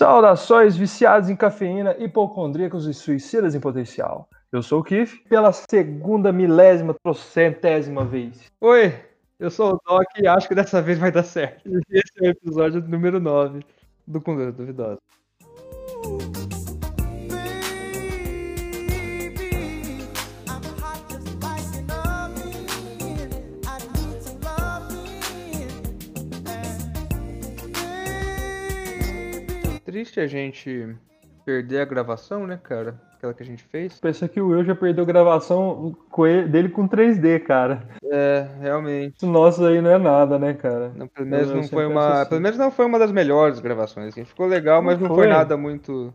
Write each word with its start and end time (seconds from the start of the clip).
Saudações 0.00 0.78
viciados 0.78 1.28
em 1.28 1.36
cafeína, 1.36 1.94
hipocondríacos 1.98 2.86
e 2.86 2.94
suicidas 2.94 3.54
em 3.54 3.60
potencial. 3.60 4.26
Eu 4.50 4.62
sou 4.62 4.80
o 4.80 4.82
Kiff, 4.82 5.22
pela 5.28 5.52
segunda 5.52 6.32
milésima, 6.32 6.94
trocentésima 7.04 8.02
vez. 8.02 8.50
Oi, 8.62 8.94
eu 9.38 9.50
sou 9.50 9.74
o 9.74 9.80
Doc 9.86 10.06
e 10.16 10.26
acho 10.26 10.48
que 10.48 10.54
dessa 10.54 10.80
vez 10.80 10.98
vai 10.98 11.12
dar 11.12 11.22
certo. 11.22 11.68
Esse 11.90 12.12
é 12.16 12.28
o 12.28 12.30
episódio 12.30 12.80
número 12.80 13.20
9 13.20 13.62
do 14.06 14.22
Conversa 14.22 14.52
Duvidosa. 14.52 14.98
Triste 29.90 30.20
a 30.20 30.26
gente 30.26 30.94
perder 31.44 31.80
a 31.80 31.84
gravação, 31.84 32.46
né, 32.46 32.58
cara? 32.62 33.00
Aquela 33.16 33.34
que 33.34 33.42
a 33.42 33.46
gente 33.46 33.64
fez. 33.64 33.98
Pensa 33.98 34.28
que 34.28 34.40
o 34.40 34.48
Will 34.48 34.64
já 34.64 34.74
perdeu 34.74 35.04
gravação 35.04 35.94
com 36.10 36.26
ele- 36.26 36.48
dele 36.48 36.68
com 36.68 36.86
3D, 36.88 37.40
cara. 37.40 37.82
É, 38.04 38.46
realmente. 38.60 39.16
Isso 39.16 39.26
nosso 39.26 39.64
aí 39.66 39.80
não 39.82 39.90
é 39.90 39.98
nada, 39.98 40.38
né, 40.38 40.54
cara? 40.54 40.92
Não, 40.94 41.08
pelo 41.08 41.26
menos 41.26 41.50
Eu 41.50 41.56
não 41.56 41.62
foi 41.64 41.86
uma. 41.86 42.20
assim. 42.22 42.28
Pelo 42.30 42.40
menos 42.40 42.56
não 42.58 42.70
foi 42.70 42.86
uma 42.86 42.98
das 43.00 43.10
melhores 43.10 43.58
gravações. 43.58 44.08
assim. 44.08 44.24
Ficou 44.24 44.46
legal, 44.46 44.80
mas 44.80 44.98
Não 44.98 45.08
não 45.08 45.14
foi 45.16 45.24
foi. 45.26 45.34
nada 45.34 45.56
muito. 45.56 46.14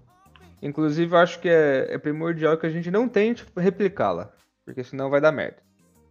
Inclusive, 0.61 1.15
acho 1.17 1.39
que 1.41 1.49
é, 1.49 1.87
é 1.93 1.97
primordial 1.97 2.57
que 2.57 2.65
a 2.65 2.69
gente 2.69 2.89
não 2.89 3.07
tente 3.09 3.45
replicá-la. 3.57 4.31
Porque 4.65 4.83
senão 4.83 5.09
vai 5.09 5.19
dar 5.21 5.31
merda. 5.31 5.57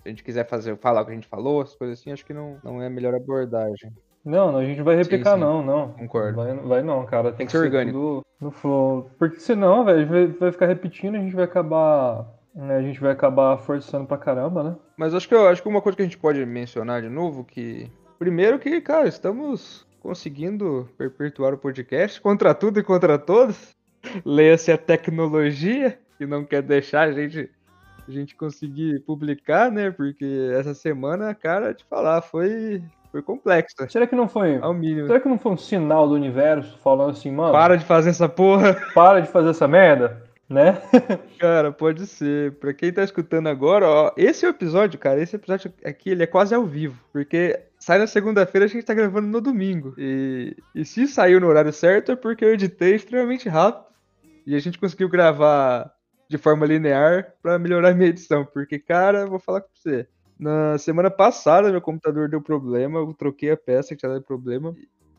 Se 0.03 0.09
a 0.09 0.11
gente 0.11 0.23
quiser 0.23 0.47
fazer, 0.47 0.77
falar 0.77 1.01
o 1.01 1.07
que 1.07 1.13
a 1.13 1.15
gente 1.15 1.27
falou, 1.27 1.63
essas 1.63 1.75
coisas 1.77 1.99
assim, 1.99 2.13
acho 2.13 2.27
que 2.27 2.35
não, 2.35 2.59
não 2.63 2.81
é 2.83 2.87
a 2.87 2.91
melhor 2.91 3.15
abordagem. 3.15 3.91
Não, 4.25 4.51
não, 4.51 4.59
a 4.59 4.65
gente 4.65 4.81
vai 4.81 4.97
replicar, 4.97 5.35
sim. 5.35 5.41
não, 5.41 5.63
não. 5.63 5.89
Concordo. 5.93 6.37
Vai, 6.37 6.55
vai 6.55 6.83
não, 6.83 7.05
cara. 7.05 7.31
Tem, 7.31 7.45
que 7.45 7.53
ser 7.53 7.59
orgânico. 7.59 8.25
no 8.41 8.51
flow. 8.51 9.11
Porque 9.19 9.39
senão, 9.39 9.85
velho, 9.85 10.07
vai, 10.07 10.27
vai 10.27 10.53
ficar 10.53 10.67
repetindo, 10.67 11.17
a 11.17 11.19
gente 11.19 11.35
vai 11.35 11.45
acabar. 11.45 12.27
né, 12.55 12.77
a 12.77 12.83
gente 12.83 12.99
vai 13.01 13.13
acabar 13.13 13.59
forçando 13.59 14.07
pra 14.07 14.17
caramba, 14.17 14.63
né? 14.63 14.77
Mas 14.97 15.15
acho 15.15 15.29
que, 15.29 15.35
acho 15.35 15.63
que 15.63 15.69
uma 15.69 15.83
coisa 15.83 15.97
que 15.97 16.03
a 16.03 16.07
gente 16.07 16.17
pode 16.17 16.45
mencionar 16.47 17.03
de 17.03 17.09
novo, 17.09 17.45
que. 17.45 17.91
Primeiro 18.19 18.59
que, 18.59 18.81
cara, 18.81 19.07
estamos 19.07 19.87
conseguindo 20.01 20.89
perpetuar 20.97 21.53
o 21.53 21.59
podcast 21.59 22.21
contra 22.21 22.55
tudo 22.55 22.81
e 22.81 22.83
contra 22.83 23.19
todos. 23.19 23.75
Leia-se 24.25 24.73
a 24.73 24.79
tecnologia, 24.79 25.99
que 26.17 26.27
não 26.27 26.45
quer 26.45 26.63
deixar 26.63 27.09
a 27.09 27.13
gente, 27.13 27.51
a 28.07 28.11
gente 28.11 28.35
conseguir 28.35 29.01
publicar, 29.01 29.71
né? 29.71 29.91
Porque 29.91 30.51
essa 30.55 30.73
semana, 30.73 31.35
cara, 31.35 31.75
te 31.75 31.85
falar, 31.85 32.23
foi, 32.23 32.83
foi 33.15 33.23
complexa. 33.23 33.89
Será 33.89 34.09
que 34.09 34.17
não 34.17 34.29
foi. 34.29 34.59
Ao 34.61 34.75
mínimo. 34.75 35.07
Será 35.07 35.21
que 35.21 35.29
não 35.29 35.39
foi 35.39 35.53
um 35.53 35.57
sinal 35.57 36.09
do 36.09 36.15
universo 36.15 36.77
falando 36.83 37.11
assim, 37.11 37.31
mano, 37.31 37.53
para, 37.53 37.69
Para 37.69 37.77
de 37.77 37.85
fazer 37.85 38.11
essa 38.11 38.29
porra. 38.29 38.73
de 39.23 39.29
fazer 39.29 39.51
essa 39.51 39.69
merda? 39.69 40.25
Né? 40.49 40.83
Cara, 41.39 41.71
pode 41.71 42.09
ser. 42.09 42.57
Pra 42.57 42.75
quem 42.75 42.93
tá 42.93 43.05
escutando 43.05 43.49
agora, 43.49 43.87
ó, 43.89 44.13
esse 44.17 44.45
é 44.45 44.49
episódio, 44.49 44.99
cara, 44.99 45.21
esse 45.21 45.37
episódio 45.37 45.73
aqui, 45.85 46.11
ele 46.11 46.23
é 46.25 46.27
quase 46.27 46.55
ao 46.55 46.67
vivo, 46.67 47.01
porque 47.13 47.59
sai 47.79 47.99
na 47.99 48.07
segunda-feira, 48.07 48.67
a 48.67 48.69
gente 48.69 48.85
tá 48.85 48.93
gravando 48.93 49.29
no 49.29 49.41
domingo. 49.41 49.95
E, 49.97 50.57
e 50.75 50.85
se 50.85 51.07
saiu 51.07 51.41
no 51.41 51.47
horário 51.47 51.73
certo 51.73 52.13
é 52.13 52.17
porque 52.17 52.45
eu 52.45 52.53
editei 52.53 52.97
extremamente 52.97 53.49
rápido 53.49 53.87
e 54.47 54.55
a 54.55 54.59
gente 54.59 54.79
conseguiu 54.79 55.09
gravar 55.09 55.91
de 56.29 56.37
forma 56.37 56.67
linear 56.67 57.33
pra 57.41 57.59
melhorar 57.59 57.95
minha 57.95 58.11
edição, 58.11 58.45
porque, 58.45 58.79
cara, 58.79 59.25
vou 59.25 59.39
falar 59.39 59.61
com 59.61 59.69
você. 59.73 60.07
Na 60.39 60.77
semana 60.79 61.11
passada, 61.11 61.71
meu 61.71 61.81
computador 61.81 62.29
deu 62.29 62.41
problema, 62.41 62.99
eu 62.99 63.15
troquei 63.15 63.51
a 63.51 63.57
peça 63.57 63.91
que 63.91 64.01
tinha 64.01 64.13
dado 64.13 64.25
problema. 64.25 64.75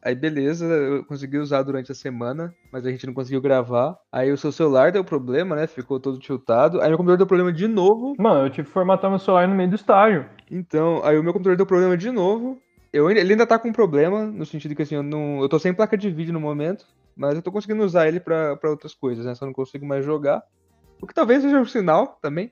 Aí 0.05 0.13
beleza, 0.13 0.65
eu 0.65 1.03
consegui 1.03 1.39
usar 1.39 1.63
durante 1.63 1.91
a 1.91 1.95
semana, 1.95 2.53
mas 2.71 2.85
a 2.85 2.91
gente 2.91 3.07
não 3.07 3.13
conseguiu 3.13 3.41
gravar. 3.41 3.97
Aí 4.11 4.31
o 4.31 4.37
seu 4.37 4.51
celular 4.51 4.91
deu 4.91 5.03
problema, 5.03 5.55
né? 5.55 5.65
Ficou 5.65 5.99
todo 5.99 6.19
tiltado. 6.19 6.79
Aí 6.79 6.89
meu 6.89 6.97
computador 6.97 7.17
deu 7.17 7.25
problema 7.25 7.51
de 7.51 7.67
novo. 7.67 8.13
Mano, 8.19 8.45
eu 8.45 8.49
tive 8.51 8.67
que 8.67 8.73
formatar 8.73 9.09
meu 9.09 9.17
celular 9.17 9.47
no 9.47 9.55
meio 9.55 9.69
do 9.69 9.75
estágio. 9.75 10.27
Então, 10.51 11.01
aí 11.03 11.17
o 11.17 11.23
meu 11.23 11.33
computador 11.33 11.57
deu 11.57 11.65
problema 11.65 11.97
de 11.97 12.11
novo. 12.11 12.59
Eu, 12.93 13.09
ele 13.09 13.31
ainda 13.31 13.47
tá 13.47 13.57
com 13.57 13.73
problema, 13.73 14.25
no 14.25 14.45
sentido 14.45 14.75
que 14.75 14.83
assim, 14.83 14.95
eu 14.95 15.01
não. 15.01 15.41
Eu 15.41 15.49
tô 15.49 15.57
sem 15.57 15.73
placa 15.73 15.97
de 15.97 16.09
vídeo 16.11 16.31
no 16.31 16.39
momento, 16.39 16.85
mas 17.17 17.35
eu 17.35 17.41
tô 17.41 17.51
conseguindo 17.51 17.83
usar 17.83 18.07
ele 18.07 18.19
pra, 18.19 18.55
pra 18.57 18.69
outras 18.69 18.93
coisas, 18.93 19.25
né? 19.25 19.33
Só 19.33 19.45
não 19.45 19.53
consigo 19.53 19.87
mais 19.87 20.05
jogar. 20.05 20.43
O 21.01 21.07
que 21.07 21.15
talvez 21.15 21.41
seja 21.41 21.59
um 21.59 21.65
sinal 21.65 22.19
também. 22.21 22.51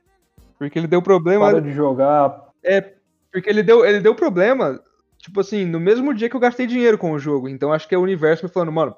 Porque 0.57 0.79
ele 0.79 0.87
deu 0.87 1.03
problema. 1.03 1.51
Para 1.51 1.61
de 1.61 1.71
jogar. 1.71 2.51
É, 2.63 2.93
porque 3.31 3.49
ele 3.49 3.63
deu, 3.63 3.85
ele 3.85 3.99
deu 3.99 4.15
problema, 4.15 4.79
tipo 5.17 5.39
assim, 5.39 5.65
no 5.65 5.79
mesmo 5.79 6.13
dia 6.13 6.29
que 6.29 6.35
eu 6.35 6.39
gastei 6.39 6.67
dinheiro 6.67 6.97
com 6.97 7.11
o 7.11 7.19
jogo. 7.19 7.49
Então 7.49 7.73
acho 7.73 7.87
que 7.87 7.95
é 7.95 7.97
o 7.97 8.01
universo 8.01 8.45
me 8.45 8.51
falando, 8.51 8.71
mano, 8.71 8.95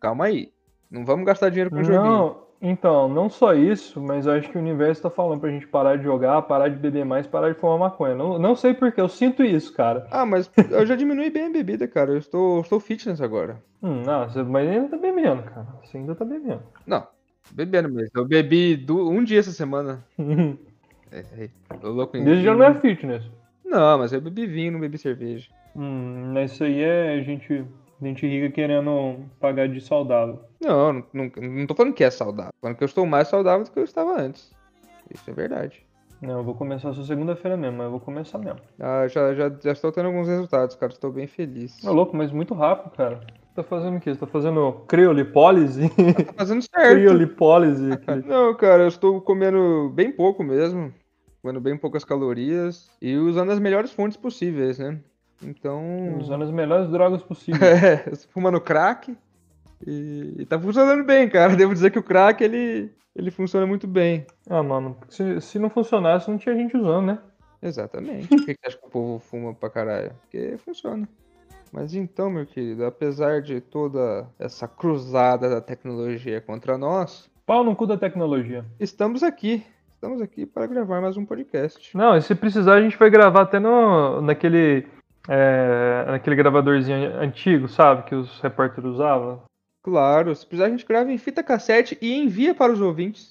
calma 0.00 0.26
aí. 0.26 0.52
Não 0.90 1.04
vamos 1.04 1.24
gastar 1.24 1.48
dinheiro 1.48 1.70
com 1.70 1.80
o 1.80 1.84
joguinho. 1.84 2.02
Não, 2.02 2.42
então, 2.60 3.08
não 3.08 3.28
só 3.28 3.54
isso, 3.54 4.00
mas 4.00 4.24
eu 4.24 4.34
acho 4.34 4.48
que 4.48 4.56
o 4.56 4.60
universo 4.60 5.02
tá 5.02 5.10
falando 5.10 5.40
pra 5.40 5.50
gente 5.50 5.66
parar 5.66 5.96
de 5.96 6.04
jogar, 6.04 6.42
parar 6.42 6.68
de 6.68 6.76
beber 6.76 7.04
mais, 7.04 7.26
parar 7.26 7.52
de 7.52 7.58
fumar 7.58 7.78
maconha. 7.78 8.14
Não, 8.14 8.38
não 8.38 8.54
sei 8.54 8.72
porquê, 8.72 9.00
eu 9.00 9.08
sinto 9.08 9.42
isso, 9.42 9.72
cara. 9.72 10.06
Ah, 10.12 10.24
mas 10.24 10.48
eu 10.70 10.86
já 10.86 10.94
diminui 10.94 11.28
bem 11.28 11.46
a 11.46 11.50
bebida, 11.50 11.88
cara. 11.88 12.12
Eu 12.12 12.18
estou, 12.18 12.58
eu 12.58 12.62
estou 12.62 12.78
fitness 12.78 13.20
agora. 13.20 13.60
Hum, 13.82 14.02
não, 14.06 14.28
mas 14.46 14.68
ainda 14.68 14.88
tá 14.90 14.96
bebendo, 14.96 15.42
cara. 15.42 15.66
Você 15.82 15.96
ainda 15.96 16.14
tá 16.14 16.24
bebendo. 16.24 16.62
Não, 16.86 17.04
bebendo 17.50 17.88
mesmo. 17.88 18.10
Eu 18.14 18.24
bebi 18.24 18.86
um 18.88 19.24
dia 19.24 19.40
essa 19.40 19.50
semana. 19.50 20.04
É, 21.12 21.44
é, 21.44 21.48
tô 21.76 21.90
louco 21.90 22.16
em- 22.16 22.24
Desde 22.24 22.44
já 22.44 22.54
não 22.54 22.64
é 22.64 22.74
fitness. 22.80 23.22
Não, 23.64 23.98
mas 23.98 24.12
eu 24.12 24.20
bebi 24.20 24.46
vinho, 24.46 24.72
não 24.72 24.80
bebi 24.80 24.98
cerveja. 24.98 25.48
Hum, 25.76 26.32
mas 26.34 26.52
isso 26.52 26.64
aí 26.64 26.82
é 26.82 27.22
gente, 27.22 27.64
gente 28.00 28.26
rica 28.26 28.50
querendo 28.50 29.16
pagar 29.40 29.68
de 29.68 29.80
saudável. 29.80 30.40
Não, 30.60 30.92
não, 30.92 31.04
não, 31.12 31.30
não 31.50 31.66
tô 31.66 31.74
falando 31.74 31.94
que 31.94 32.04
é 32.04 32.10
saudável. 32.10 32.52
Tô 32.52 32.60
falando 32.66 32.76
que 32.76 32.84
eu 32.84 32.86
estou 32.86 33.06
mais 33.06 33.28
saudável 33.28 33.64
do 33.64 33.70
que 33.70 33.78
eu 33.78 33.84
estava 33.84 34.20
antes. 34.20 34.52
Isso 35.12 35.28
é 35.30 35.32
verdade. 35.32 35.82
Não, 36.20 36.38
eu 36.38 36.44
vou 36.44 36.54
começar 36.54 36.92
só 36.92 37.02
segunda-feira 37.02 37.56
mesmo, 37.56 37.78
mas 37.78 37.86
eu 37.86 37.90
vou 37.90 38.00
começar 38.00 38.38
mesmo. 38.38 38.60
Ah, 38.78 39.08
já, 39.08 39.34
já, 39.34 39.48
já 39.60 39.72
estou 39.72 39.90
tendo 39.90 40.06
alguns 40.06 40.28
resultados, 40.28 40.76
cara. 40.76 40.92
Estou 40.92 41.10
bem 41.10 41.26
feliz. 41.26 41.84
É 41.84 41.90
louco, 41.90 42.16
mas 42.16 42.30
muito 42.30 42.54
rápido, 42.54 42.92
cara. 42.94 43.16
Você 43.48 43.56
tá 43.56 43.62
fazendo 43.64 43.96
o 43.96 44.00
quê? 44.00 44.14
Você 44.14 44.20
tá 44.20 44.26
fazendo 44.26 44.72
criolipólise? 44.86 45.88
Tá 45.88 46.32
fazendo 46.38 46.62
certo. 46.62 46.94
criolipólise. 46.94 47.90
aquele- 47.92 48.22
Não, 48.26 48.54
cara, 48.56 48.84
eu 48.84 48.88
estou 48.88 49.20
comendo 49.20 49.90
bem 49.94 50.12
pouco 50.12 50.44
mesmo. 50.44 50.92
Comendo 51.42 51.60
bem 51.60 51.76
poucas 51.76 52.04
calorias. 52.04 52.88
E 53.02 53.16
usando 53.16 53.50
as 53.50 53.58
melhores 53.58 53.92
fontes 53.92 54.16
possíveis, 54.16 54.78
né? 54.78 55.00
Então. 55.42 56.16
Usando 56.18 56.44
as 56.44 56.50
melhores 56.52 56.88
drogas 56.88 57.20
possíveis. 57.22 57.60
É, 57.82 58.16
fumando 58.30 58.60
crack. 58.60 59.16
E, 59.84 60.36
e 60.38 60.46
tá 60.46 60.58
funcionando 60.58 61.04
bem, 61.04 61.28
cara. 61.28 61.54
Devo 61.56 61.74
dizer 61.74 61.90
que 61.90 61.98
o 61.98 62.02
crack, 62.02 62.42
ele, 62.42 62.92
ele 63.16 63.32
funciona 63.32 63.66
muito 63.66 63.88
bem. 63.88 64.24
Ah, 64.48 64.62
mano, 64.62 64.96
se, 65.08 65.40
se 65.40 65.58
não 65.58 65.68
funcionasse, 65.68 66.30
não 66.30 66.38
tinha 66.38 66.54
gente 66.54 66.76
usando, 66.76 67.06
né? 67.06 67.18
Exatamente. 67.60 68.28
Por 68.28 68.44
que 68.44 68.54
que 68.54 68.60
você 68.60 68.66
acha 68.68 68.78
que 68.78 68.86
o 68.86 68.90
povo 68.90 69.18
fuma 69.18 69.52
pra 69.52 69.68
caralho? 69.68 70.12
Porque 70.22 70.56
funciona. 70.58 71.08
Mas 71.72 71.94
então, 71.94 72.30
meu 72.30 72.46
querido, 72.46 72.84
apesar 72.84 73.40
de 73.40 73.60
toda 73.60 74.28
essa 74.38 74.68
cruzada 74.68 75.48
da 75.48 75.60
tecnologia 75.60 76.40
contra 76.40 76.78
nós, 76.78 77.30
Pau 77.44 77.64
no 77.64 77.74
cu 77.74 77.86
da 77.86 77.96
tecnologia. 77.96 78.64
estamos 78.78 79.22
aqui. 79.22 79.64
Estamos 80.02 80.20
aqui 80.20 80.44
para 80.44 80.66
gravar 80.66 81.00
mais 81.00 81.16
um 81.16 81.24
podcast. 81.24 81.96
Não, 81.96 82.16
e 82.16 82.22
se 82.22 82.34
precisar, 82.34 82.74
a 82.74 82.80
gente 82.80 82.98
vai 82.98 83.08
gravar 83.08 83.42
até 83.42 83.60
no, 83.60 84.20
naquele, 84.20 84.84
é, 85.28 86.04
naquele 86.08 86.34
gravadorzinho 86.34 87.20
antigo, 87.20 87.68
sabe? 87.68 88.02
Que 88.02 88.16
os 88.16 88.40
repórteres 88.40 88.90
usavam. 88.90 89.44
Claro, 89.80 90.34
se 90.34 90.44
precisar 90.44 90.66
a 90.66 90.70
gente 90.70 90.84
grava 90.84 91.12
em 91.12 91.18
fita 91.18 91.40
cassete 91.40 91.96
e 92.02 92.16
envia 92.16 92.52
para 92.52 92.72
os 92.72 92.80
ouvintes 92.80 93.30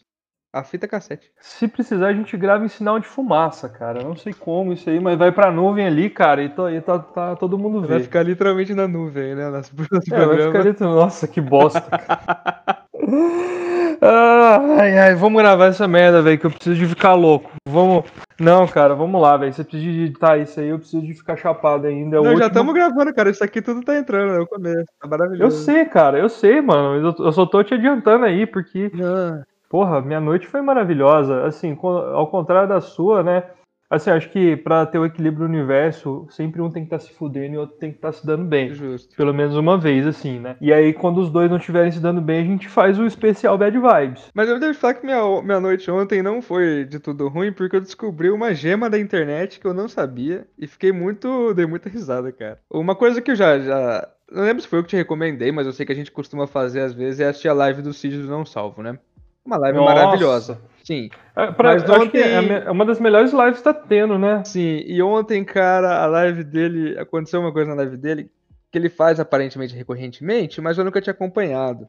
a 0.54 0.64
fita 0.64 0.88
cassete. 0.88 1.30
Se 1.42 1.68
precisar, 1.68 2.08
a 2.08 2.14
gente 2.14 2.38
grava 2.38 2.64
em 2.64 2.70
sinal 2.70 3.02
de 3.02 3.06
fumaça, 3.06 3.68
cara. 3.68 4.02
Não 4.02 4.16
sei 4.16 4.34
como 4.34 4.72
isso 4.72 4.90
aí, 4.90 4.98
mas 5.02 5.20
vai 5.20 5.30
pra 5.34 5.52
nuvem 5.52 5.86
ali, 5.86 6.09
cara, 6.09 6.42
e, 6.42 6.48
to- 6.48 6.70
e 6.70 6.80
tá, 6.80 6.98
tá 7.00 7.36
todo 7.36 7.59
mundo 7.59 7.82
Vai 7.86 7.98
vê. 7.98 8.03
ficar 8.06 8.24
literalmente 8.24 8.74
na 8.74 8.88
nuvem, 8.88 9.36
né? 9.36 9.50
Nosso, 9.50 9.74
nosso 9.92 10.16
É, 10.16 10.26
vai 10.26 10.38
ficar 10.42 10.59
ali, 10.62 10.76
nossa, 10.80 11.28
que 11.28 11.42
bosta. 11.42 11.82
cara. 11.82 12.85
Ai, 14.03 14.98
ai, 14.98 15.16
vamos 15.16 15.40
gravar 15.42 15.68
essa 15.68 15.88
merda, 15.88 16.22
velho, 16.24 16.40
que 16.40 16.46
eu 16.48 16.52
preciso 16.52 16.76
de 16.76 16.88
ficar 16.88 17.14
louco. 17.14 17.52
Vamos. 17.68 18.03
Não, 18.40 18.66
cara, 18.68 18.96
vamos 18.96 19.22
lá, 19.22 19.38
velho. 19.38 19.53
Você 19.53 19.64
precisa 19.64 19.92
de 19.92 20.02
editar 20.06 20.38
isso 20.40 20.59
aí, 20.59 20.70
eu 20.70 20.80
preciso 20.80 21.06
de 21.06 21.14
ficar 21.14 21.38
chapado 21.38 21.86
ainda. 21.86 22.18
É 22.18 22.20
o 22.20 22.24
Não, 22.24 22.38
já 22.38 22.48
estamos 22.48 22.74
gravando, 22.74 23.14
cara. 23.14 23.30
Isso 23.30 23.44
aqui 23.44 23.62
tudo 23.62 23.84
tá 23.84 23.96
entrando, 23.96 24.34
é 24.34 24.40
o 24.40 24.48
começo. 24.48 24.86
Tá 25.00 25.06
Eu 25.06 25.09
maravilhoso. 25.09 25.64
sei, 25.64 25.86
cara, 25.86 26.18
eu 26.18 26.28
sei, 26.30 26.62
mano. 26.62 27.00
mas 27.03 27.20
Eu, 27.20 27.26
eu 27.26 27.32
só 27.32 27.46
tô 27.46 27.64
te 27.64 27.76
adiantando 27.76 28.26
aí, 28.26 28.48
porque, 28.48 28.92
Ah, 29.00 29.44
porra, 29.70 30.02
minha 30.02 30.20
noite 30.20 30.47
foi 30.47 30.62
maravilhosa. 30.64 31.46
Assim, 31.46 31.78
ao 31.84 32.26
contrário 32.28 32.68
da 32.68 32.82
sua, 32.82 33.22
né? 33.22 33.44
Assim, 33.91 34.09
acho 34.09 34.29
que 34.29 34.55
pra 34.55 34.85
ter 34.85 34.97
o 34.97 35.05
equilíbrio 35.05 35.49
no 35.49 35.53
universo, 35.53 36.26
sempre 36.29 36.61
um 36.61 36.72
tem 36.72 36.85
que 36.85 36.96
estar 36.96 37.05
se 37.05 37.14
fudendo 37.14 37.55
e 37.55 37.58
o 37.58 37.59
outro 37.59 37.76
tem 37.76 37.91
que 37.91 37.97
estar 37.97 38.14
se 38.14 38.26
dando 38.26 38.46
bem. 38.46 38.73
justo. 38.73 39.14
Pelo 39.17 39.34
menos 39.34 39.58
uma 39.58 39.78
vez, 39.78 40.08
assim, 40.08 40.40
né? 40.40 40.55
E 40.61 40.72
aí, 40.72 40.93
quando 40.93 41.20
os 41.20 41.29
dois 41.29 41.49
não 41.49 41.58
estiverem 41.58 41.91
se 41.91 41.99
dando 41.99 42.22
bem, 42.22 42.40
a 42.40 42.46
gente 42.46 42.70
faz 42.70 42.97
o 42.97 43.05
especial 43.05 43.58
Bad 43.58 43.78
Vibes. 43.78 44.32
Mas 44.34 44.47
eu 44.47 44.59
devo 44.61 44.73
falar 44.73 44.93
que 44.93 45.05
minha, 45.05 45.41
minha 45.41 45.59
noite 45.59 45.91
ontem 45.91 46.23
não 46.23 46.41
foi 46.41 46.85
de 46.85 46.99
tudo 46.99 47.28
ruim, 47.28 47.52
porque 47.52 47.76
eu 47.76 47.82
descobri 47.82 48.29
uma 48.29 48.53
gema 48.53 48.90
da 48.90 48.97
internet 48.97 49.59
que 49.59 49.67
eu 49.67 49.73
não 49.73 49.90
sabia 49.90 50.47
e 50.58 50.66
fiquei 50.67 50.94
muito. 50.94 51.53
dei 51.53 51.66
muita 51.66 51.90
risada, 51.90 52.32
cara. 52.32 52.59
Uma 52.70 52.96
coisa 52.96 53.22
que 53.22 53.32
eu 53.32 53.35
já, 53.35 53.59
já 53.59 54.08
não 54.32 54.44
lembro 54.44 54.61
se 54.61 54.67
foi 54.70 54.79
eu 54.79 54.84
que 54.84 54.90
te 54.90 54.96
recomendei, 54.96 55.52
mas 55.52 55.67
eu 55.67 55.73
sei 55.73 55.85
que 55.85 55.91
a 55.91 55.96
gente 55.96 56.11
costuma 56.11 56.47
fazer 56.47 56.79
às 56.79 56.94
vezes 56.94 57.20
é 57.20 57.28
assistir 57.28 57.49
a 57.49 57.53
live 57.53 57.82
do 57.82 57.94
Cid 57.94 58.22
do 58.22 58.28
Não 58.29 58.46
Salvo, 58.46 58.82
né? 58.82 58.97
Uma 59.46 59.58
live 59.58 59.78
Nossa. 59.78 59.93
maravilhosa. 59.96 60.61
Sim. 60.84 61.09
É, 61.35 61.52
pra, 61.52 61.73
Mas 61.73 61.90
ontem- 61.90 62.09
que 62.09 62.17
é, 62.17 62.64
é 62.66 62.72
uma 62.72 62.85
das 62.85 62.99
melhores 62.99 63.32
lives 63.32 63.58
que 63.58 63.64
tá 63.64 63.73
tendo, 63.73 64.17
né? 64.17 64.43
Sim, 64.46 64.82
e 64.85 65.02
ontem, 65.02 65.43
cara, 65.43 66.02
a 66.03 66.05
live 66.05 66.43
dele, 66.43 66.97
aconteceu 66.99 67.40
uma 67.40 67.52
coisa 67.52 67.70
na 67.70 67.76
live 67.76 67.97
dele 67.97 68.29
que 68.72 68.78
ele 68.78 68.90
faz 68.90 69.20
aparentemente 69.20 69.76
recorrentemente, 69.76 70.61
mas 70.61 70.78
eu 70.78 70.85
nunca 70.85 71.02
tinha 71.02 71.11
acompanhado. 71.14 71.88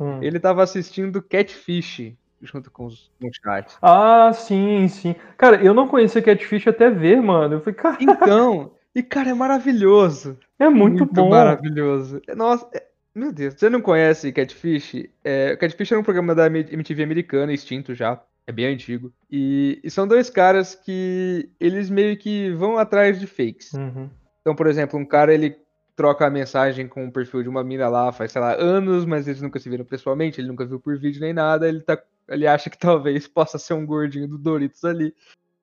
Hum. 0.00 0.18
Ele 0.22 0.40
tava 0.40 0.62
assistindo 0.62 1.20
Catfish 1.22 2.14
junto 2.40 2.70
com 2.70 2.86
os 2.86 3.10
com 3.20 3.28
o 3.28 3.30
chat. 3.32 3.76
Ah, 3.80 4.32
sim, 4.32 4.88
sim. 4.88 5.14
Cara, 5.36 5.62
eu 5.62 5.72
não 5.74 5.86
conhecia 5.86 6.20
Catfish 6.22 6.66
até 6.66 6.90
ver, 6.90 7.20
mano. 7.22 7.54
Eu 7.54 7.60
falei, 7.60 7.74
cara, 7.74 7.98
Então, 8.00 8.72
e 8.94 9.02
cara, 9.02 9.30
é 9.30 9.34
maravilhoso. 9.34 10.38
é 10.58 10.68
muito, 10.68 11.04
bom. 11.06 11.28
maravilhoso. 11.28 12.20
Nossa, 12.36 12.66
é- 12.74 12.84
meu 13.14 13.32
Deus, 13.32 13.54
você 13.54 13.68
não 13.68 13.80
conhece 13.80 14.32
Catfish? 14.32 15.08
É, 15.22 15.56
Catfish 15.56 15.92
era 15.92 16.00
um 16.00 16.04
programa 16.04 16.34
da 16.34 16.46
MTV 16.46 17.02
americana, 17.02 17.52
extinto 17.52 17.94
já. 17.94 18.22
É 18.46 18.52
bem 18.52 18.66
antigo. 18.66 19.12
E, 19.30 19.80
e 19.84 19.90
são 19.90 20.06
dois 20.06 20.28
caras 20.28 20.74
que 20.74 21.48
eles 21.60 21.88
meio 21.88 22.16
que 22.16 22.50
vão 22.52 22.76
atrás 22.76 23.20
de 23.20 23.26
fakes. 23.26 23.72
Uhum. 23.72 24.10
Então, 24.40 24.54
por 24.54 24.66
exemplo, 24.66 24.98
um 24.98 25.04
cara 25.04 25.32
ele 25.32 25.56
troca 25.94 26.26
a 26.26 26.30
mensagem 26.30 26.88
com 26.88 27.06
o 27.06 27.12
perfil 27.12 27.42
de 27.42 27.48
uma 27.48 27.62
mina 27.62 27.88
lá 27.88 28.10
faz, 28.10 28.32
sei 28.32 28.40
lá, 28.40 28.54
anos, 28.54 29.04
mas 29.04 29.28
eles 29.28 29.42
nunca 29.42 29.60
se 29.60 29.68
viram 29.68 29.84
pessoalmente, 29.84 30.40
ele 30.40 30.48
nunca 30.48 30.64
viu 30.64 30.80
por 30.80 30.98
vídeo 30.98 31.20
nem 31.20 31.32
nada, 31.32 31.68
ele, 31.68 31.80
tá, 31.80 32.02
ele 32.28 32.46
acha 32.46 32.68
que 32.68 32.78
talvez 32.78 33.28
possa 33.28 33.58
ser 33.58 33.74
um 33.74 33.86
gordinho 33.86 34.26
do 34.26 34.38
Doritos 34.38 34.84
ali. 34.84 35.14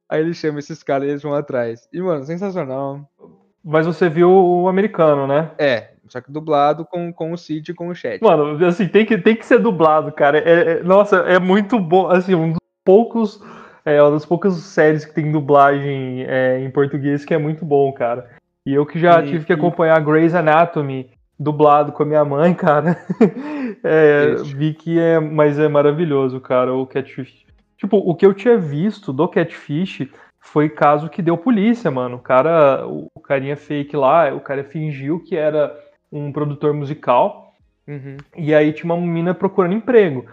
Aí 0.08 0.22
ele 0.22 0.34
chama 0.34 0.60
esses 0.60 0.82
caras 0.82 1.08
e 1.08 1.12
eles 1.12 1.22
vão 1.22 1.34
atrás. 1.34 1.88
E, 1.92 2.02
mano, 2.02 2.26
sensacional. 2.26 3.08
Mas 3.64 3.86
você 3.86 4.10
viu 4.10 4.32
o 4.32 4.68
americano, 4.68 5.28
né? 5.28 5.52
É, 5.58 5.92
só 6.10 6.20
que 6.22 6.32
dublado 6.32 6.86
com, 6.86 7.12
com 7.14 7.32
o 7.32 7.38
Cid 7.38 7.72
e 7.72 7.74
com 7.74 7.88
o 7.90 7.96
chat. 7.96 8.22
Mano, 8.22 8.66
assim, 8.66 8.88
tem 8.88 9.06
que, 9.06 9.18
tem 9.18 9.36
que 9.36 9.46
ser 9.46 9.60
dublado, 9.60 10.12
cara. 10.12 10.38
É, 10.40 10.80
é- 10.80 10.84
nossa, 10.84 11.18
é 11.18 11.40
muito 11.40 11.80
bom. 11.80 12.08
Assim, 12.08 12.36
um 12.36 12.50
dos 12.52 12.60
poucos. 12.84 13.42
É 13.86 14.02
uma 14.02 14.12
das 14.12 14.26
poucas 14.26 14.54
séries 14.56 15.06
que 15.06 15.14
tem 15.14 15.32
dublagem 15.32 16.24
é, 16.28 16.60
em 16.60 16.70
português 16.70 17.24
que 17.26 17.34
é 17.34 17.38
muito 17.38 17.64
bom, 17.66 17.92
cara. 17.94 18.28
E 18.66 18.74
eu 18.74 18.86
que 18.86 19.00
já 19.00 19.22
E- 19.22 19.28
tive 19.30 19.46
que 19.46 19.54
acompanhar 19.54 20.00
Grey's 20.04 20.36
Anatomy 20.36 21.10
dublado 21.40 21.92
com 21.94 22.04
a 22.04 22.06
minha 22.06 22.26
mãe, 22.26 22.54
cara. 22.54 22.98
é, 23.84 24.36
vi 24.56 24.74
que 24.74 25.00
é. 25.00 25.20
Mas 25.20 25.58
é 25.60 25.68
maravilhoso, 25.68 26.40
cara, 26.40 26.74
o 26.74 26.86
Catfish. 26.86 27.46
Tipo, 27.78 27.98
o 27.98 28.14
que 28.14 28.26
eu 28.26 28.34
tinha 28.34 28.58
visto 28.58 29.14
do 29.14 29.28
Catfish 29.28 30.08
foi 30.42 30.68
caso 30.70 31.10
que 31.10 31.22
deu 31.22 31.38
polícia, 31.38 31.90
mano. 31.90 32.18
O 32.18 32.20
cara, 32.20 32.86
o 32.86 33.10
carinha 33.22 33.56
fake 33.56 33.96
lá, 33.96 34.34
o 34.34 34.42
cara 34.42 34.64
fingiu 34.64 35.20
que 35.24 35.36
era 35.36 35.74
um 36.12 36.32
produtor 36.32 36.74
musical. 36.74 37.54
Uhum. 37.88 38.18
E 38.38 38.54
aí 38.54 38.72
tinha 38.72 38.94
uma 38.94 39.02
menina 39.02 39.34
procurando 39.34 39.74
emprego. 39.76 40.26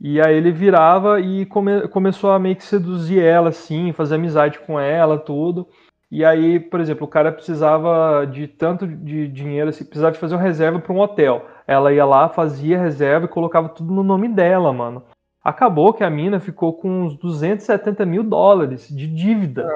E 0.00 0.20
aí 0.20 0.36
ele 0.36 0.50
virava 0.50 1.20
e 1.20 1.46
come- 1.46 1.86
começou 1.88 2.30
a 2.32 2.38
meio 2.38 2.56
que 2.56 2.64
seduzir 2.64 3.22
ela, 3.22 3.50
assim, 3.50 3.92
fazer 3.92 4.16
amizade 4.16 4.58
com 4.58 4.78
ela, 4.78 5.18
tudo. 5.18 5.68
E 6.10 6.24
aí, 6.24 6.60
por 6.60 6.80
exemplo, 6.80 7.06
o 7.06 7.10
cara 7.10 7.32
precisava 7.32 8.24
de 8.26 8.46
tanto 8.46 8.86
de 8.86 9.26
dinheiro, 9.28 9.70
assim, 9.70 9.84
precisava 9.84 10.12
de 10.12 10.18
fazer 10.18 10.34
uma 10.34 10.42
reserva 10.42 10.78
para 10.78 10.92
um 10.92 11.00
hotel. 11.00 11.46
Ela 11.66 11.92
ia 11.92 12.04
lá, 12.04 12.28
fazia 12.28 12.78
reserva 12.78 13.26
e 13.26 13.28
colocava 13.28 13.68
tudo 13.68 13.92
no 13.92 14.02
nome 14.02 14.28
dela, 14.28 14.72
mano. 14.72 15.02
Acabou 15.42 15.92
que 15.92 16.04
a 16.04 16.10
mina 16.10 16.40
ficou 16.40 16.72
com 16.72 17.02
uns 17.02 17.16
270 17.18 18.06
mil 18.06 18.22
dólares 18.22 18.88
de 18.88 19.06
dívida 19.06 19.66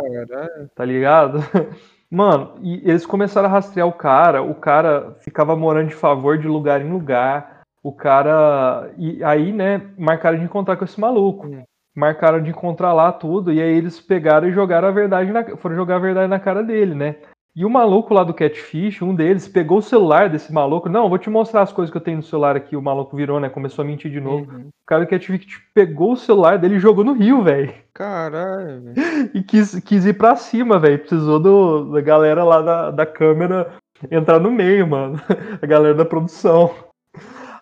tá 0.74 0.84
ligado? 0.84 1.38
Mano, 2.10 2.54
e 2.62 2.76
eles 2.88 3.04
começaram 3.04 3.48
a 3.48 3.52
rastrear 3.52 3.86
o 3.86 3.92
cara, 3.92 4.42
o 4.42 4.54
cara 4.54 5.16
ficava 5.20 5.54
morando 5.54 5.88
de 5.88 5.94
favor 5.94 6.38
de 6.38 6.48
lugar 6.48 6.80
em 6.80 6.90
lugar, 6.90 7.62
o 7.82 7.92
cara. 7.92 8.90
E 8.96 9.22
aí, 9.22 9.52
né, 9.52 9.82
marcaram 9.98 10.38
de 10.38 10.44
encontrar 10.44 10.76
com 10.76 10.84
esse 10.84 10.98
maluco. 10.98 11.46
Hum. 11.46 11.62
Marcaram 11.94 12.40
de 12.40 12.50
encontrar 12.50 12.92
lá 12.92 13.12
tudo, 13.12 13.52
e 13.52 13.60
aí 13.60 13.76
eles 13.76 14.00
pegaram 14.00 14.48
e 14.48 14.52
jogaram 14.52 14.88
a 14.88 14.92
verdade 14.92 15.32
na. 15.32 15.56
foram 15.56 15.76
jogar 15.76 15.96
a 15.96 16.00
verdade 16.00 16.28
na 16.28 16.38
cara 16.38 16.62
dele, 16.62 16.94
né? 16.94 17.16
E 17.58 17.64
o 17.64 17.70
maluco 17.70 18.14
lá 18.14 18.22
do 18.22 18.32
Catfish, 18.32 19.02
um 19.02 19.12
deles, 19.12 19.48
pegou 19.48 19.78
o 19.78 19.82
celular 19.82 20.28
desse 20.28 20.52
maluco. 20.52 20.88
Não, 20.88 21.08
vou 21.08 21.18
te 21.18 21.28
mostrar 21.28 21.62
as 21.62 21.72
coisas 21.72 21.90
que 21.90 21.96
eu 21.96 22.00
tenho 22.00 22.18
no 22.18 22.22
celular 22.22 22.54
aqui. 22.54 22.76
O 22.76 22.80
maluco 22.80 23.16
virou, 23.16 23.40
né? 23.40 23.48
Começou 23.48 23.82
a 23.82 23.84
mentir 23.84 24.12
de 24.12 24.20
novo. 24.20 24.48
Uhum. 24.48 24.68
O 24.68 24.86
cara 24.86 25.04
do 25.04 25.10
Catfish 25.10 25.60
pegou 25.74 26.12
o 26.12 26.16
celular 26.16 26.56
dele 26.56 26.76
e 26.76 26.78
jogou 26.78 27.04
no 27.04 27.14
rio, 27.14 27.42
velho 27.42 27.74
Caralho, 27.92 28.80
velho. 28.80 28.94
e 29.34 29.42
quis, 29.42 29.80
quis 29.80 30.06
ir 30.06 30.12
pra 30.12 30.36
cima, 30.36 30.78
velho. 30.78 31.00
Precisou 31.00 31.40
do, 31.40 31.90
da 31.90 32.00
galera 32.00 32.44
lá 32.44 32.62
da, 32.62 32.90
da 32.92 33.04
câmera 33.04 33.72
entrar 34.08 34.38
no 34.38 34.52
meio, 34.52 34.86
mano. 34.86 35.20
A 35.60 35.66
galera 35.66 35.96
da 35.96 36.04
produção. 36.04 36.72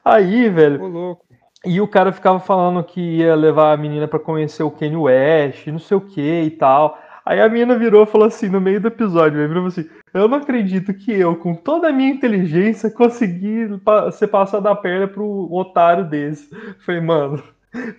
Aí, 0.05 0.51
velho, 0.51 0.83
Ô, 0.83 0.89
louco. 0.89 1.25
e 1.65 1.81
o 1.81 1.89
cara 1.89 2.13
ficava 2.13 2.39
falando 2.39 2.85
que 2.85 3.01
ia 3.01 3.35
levar 3.35 3.73
a 3.73 3.77
menina 3.79 4.07
pra 4.07 4.19
conhecer 4.19 4.63
o 4.63 4.71
Kanye 4.71 4.95
West, 4.95 5.67
não 5.69 5.79
sei 5.79 5.97
o 5.97 6.03
que 6.03 6.43
e 6.43 6.51
tal. 6.51 6.99
Aí 7.27 7.41
a 7.41 7.49
menina 7.49 7.77
virou 7.77 8.05
e 8.05 8.07
falou 8.07 8.29
assim, 8.29 8.49
no 8.49 8.61
meio 8.61 8.81
do 8.81 8.87
episódio, 8.87 9.49
virou 9.49 9.67
assim, 9.67 9.85
eu 10.15 10.29
não 10.29 10.39
acredito 10.39 10.95
que 10.95 11.11
eu, 11.11 11.35
com 11.35 11.57
toda 11.57 11.89
a 11.89 11.93
minha 11.93 12.09
inteligência, 12.09 12.89
consegui 12.89 13.67
ser 14.13 14.29
passado 14.29 14.63
da 14.63 14.77
perna 14.77 15.09
pro 15.09 15.53
otário 15.53 16.05
desse. 16.05 16.49
Falei, 16.79 17.01
mano, 17.01 17.43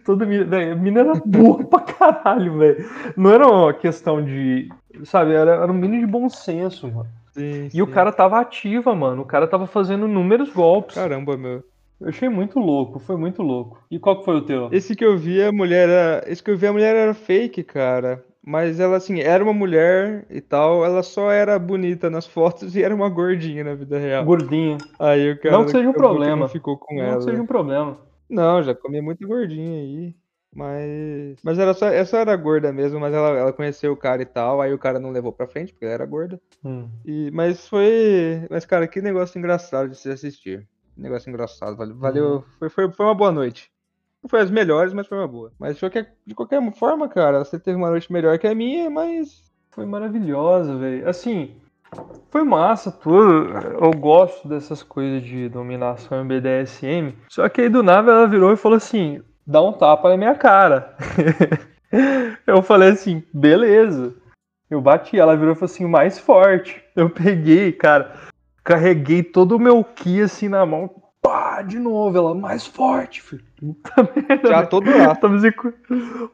toda 0.05 0.23
a 0.23 0.27
mina 0.27 0.99
era 1.01 1.13
burra 1.25 1.65
pra 1.65 1.79
caralho, 1.81 2.57
velho. 2.57 2.85
Não 3.17 3.29
era 3.29 3.45
uma 3.45 3.73
questão 3.73 4.23
de, 4.23 4.69
sabe, 5.03 5.33
era, 5.33 5.55
era 5.55 5.71
um 5.71 5.75
mínimo 5.75 6.05
de 6.05 6.11
bom 6.11 6.29
senso, 6.29 6.87
mano. 6.87 7.07
Sim, 7.33 7.69
E 7.73 7.81
o 7.81 7.87
cara 7.87 8.13
tava 8.13 8.39
ativa, 8.39 8.95
mano, 8.95 9.23
o 9.23 9.25
cara 9.25 9.45
tava 9.45 9.67
fazendo 9.67 10.07
inúmeros 10.07 10.49
golpes. 10.51 10.95
Caramba, 10.95 11.35
meu. 11.35 11.63
Eu 11.99 12.09
achei 12.09 12.29
muito 12.29 12.59
louco, 12.59 12.99
foi 12.99 13.17
muito 13.17 13.41
louco. 13.43 13.83
E 13.91 13.99
qual 13.99 14.19
que 14.19 14.25
foi 14.25 14.37
o 14.37 14.41
teu? 14.41 14.69
Esse 14.71 14.95
que 14.95 15.03
eu 15.03 15.17
vi, 15.17 15.41
a 15.43 15.51
mulher 15.51 15.89
era. 15.89 16.23
Esse 16.27 16.41
que 16.41 16.51
eu 16.51 16.57
vi, 16.57 16.67
a 16.67 16.73
mulher 16.73 16.95
era 16.95 17.13
fake, 17.13 17.63
cara. 17.63 18.23
Mas 18.47 18.79
ela, 18.79 18.95
assim, 18.95 19.19
era 19.19 19.43
uma 19.43 19.51
mulher 19.51 20.25
e 20.29 20.39
tal. 20.39 20.85
Ela 20.85 21.03
só 21.03 21.29
era 21.29 21.59
bonita 21.59 22.09
nas 22.09 22.25
fotos 22.25 22.73
e 22.77 22.81
era 22.81 22.95
uma 22.95 23.09
gordinha 23.09 23.61
na 23.61 23.75
vida 23.75 23.99
real. 23.99 24.23
Gordinho. 24.23 24.77
Aí 24.97 25.33
o 25.33 25.37
cara. 25.41 25.57
Não 25.57 25.65
que 25.65 25.71
seja 25.71 25.89
um 25.89 25.91
problema. 25.91 26.37
não 26.37 26.47
ficou 26.47 26.77
com 26.77 26.95
Não 26.95 27.03
ela. 27.03 27.17
que 27.17 27.23
seja 27.25 27.41
um 27.41 27.45
problema. 27.45 27.97
Não, 28.29 28.63
já 28.63 28.73
comia 28.73 29.01
muito 29.03 29.27
gordinha 29.27 29.81
aí. 29.81 30.15
Mas. 30.55 31.37
Mas 31.43 31.59
era 31.59 31.73
só, 31.73 31.87
ela 31.87 32.05
só 32.05 32.19
era 32.19 32.33
gorda 32.37 32.71
mesmo, 32.71 33.01
mas 33.01 33.13
ela, 33.13 33.37
ela 33.37 33.51
conheceu 33.51 33.91
o 33.91 33.97
cara 33.97 34.21
e 34.21 34.25
tal. 34.25 34.61
Aí 34.61 34.73
o 34.73 34.79
cara 34.79 34.97
não 34.97 35.11
levou 35.11 35.33
pra 35.33 35.45
frente, 35.45 35.73
porque 35.73 35.83
ela 35.83 35.95
era 35.95 36.05
gorda. 36.05 36.39
Hum. 36.63 36.87
E, 37.05 37.29
mas 37.31 37.67
foi. 37.67 38.47
Mas, 38.49 38.65
cara, 38.65 38.87
que 38.87 39.01
negócio 39.01 39.37
engraçado 39.37 39.89
de 39.89 39.97
se 39.97 40.09
assistir. 40.09 40.65
Negócio 40.95 41.29
engraçado. 41.29 41.75
Valeu. 41.75 41.97
valeu 41.97 42.43
foi, 42.57 42.69
foi, 42.69 42.89
foi 42.93 43.05
uma 43.07 43.13
boa 43.13 43.31
noite. 43.31 43.69
Não 44.27 44.29
foi 44.29 44.41
as 44.41 44.51
melhores, 44.51 44.91
mas 44.91 45.07
foi 45.07 45.17
uma 45.17 45.27
boa. 45.27 45.53
Mas 45.57 45.75
de 45.75 45.79
qualquer, 45.79 46.13
de 46.25 46.35
qualquer 46.35 46.73
forma, 46.73 47.07
cara, 47.07 47.45
você 47.45 47.57
teve 47.57 47.77
uma 47.77 47.89
noite 47.89 48.11
melhor 48.11 48.37
que 48.37 48.45
a 48.45 48.53
minha, 48.53 48.89
mas. 48.89 49.41
Foi 49.71 49.85
maravilhosa, 49.85 50.75
velho. 50.75 51.07
Assim, 51.07 51.55
foi 52.29 52.43
massa 52.43 52.91
tudo. 52.91 53.53
Eu 53.79 53.91
gosto 53.91 54.45
dessas 54.45 54.83
coisas 54.83 55.23
de 55.23 55.47
dominação 55.47 56.21
em 56.21 56.27
BDSM. 56.27 57.13
Só 57.29 57.47
que 57.47 57.61
aí 57.61 57.69
do 57.69 57.81
nada 57.81 58.11
ela 58.11 58.27
virou 58.27 58.51
e 58.51 58.57
falou 58.57 58.75
assim: 58.75 59.21
dá 59.45 59.61
um 59.61 59.71
tapa 59.71 60.09
na 60.09 60.17
minha 60.17 60.35
cara. 60.35 60.97
Eu 62.45 62.61
falei 62.61 62.89
assim, 62.89 63.23
beleza. 63.33 64.13
Eu 64.69 64.81
bati, 64.81 65.17
ela 65.17 65.37
virou 65.37 65.53
e 65.53 65.55
falou 65.55 65.71
assim, 65.71 65.85
mais 65.85 66.19
forte. 66.19 66.83
Eu 66.93 67.09
peguei, 67.09 67.71
cara, 67.71 68.13
carreguei 68.61 69.23
todo 69.23 69.55
o 69.55 69.59
meu 69.59 69.85
ki 69.85 70.21
assim 70.21 70.49
na 70.49 70.65
mão. 70.65 71.01
Pá, 71.21 71.61
de 71.61 71.79
novo, 71.79 72.17
ela, 72.17 72.35
mais 72.35 72.67
forte, 72.67 73.21
filho. 73.21 73.46
Puta 73.59 73.91
merda. 74.15 74.49
Já 74.49 74.65
tô 74.65 74.79
duraço. 74.79 75.37
Zico- 75.39 75.73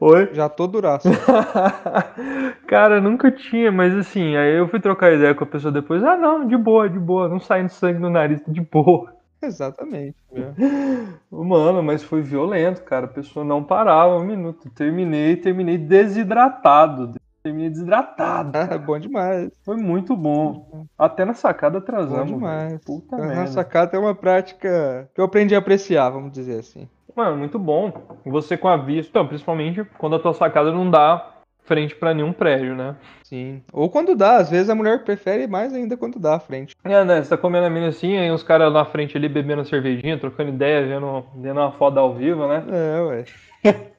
Oi? 0.00 0.28
Já 0.32 0.48
tô 0.48 0.66
duraço. 0.66 1.08
Cara, 2.66 3.00
nunca 3.00 3.30
tinha, 3.30 3.70
mas 3.72 3.94
assim, 3.94 4.36
aí 4.36 4.56
eu 4.58 4.68
fui 4.68 4.80
trocar 4.80 5.12
ideia 5.12 5.34
com 5.34 5.44
a 5.44 5.46
pessoa 5.46 5.72
depois. 5.72 6.02
Ah, 6.04 6.16
não, 6.16 6.46
de 6.46 6.56
boa, 6.56 6.88
de 6.88 6.98
boa, 6.98 7.28
não 7.28 7.40
saindo 7.40 7.68
sangue 7.70 7.98
no 7.98 8.10
nariz, 8.10 8.42
de 8.46 8.60
boa. 8.60 9.12
Exatamente. 9.42 10.16
Mano, 11.30 11.82
mas 11.82 12.02
foi 12.02 12.22
violento, 12.22 12.82
cara. 12.82 13.06
A 13.06 13.08
pessoa 13.08 13.44
não 13.44 13.62
parava 13.62 14.16
um 14.16 14.24
minuto. 14.24 14.70
Terminei, 14.70 15.36
terminei 15.36 15.76
desidratado. 15.78 17.14
Terminei 17.42 17.68
desidratado. 17.68 18.56
Ah, 18.56 18.78
bom 18.78 18.98
demais. 18.98 19.50
Foi 19.64 19.76
muito 19.76 20.16
bom. 20.16 20.86
Até 20.98 21.26
na 21.26 21.34
sacada 21.34 21.78
Bom 21.78 21.82
atrasamos. 21.84 22.28
demais. 22.28 22.68
velho. 22.68 22.80
Puta 22.86 23.16
A 23.16 23.18
merda. 23.18 23.34
nossa 23.42 23.62
carta 23.64 23.96
é 23.96 24.00
uma 24.00 24.14
prática 24.14 25.10
que 25.14 25.20
eu 25.20 25.26
aprendi 25.26 25.54
a 25.54 25.58
apreciar, 25.58 26.08
vamos 26.08 26.32
dizer 26.32 26.60
assim. 26.60 26.88
Mano, 27.16 27.36
muito 27.36 27.58
bom. 27.58 27.92
Você 28.26 28.56
com 28.56 28.68
a 28.68 28.76
vista, 28.76 29.10
então, 29.10 29.26
principalmente 29.26 29.84
quando 29.98 30.16
a 30.16 30.18
tua 30.18 30.34
sacada 30.34 30.72
não 30.72 30.90
dá 30.90 31.30
frente 31.64 31.94
pra 31.94 32.12
nenhum 32.12 32.32
prédio, 32.32 32.74
né? 32.74 32.96
Sim. 33.22 33.62
Ou 33.72 33.88
quando 33.88 34.14
dá, 34.14 34.36
às 34.36 34.50
vezes 34.50 34.68
a 34.68 34.74
mulher 34.74 35.02
prefere 35.04 35.46
mais 35.46 35.72
ainda 35.72 35.96
quando 35.96 36.18
dá 36.18 36.36
à 36.36 36.40
frente. 36.40 36.76
É, 36.84 37.04
né? 37.04 37.22
Você 37.22 37.30
tá 37.30 37.36
comendo 37.36 37.66
a 37.66 37.70
mina 37.70 37.88
assim, 37.88 38.16
aí 38.16 38.30
os 38.30 38.42
caras 38.42 38.72
na 38.72 38.84
frente 38.84 39.16
ali 39.16 39.28
bebendo 39.28 39.62
a 39.62 39.64
cervejinha, 39.64 40.18
trocando 40.18 40.50
ideia, 40.50 40.86
vendo, 40.86 41.24
vendo 41.36 41.60
uma 41.60 41.72
foda 41.72 42.00
ao 42.00 42.14
vivo, 42.14 42.46
né? 42.46 42.64
É, 42.68 43.00
ué. 43.00 43.24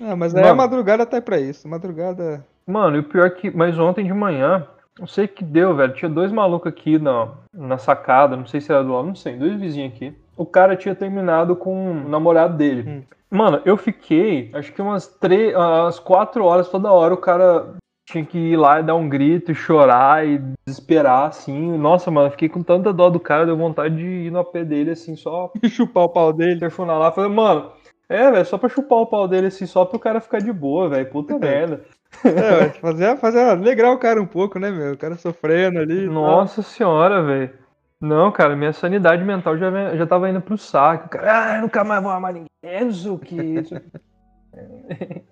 ah, 0.00 0.16
mas 0.16 0.34
aí 0.34 0.42
Mano. 0.42 0.54
a 0.54 0.56
madrugada 0.56 1.06
tá 1.06 1.20
pra 1.20 1.38
isso. 1.38 1.68
Madrugada. 1.68 2.44
Mano, 2.66 2.96
e 2.96 3.00
o 3.00 3.04
pior 3.04 3.26
é 3.26 3.30
que. 3.30 3.50
Mas 3.50 3.78
ontem 3.78 4.04
de 4.04 4.12
manhã, 4.12 4.66
Não 4.98 5.06
sei 5.06 5.24
o 5.24 5.28
que 5.28 5.44
deu, 5.44 5.74
velho. 5.74 5.94
Tinha 5.94 6.08
dois 6.08 6.30
malucos 6.30 6.70
aqui 6.70 6.98
na, 6.98 7.28
na 7.54 7.78
sacada, 7.78 8.36
não 8.36 8.46
sei 8.46 8.60
se 8.60 8.70
era 8.70 8.84
do 8.84 8.92
lado, 8.92 9.08
não 9.08 9.14
sei, 9.14 9.36
dois 9.36 9.58
vizinhos 9.58 9.94
aqui. 9.94 10.14
O 10.42 10.46
cara 10.46 10.74
tinha 10.74 10.94
terminado 10.94 11.54
com 11.54 11.92
o 11.92 12.08
namorado 12.08 12.56
dele. 12.56 12.84
Hum. 12.88 13.02
Mano, 13.30 13.62
eu 13.64 13.76
fiquei, 13.76 14.50
acho 14.52 14.72
que 14.72 14.82
umas 14.82 15.06
três, 15.06 15.54
umas 15.54 16.00
quatro 16.00 16.44
horas 16.44 16.68
toda 16.68 16.92
hora 16.92 17.14
o 17.14 17.18
cara 17.18 17.76
tinha 18.04 18.24
que 18.24 18.36
ir 18.36 18.56
lá 18.56 18.80
e 18.80 18.82
dar 18.82 18.96
um 18.96 19.08
grito 19.08 19.52
e 19.52 19.54
chorar 19.54 20.26
e 20.26 20.42
desesperar, 20.66 21.28
assim. 21.28 21.78
Nossa, 21.78 22.10
mano, 22.10 22.26
eu 22.26 22.32
fiquei 22.32 22.48
com 22.48 22.60
tanta 22.60 22.92
dó 22.92 23.08
do 23.08 23.20
cara, 23.20 23.46
deu 23.46 23.56
vontade 23.56 23.96
de 23.96 24.04
ir 24.26 24.32
no 24.32 24.40
AP 24.40 24.64
dele, 24.64 24.90
assim, 24.90 25.14
só 25.14 25.52
Chupar 25.70 26.04
o 26.04 26.08
pau 26.08 26.32
dele. 26.32 26.58
telefonar 26.58 26.98
lá. 26.98 27.12
Falei, 27.12 27.30
mano, 27.30 27.70
é, 28.08 28.30
velho, 28.32 28.44
só 28.44 28.58
pra 28.58 28.68
chupar 28.68 28.98
o 28.98 29.06
pau 29.06 29.28
dele, 29.28 29.46
assim, 29.46 29.64
só 29.64 29.84
pro 29.84 30.00
cara 30.00 30.20
ficar 30.20 30.40
de 30.40 30.52
boa, 30.52 30.88
velho. 30.88 31.08
Puta 31.08 31.38
merda. 31.38 31.84
É, 32.24 32.68
fazer, 32.82 33.16
fazer, 33.16 33.40
alegrar 33.40 33.92
o 33.92 33.98
cara 33.98 34.20
um 34.20 34.26
pouco, 34.26 34.58
né, 34.58 34.70
meu? 34.70 34.94
O 34.94 34.98
cara 34.98 35.14
sofrendo 35.14 35.78
ali. 35.78 36.06
Nossa 36.06 36.62
senhora, 36.62 37.22
velho. 37.22 37.61
Não, 38.02 38.32
cara, 38.32 38.56
minha 38.56 38.72
sanidade 38.72 39.24
mental 39.24 39.56
já, 39.56 39.94
já 39.96 40.06
tava 40.06 40.28
indo 40.28 40.40
pro 40.40 40.58
saco. 40.58 41.08
Cara, 41.08 41.58
ah, 41.58 41.60
nunca 41.60 41.84
mais 41.84 42.02
vou 42.02 42.10
amar 42.10 42.32
ninguém, 42.34 42.84
não 42.84 42.92
sei 42.92 43.10
o 43.10 43.18
que. 43.18 43.36
isso. 43.36 43.74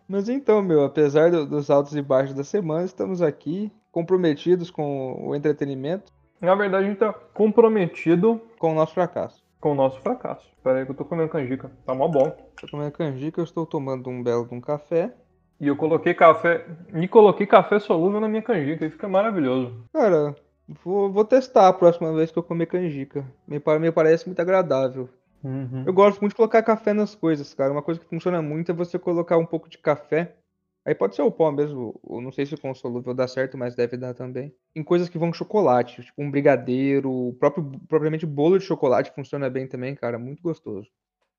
Mas 0.09 0.29
então, 0.29 0.63
meu, 0.63 0.85
apesar 0.85 1.31
do- 1.31 1.45
dos 1.47 1.69
altos 1.71 1.95
e 1.95 2.01
baixos 2.03 2.35
da 2.35 2.45
semana, 2.45 2.85
estamos 2.85 3.21
aqui 3.21 3.71
comprometidos 3.93 4.71
com 4.71 5.29
o 5.29 5.35
entretenimento, 5.35 6.13
Na 6.41 6.55
verdade, 6.55 6.85
a 6.87 6.89
gente 6.89 6.99
tá 6.99 7.13
comprometido 7.13 8.41
com 8.59 8.73
o 8.73 8.75
nosso 8.75 8.95
fracasso. 8.95 9.43
com 9.61 9.73
o 9.73 9.75
nosso 9.75 10.01
fracasso. 10.01 10.49
Pera 10.65 10.79
aí 10.79 10.85
que 10.87 10.91
eu 10.93 10.97
tô 10.97 11.05
comendo 11.05 11.29
canjica. 11.29 11.71
Tá 11.85 11.95
mó 11.95 12.09
bom. 12.09 12.31
Tô 12.59 12.67
comendo 12.71 12.91
canjica, 12.93 13.41
eu 13.41 13.45
estou 13.45 13.67
tomando 13.67 14.09
um 14.09 14.23
belo 14.23 14.47
de 14.49 14.55
um 14.55 14.61
café. 14.61 15.13
E 15.61 15.67
eu 15.69 15.77
coloquei 15.77 16.15
café. 16.15 16.65
E 16.95 17.07
coloquei 17.07 17.47
café 17.47 17.79
solúvel 17.79 18.21
na 18.21 18.29
minha 18.29 18.41
canjica. 18.41 18.87
E 18.87 18.91
fica 18.91 19.07
maravilhoso. 19.07 19.85
Cara, 19.93 20.35
vou, 20.85 21.11
vou 21.11 21.25
testar 21.25 21.69
a 21.69 21.73
próxima 21.73 22.13
vez 22.15 22.31
que 22.31 22.39
eu 22.39 22.43
comer 22.43 22.67
canjica. 22.67 23.25
Me, 23.47 23.61
me 23.79 23.93
parece 23.93 24.27
muito 24.27 24.41
agradável. 24.41 25.09
Uhum. 25.43 25.85
Eu 25.87 25.93
gosto 25.93 26.21
muito 26.21 26.33
de 26.33 26.37
colocar 26.37 26.63
café 26.63 26.93
nas 26.93 27.15
coisas, 27.15 27.53
cara. 27.55 27.73
Uma 27.73 27.83
coisa 27.83 28.01
que 28.01 28.07
funciona 28.07 28.41
muito 28.43 28.71
é 28.71 28.75
você 28.75 28.99
colocar 28.99 29.37
um 29.37 29.47
pouco 29.47 29.69
de 29.69 29.79
café. 29.79 30.37
Aí 30.85 30.95
pode 30.95 31.15
ser 31.15 31.23
o 31.23 31.31
pó 31.31 31.53
mesmo, 31.53 31.99
ou 32.03 32.23
não 32.23 32.33
sei 32.33 32.47
se 32.47 32.57
com 32.57 32.75
solúvel 32.75 33.13
dá 33.13 33.29
certo, 33.29 33.59
mas 33.59 33.75
deve 33.75 33.99
dar 33.99 34.15
também. 34.15 34.55
Em 34.75 34.83
coisas 34.83 35.11
que 35.11 35.19
vão 35.19 35.29
com 35.29 35.35
chocolate, 35.35 36.03
tipo 36.03 36.23
um 36.23 36.31
brigadeiro, 36.31 37.11
o 37.11 37.35
próprio, 37.35 37.71
propriamente 37.87 38.25
bolo 38.25 38.59
de 38.59 38.65
chocolate 38.65 39.13
funciona 39.15 39.51
bem 39.51 39.67
também, 39.67 39.95
cara. 39.95 40.19
Muito 40.19 40.43
gostoso. 40.43 40.89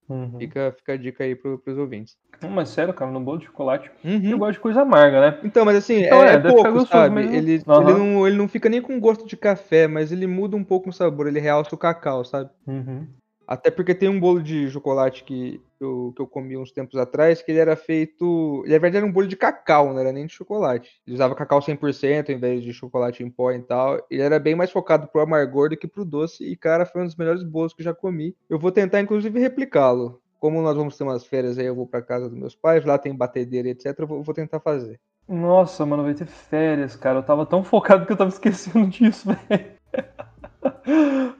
Uhum. 0.09 0.37
Fica, 0.37 0.73
fica 0.77 0.93
a 0.93 0.97
dica 0.97 1.23
aí 1.23 1.35
pro, 1.35 1.57
pros 1.59 1.77
ouvintes. 1.77 2.17
Não, 2.41 2.49
mas 2.49 2.69
sério, 2.69 2.93
cara, 2.93 3.11
no 3.11 3.19
bolo 3.19 3.37
de 3.37 3.45
chocolate. 3.45 3.89
Uhum. 4.03 4.31
Eu 4.31 4.37
gosto 4.37 4.53
de 4.53 4.59
coisa 4.59 4.81
amarga, 4.81 5.21
né? 5.21 5.39
Então, 5.43 5.63
mas 5.63 5.77
assim, 5.77 6.03
Então, 6.03 6.23
é, 6.23 6.31
é, 6.31 6.33
é 6.33 6.39
pouco, 6.39 6.63
gostoso, 6.71 6.87
sabe? 6.87 7.15
mas 7.15 7.33
Ele, 7.33 7.63
Aham. 7.67 7.89
ele, 7.89 7.99
não, 7.99 8.27
ele 8.27 8.37
não 8.37 8.47
fica 8.47 8.67
nem 8.67 8.81
com 8.81 8.99
gosto 8.99 9.25
de 9.25 9.37
café, 9.37 9.87
mas 9.87 10.11
ele 10.11 10.27
muda 10.27 10.57
um 10.57 10.63
pouco 10.63 10.89
o 10.89 10.93
sabor, 10.93 11.27
ele 11.27 11.39
realça 11.39 11.73
o 11.73 11.77
cacau, 11.77 12.25
sabe? 12.25 12.49
Uhum. 12.67 13.07
Até 13.47 13.69
porque 13.69 13.93
tem 13.93 14.09
um 14.09 14.19
bolo 14.19 14.41
de 14.41 14.69
chocolate 14.69 15.23
que 15.23 15.61
eu, 15.83 16.13
que 16.15 16.21
eu 16.21 16.27
comi 16.27 16.57
uns 16.57 16.71
tempos 16.71 16.95
atrás, 16.99 17.41
que 17.41 17.51
ele 17.51 17.59
era 17.59 17.75
feito. 17.75 18.61
Ele, 18.65 18.73
na 18.73 18.79
verdade, 18.79 18.97
era 18.97 19.05
um 19.05 19.11
bolo 19.11 19.27
de 19.27 19.35
cacau, 19.35 19.91
não 19.91 19.99
era 19.99 20.11
nem 20.11 20.25
de 20.25 20.33
chocolate. 20.33 21.01
Ele 21.05 21.15
usava 21.15 21.35
cacau 21.35 21.59
100% 21.59 22.29
em 22.29 22.39
vez 22.39 22.63
de 22.63 22.73
chocolate 22.73 23.23
em 23.23 23.29
pó 23.29 23.51
e 23.51 23.61
tal. 23.61 24.05
Ele 24.09 24.21
era 24.21 24.39
bem 24.39 24.55
mais 24.55 24.71
focado 24.71 25.07
pro 25.07 25.21
amargor 25.21 25.69
do 25.69 25.77
que 25.77 25.87
pro 25.87 26.05
doce. 26.05 26.43
E, 26.43 26.55
cara, 26.55 26.85
foi 26.85 27.01
um 27.01 27.05
dos 27.05 27.15
melhores 27.15 27.43
bolos 27.43 27.73
que 27.73 27.81
eu 27.81 27.85
já 27.85 27.93
comi. 27.93 28.35
Eu 28.49 28.59
vou 28.59 28.71
tentar, 28.71 29.01
inclusive, 29.01 29.39
replicá-lo. 29.39 30.21
Como 30.39 30.61
nós 30.61 30.75
vamos 30.75 30.97
ter 30.97 31.03
umas 31.03 31.25
férias 31.25 31.57
aí, 31.57 31.65
eu 31.65 31.75
vou 31.75 31.85
pra 31.85 32.01
casa 32.01 32.27
dos 32.27 32.37
meus 32.37 32.55
pais, 32.55 32.83
lá 32.83 32.97
tem 32.97 33.15
batedeira 33.15 33.69
etc. 33.69 33.93
Eu 33.99 34.07
vou, 34.07 34.23
vou 34.23 34.33
tentar 34.33 34.59
fazer. 34.59 34.99
Nossa, 35.27 35.85
mano, 35.85 36.03
vai 36.03 36.13
ter 36.13 36.25
férias, 36.25 36.95
cara. 36.95 37.19
Eu 37.19 37.23
tava 37.23 37.45
tão 37.45 37.63
focado 37.63 38.05
que 38.05 38.11
eu 38.11 38.17
tava 38.17 38.29
esquecendo 38.29 38.87
disso, 38.89 39.29
velho. 39.29 39.71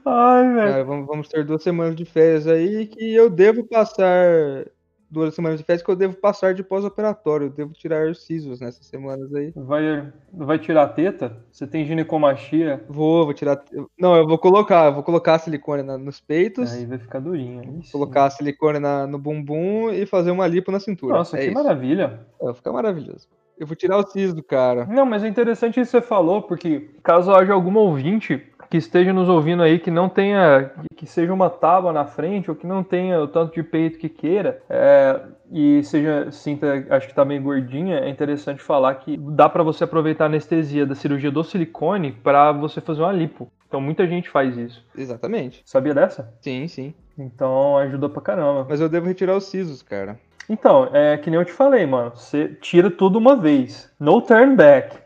Ai, 0.04 0.54
velho. 0.54 0.72
Cara, 0.72 0.84
vamos, 0.84 1.06
vamos 1.06 1.28
ter 1.28 1.44
duas 1.44 1.62
semanas 1.62 1.94
de 1.96 2.04
férias 2.04 2.46
aí 2.46 2.86
que 2.86 3.14
eu 3.14 3.30
devo 3.30 3.64
passar. 3.64 4.66
Duas 5.10 5.34
semanas 5.34 5.58
de 5.58 5.64
férias 5.64 5.82
que 5.82 5.90
eu 5.90 5.96
devo 5.96 6.16
passar 6.16 6.54
de 6.54 6.62
pós-operatório. 6.64 7.48
Eu 7.48 7.50
devo 7.50 7.74
tirar 7.74 8.08
os 8.08 8.24
sisos 8.24 8.60
nessas 8.62 8.86
semanas 8.86 9.32
aí. 9.34 9.52
Vai, 9.54 10.10
vai 10.32 10.58
tirar 10.58 10.84
a 10.84 10.88
teta? 10.88 11.36
Você 11.52 11.66
tem 11.66 11.84
ginecomastia? 11.84 12.82
Vou, 12.88 13.26
vou 13.26 13.34
tirar. 13.34 13.62
Não, 14.00 14.16
eu 14.16 14.26
vou 14.26 14.38
colocar, 14.38 14.86
eu 14.86 14.94
vou 14.94 15.02
colocar 15.02 15.38
silicone 15.38 15.82
na- 15.82 15.98
nos 15.98 16.18
peitos, 16.18 16.72
Aí 16.72 16.86
vai 16.86 16.96
ficar 16.96 17.20
durinho. 17.20 17.82
Colocar 17.92 18.30
silicone 18.30 18.78
na- 18.78 19.06
no 19.06 19.18
bumbum 19.18 19.90
e 19.90 20.06
fazer 20.06 20.30
uma 20.30 20.46
lipo 20.46 20.72
na 20.72 20.80
cintura. 20.80 21.16
Nossa, 21.18 21.36
é 21.36 21.40
que 21.40 21.46
isso. 21.48 21.54
maravilha. 21.54 22.20
É, 22.40 22.44
Vai 22.46 22.54
ficar 22.54 22.72
maravilhoso. 22.72 23.28
Eu 23.58 23.66
vou 23.66 23.76
tirar 23.76 23.98
o 23.98 24.06
siso, 24.08 24.42
cara. 24.42 24.86
Não, 24.86 25.04
mas 25.04 25.22
é 25.22 25.28
interessante 25.28 25.78
isso 25.78 25.92
que 25.92 26.00
você 26.00 26.02
falou, 26.04 26.40
porque 26.42 26.88
caso 27.02 27.30
haja 27.32 27.52
algum 27.52 27.76
ouvinte 27.76 28.42
que 28.72 28.78
esteja 28.78 29.12
nos 29.12 29.28
ouvindo 29.28 29.62
aí 29.62 29.78
que 29.78 29.90
não 29.90 30.08
tenha, 30.08 30.70
que 30.96 31.04
seja 31.04 31.30
uma 31.30 31.50
tábua 31.50 31.92
na 31.92 32.06
frente 32.06 32.50
ou 32.50 32.56
que 32.56 32.66
não 32.66 32.82
tenha 32.82 33.20
o 33.20 33.28
tanto 33.28 33.52
de 33.52 33.62
peito 33.62 33.98
que 33.98 34.08
queira 34.08 34.62
é, 34.66 35.20
e 35.52 35.84
seja 35.84 36.32
sinta, 36.32 36.82
acho 36.88 37.06
que 37.06 37.14
tá 37.14 37.22
meio 37.22 37.42
gordinha, 37.42 37.98
é 37.98 38.08
interessante 38.08 38.62
falar 38.62 38.94
que 38.94 39.18
dá 39.18 39.46
pra 39.46 39.62
você 39.62 39.84
aproveitar 39.84 40.24
a 40.24 40.28
anestesia 40.28 40.86
da 40.86 40.94
cirurgia 40.94 41.30
do 41.30 41.44
silicone 41.44 42.12
pra 42.12 42.50
você 42.50 42.80
fazer 42.80 43.02
uma 43.02 43.12
lipo. 43.12 43.52
Então 43.68 43.78
muita 43.78 44.06
gente 44.06 44.30
faz 44.30 44.56
isso. 44.56 44.82
Exatamente. 44.96 45.60
Sabia 45.66 45.92
dessa? 45.92 46.32
Sim, 46.40 46.66
sim. 46.66 46.94
Então 47.18 47.76
ajuda 47.76 48.08
pra 48.08 48.22
caramba. 48.22 48.66
Mas 48.66 48.80
eu 48.80 48.88
devo 48.88 49.06
retirar 49.06 49.36
os 49.36 49.44
sisos, 49.44 49.82
cara. 49.82 50.18
Então, 50.48 50.88
é 50.94 51.18
que 51.18 51.28
nem 51.28 51.38
eu 51.38 51.44
te 51.44 51.52
falei, 51.52 51.84
mano. 51.84 52.12
Você 52.14 52.48
tira 52.48 52.90
tudo 52.90 53.18
uma 53.18 53.36
vez. 53.36 53.92
No 54.00 54.22
turn 54.22 54.56
back. 54.56 54.96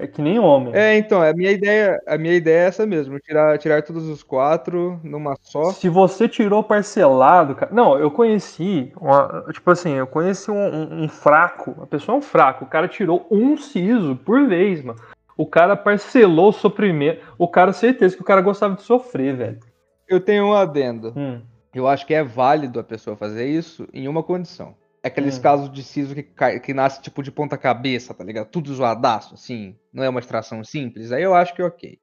É 0.00 0.06
que 0.06 0.22
nem 0.22 0.38
homem. 0.38 0.74
É, 0.74 0.96
então, 0.96 1.20
a 1.20 1.32
minha 1.34 1.50
ideia, 1.50 2.00
a 2.06 2.16
minha 2.16 2.34
ideia 2.34 2.64
é 2.64 2.66
essa 2.68 2.86
mesmo, 2.86 3.20
tirar, 3.20 3.58
tirar 3.58 3.82
todos 3.82 4.08
os 4.08 4.22
quatro 4.22 4.98
numa 5.04 5.34
só. 5.42 5.72
Se 5.72 5.88
você 5.90 6.26
tirou 6.26 6.62
parcelado, 6.64 7.54
cara. 7.54 7.70
Não, 7.72 7.98
eu 7.98 8.10
conheci. 8.10 8.92
uma- 8.98 9.44
tipo 9.52 9.70
assim, 9.70 9.92
eu 9.92 10.06
conheci 10.06 10.50
um, 10.50 10.56
um- 10.56 11.04
um 11.04 11.08
fraco. 11.08 11.76
A 11.82 11.86
pessoa 11.86 12.16
é 12.16 12.18
um 12.18 12.22
fraco. 12.22 12.64
O 12.64 12.68
cara 12.68 12.88
tirou 12.88 13.26
um 13.30 13.56
siso 13.56 14.16
por 14.16 14.46
vez, 14.48 14.82
mano. 14.82 14.98
O 15.36 15.46
cara 15.46 15.76
parcelou 15.76 16.48
o 16.48 16.52
sofrimento. 16.52 17.22
O 17.38 17.46
cara, 17.46 17.72
certeza 17.72 18.16
que 18.16 18.22
o 18.22 18.24
cara 18.24 18.40
gostava 18.40 18.74
de 18.74 18.82
sofrer, 18.82 19.36
velho. 19.36 19.58
Eu 20.08 20.20
tenho 20.20 20.46
um 20.46 20.54
adendo. 20.54 21.12
Hum. 21.16 21.40
Eu 21.74 21.86
acho 21.86 22.06
que 22.06 22.14
é 22.14 22.24
válido 22.24 22.80
a 22.80 22.84
pessoa 22.84 23.16
fazer 23.16 23.46
isso 23.46 23.86
em 23.92 24.08
uma 24.08 24.22
condição. 24.22 24.74
É 25.02 25.08
aqueles 25.08 25.38
Hum. 25.38 25.42
casos 25.42 25.72
de 25.72 25.82
siso 25.82 26.14
que, 26.14 26.22
cai- 26.22 26.60
que 26.60 26.74
nasce 26.74 27.00
tipo 27.00 27.22
de 27.22 27.32
ponta 27.32 27.56
cabeça, 27.56 28.12
tá 28.12 28.22
ligado? 28.22 28.48
Tudo 28.50 28.72
zoadaço, 28.74 29.34
assim. 29.34 29.74
Não 29.92 30.04
é 30.04 30.08
uma 30.08 30.20
extração 30.20 30.62
simples. 30.62 31.10
Aí 31.10 31.22
eu 31.22 31.34
acho 31.34 31.54
que 31.54 31.62
é 31.62 31.64
ok. 31.64 31.98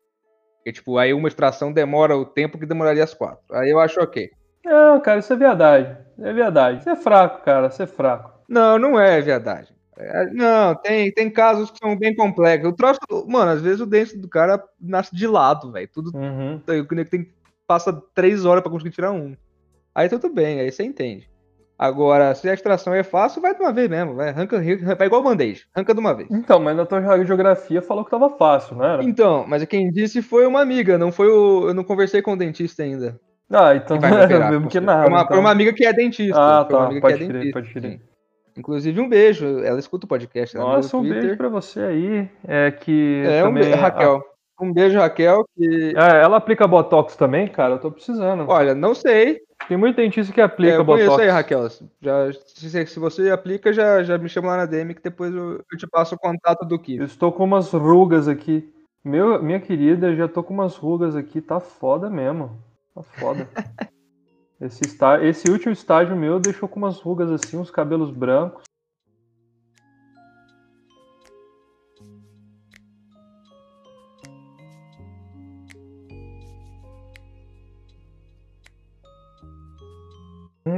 Porque, 0.58 0.72
tipo, 0.74 0.98
aí 0.98 1.14
uma 1.14 1.28
extração 1.28 1.72
demora 1.72 2.18
o 2.18 2.26
tempo 2.26 2.58
que 2.58 2.66
demoraria 2.66 3.04
as 3.04 3.14
quatro. 3.14 3.44
Aí 3.56 3.70
eu 3.70 3.80
acho 3.80 4.02
ok. 4.02 4.30
Não, 4.66 5.00
cara, 5.00 5.20
isso 5.20 5.32
é 5.32 5.36
verdade. 5.36 5.96
É 6.20 6.34
verdade. 6.34 6.84
Você 6.84 6.90
é 6.90 6.96
fraco, 6.96 7.44
cara. 7.46 7.70
Você 7.70 7.84
é 7.84 7.88
fraco. 7.88 8.32
Não, 8.50 8.80
não 8.80 9.00
é 9.00 9.22
verdade. 9.22 9.76
É, 9.96 10.26
não, 10.32 10.76
tem, 10.76 11.12
tem 11.12 11.30
casos 11.30 11.72
que 11.72 11.78
são 11.80 11.98
bem 11.98 12.16
complexos. 12.16 12.70
O 12.70 12.76
troço, 12.76 13.00
mano, 13.28 13.52
às 13.52 13.62
vezes 13.62 13.80
o 13.80 13.86
dente 13.86 14.18
do 14.18 14.28
cara 14.28 14.64
nasce 14.80 15.16
de 15.16 15.26
lado, 15.28 15.72
velho. 15.72 15.90
Tudo 15.94 16.12
Uhum. 16.16 16.60
tem, 16.60 17.06
tem, 17.06 17.34
passa 17.68 17.94
três 18.14 18.44
horas 18.46 18.62
pra 18.62 18.72
conseguir 18.72 18.92
tirar 18.92 19.12
um. 19.12 19.36
Aí 19.96 20.10
tudo 20.10 20.30
bem, 20.30 20.60
aí 20.60 20.72
você 20.72 20.84
entende. 20.84 21.30
Agora, 21.80 22.34
se 22.34 22.50
a 22.50 22.54
extração 22.54 22.94
é 22.94 23.04
fácil, 23.04 23.42
vai 23.42 23.54
de 23.54 23.62
uma 23.62 23.72
vez 23.72 23.88
mesmo. 23.88 24.16
Vai, 24.16 24.30
arranca, 24.30 24.60
vai 24.98 25.08
igual 25.08 25.22
band-aid, 25.22 25.68
arranca 25.76 25.94
de 25.94 26.00
uma 26.00 26.16
vez. 26.16 26.28
Então, 26.32 26.60
mas 26.60 26.76
na 26.76 26.86
tua 26.86 27.24
geografia 27.24 27.82
falou 27.84 28.04
que 28.04 28.10
tava 28.10 28.30
fácil, 28.32 28.76
não 28.78 28.86
era? 28.86 29.04
Então, 29.04 29.46
mas 29.48 29.64
quem 29.66 29.92
disse 29.92 30.22
foi 30.22 30.48
uma 30.48 30.62
amiga, 30.62 30.98
não 30.98 31.12
foi 31.12 31.28
o. 31.30 31.68
Eu 31.68 31.74
não 31.76 31.84
conversei 31.84 32.22
com 32.22 32.34
o 32.34 32.38
dentista 32.38 32.82
ainda. 32.82 33.20
Ah, 33.50 33.76
então 33.76 33.98
não 33.98 34.24
operar. 34.24 34.52
mesmo 34.52 34.68
que 34.68 34.78
Foi 34.78 34.86
nada. 34.86 35.08
uma, 35.08 35.18
então. 35.18 35.28
foi 35.28 35.40
uma 35.40 35.52
amiga 35.52 35.72
que 35.72 35.86
é 35.86 35.94
dentista. 35.94 36.36
Ah, 36.38 36.66
foi 36.66 36.76
uma 36.76 36.82
tá. 36.82 36.86
amiga 36.88 37.02
Pode 37.02 37.18
que 37.18 37.24
é 37.24 37.28
crer, 37.28 37.40
dentista. 37.40 37.60
pode 37.60 37.74
crer. 37.74 37.92
sim. 37.92 38.00
Inclusive, 38.58 39.00
um 39.00 39.08
beijo. 39.08 39.60
Ela 39.60 39.80
escuta 39.80 40.06
o 40.06 40.10
podcast. 40.10 40.58
Nossa, 40.58 40.98
um 40.98 41.04
beijo 41.04 41.38
pra 41.38 41.48
você 41.48 41.80
aí. 41.80 42.30
É 42.48 42.72
que. 42.72 43.24
É, 43.26 43.44
um 43.44 43.48
também, 43.50 43.66
be... 43.66 43.76
Raquel. 43.76 44.24
Um 44.60 44.74
beijo, 44.74 44.98
Raquel, 44.98 45.46
que. 45.56 45.94
É, 45.96 46.24
ela 46.24 46.38
aplica 46.38 46.68
Botox 46.68 47.16
também, 47.16 47.48
cara? 47.48 47.76
Eu 47.76 47.80
tô 47.80 47.92
precisando. 47.92 48.46
Olha, 48.48 48.74
não 48.74 48.96
sei. 48.96 49.42
Tem 49.68 49.76
muito 49.76 49.98
dentista 49.98 50.32
que 50.34 50.40
É, 50.40 50.46
aplica 50.46 50.76
eu 50.76 50.86
conheço 50.86 51.10
Botox. 51.10 51.24
aí, 51.24 51.30
Raquel. 51.30 51.68
Já, 52.02 52.32
se, 52.34 52.86
se 52.88 53.00
você 53.00 53.30
aplica, 53.30 53.74
já, 53.74 54.04
já 54.04 54.18
me 54.18 54.30
chama 54.30 54.50
lá 54.50 54.58
na 54.58 54.66
DM 54.66 54.94
que 54.94 55.02
depois 55.02 55.34
eu, 55.34 55.64
eu 55.72 55.78
te 55.78 55.86
passo 55.88 56.16
o 56.16 56.20
contato 56.20 56.66
do 56.66 56.80
Kiff. 56.80 57.04
estou 57.04 57.32
com 57.32 57.44
umas 57.44 57.72
rugas 57.72 58.28
aqui. 58.28 58.72
Meu, 59.04 59.42
minha 59.42 59.60
querida, 59.60 60.16
já 60.16 60.28
tô 60.28 60.44
com 60.44 60.54
umas 60.54 60.76
rugas 60.76 61.16
aqui. 61.16 61.42
Tá 61.42 61.60
foda 61.60 62.10
mesmo. 62.10 62.58
Tá 62.94 63.04
foda. 63.04 63.48
esse, 64.62 64.86
está... 64.86 65.24
esse 65.24 65.50
último 65.50 65.74
estágio 65.74 66.16
meu 66.16 66.40
deixou 66.40 66.68
com 66.70 66.78
umas 66.78 67.00
rugas 67.00 67.32
assim, 67.32 67.58
uns 67.58 67.72
cabelos 67.72 68.12
brancos. 68.12 68.64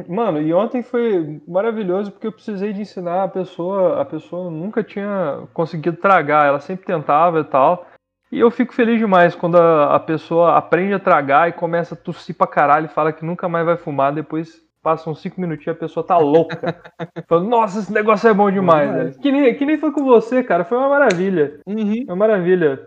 Mano, 0.07 0.41
e 0.41 0.53
ontem 0.53 0.83
foi 0.83 1.41
maravilhoso 1.47 2.11
porque 2.11 2.27
eu 2.27 2.31
precisei 2.31 2.73
de 2.73 2.81
ensinar 2.81 3.23
a 3.23 3.27
pessoa, 3.27 4.01
a 4.01 4.05
pessoa 4.05 4.49
nunca 4.49 4.83
tinha 4.83 5.43
conseguido 5.53 5.97
tragar, 5.97 6.47
ela 6.47 6.59
sempre 6.59 6.85
tentava 6.85 7.39
e 7.39 7.43
tal. 7.43 7.87
E 8.31 8.39
eu 8.39 8.51
fico 8.51 8.73
feliz 8.73 8.99
demais 8.99 9.33
quando 9.33 9.57
a, 9.57 9.95
a 9.95 9.99
pessoa 9.99 10.55
aprende 10.55 10.93
a 10.93 10.99
tragar 10.99 11.49
e 11.49 11.53
começa 11.53 11.95
a 11.95 11.97
tossir 11.97 12.35
pra 12.35 12.45
caralho 12.45 12.85
e 12.85 12.89
fala 12.89 13.11
que 13.11 13.25
nunca 13.25 13.49
mais 13.49 13.65
vai 13.65 13.77
fumar, 13.77 14.13
depois 14.13 14.61
passam 14.81 15.13
5 15.13 15.41
minutinhos 15.41 15.67
e 15.67 15.69
a 15.71 15.75
pessoa 15.75 16.05
tá 16.05 16.17
louca. 16.17 16.79
Fala, 17.27 17.43
Nossa, 17.43 17.79
esse 17.79 17.91
negócio 17.91 18.29
é 18.29 18.33
bom 18.33 18.49
demais, 18.49 18.91
velho. 18.91 19.19
Que 19.19 19.31
nem, 19.31 19.55
que 19.55 19.65
nem 19.65 19.77
foi 19.77 19.91
com 19.91 20.05
você, 20.05 20.43
cara. 20.43 20.63
Foi 20.63 20.77
uma 20.77 20.89
maravilha. 20.89 21.59
Uhum. 21.67 22.05
Uma 22.05 22.15
maravilha. 22.15 22.79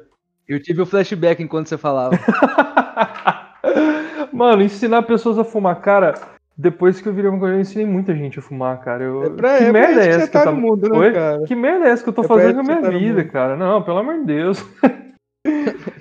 Eu 0.49 0.61
tive 0.61 0.83
o 0.83 0.87
flashback 0.87 1.43
enquanto 1.43 1.69
você 1.69 1.77
falava. 1.77 2.19
Mano, 4.33 4.63
ensinar 4.63 5.03
pessoas 5.03 5.39
a 5.39 5.45
fumar, 5.45 5.81
cara. 5.81 6.15
Depois 6.57 7.01
que 7.01 7.09
eu 7.09 7.13
virei 7.15 7.31
uma 7.31 7.39
coisa, 7.41 7.57
eu 7.57 7.61
ensinei 7.61 7.87
muita 7.87 8.15
gente 8.15 8.39
a 8.39 8.43
fumar, 8.43 8.79
cara. 8.81 9.03
Eu... 9.05 9.25
É 9.25 9.31
pra- 9.31 9.59
que 9.59 9.65
é 9.65 9.73
merda 9.73 10.01
é 10.01 10.05
que 10.05 10.09
essa 10.11 10.27
você 10.27 10.33
tá 10.33 10.45
eu 10.45 10.53
no 10.55 10.61
mundo, 10.61 10.89
né, 10.89 11.11
cara? 11.13 11.43
Que 11.45 11.55
merda 11.55 11.87
é 11.87 11.91
essa 11.91 12.03
que 12.03 12.09
eu 12.11 12.13
tô 12.15 12.23
É 12.23 12.29
fazendo 12.29 12.47
isso 12.47 12.55
com 12.55 12.61
a 12.61 12.65
que 12.75 12.81
minha 12.81 12.93
tá 12.93 12.99
vida, 12.99 13.25
cara? 13.25 13.57
Não, 13.57 13.83
pelo 13.83 13.99
amor 13.99 14.19
de 14.21 14.25
Deus. 14.27 14.65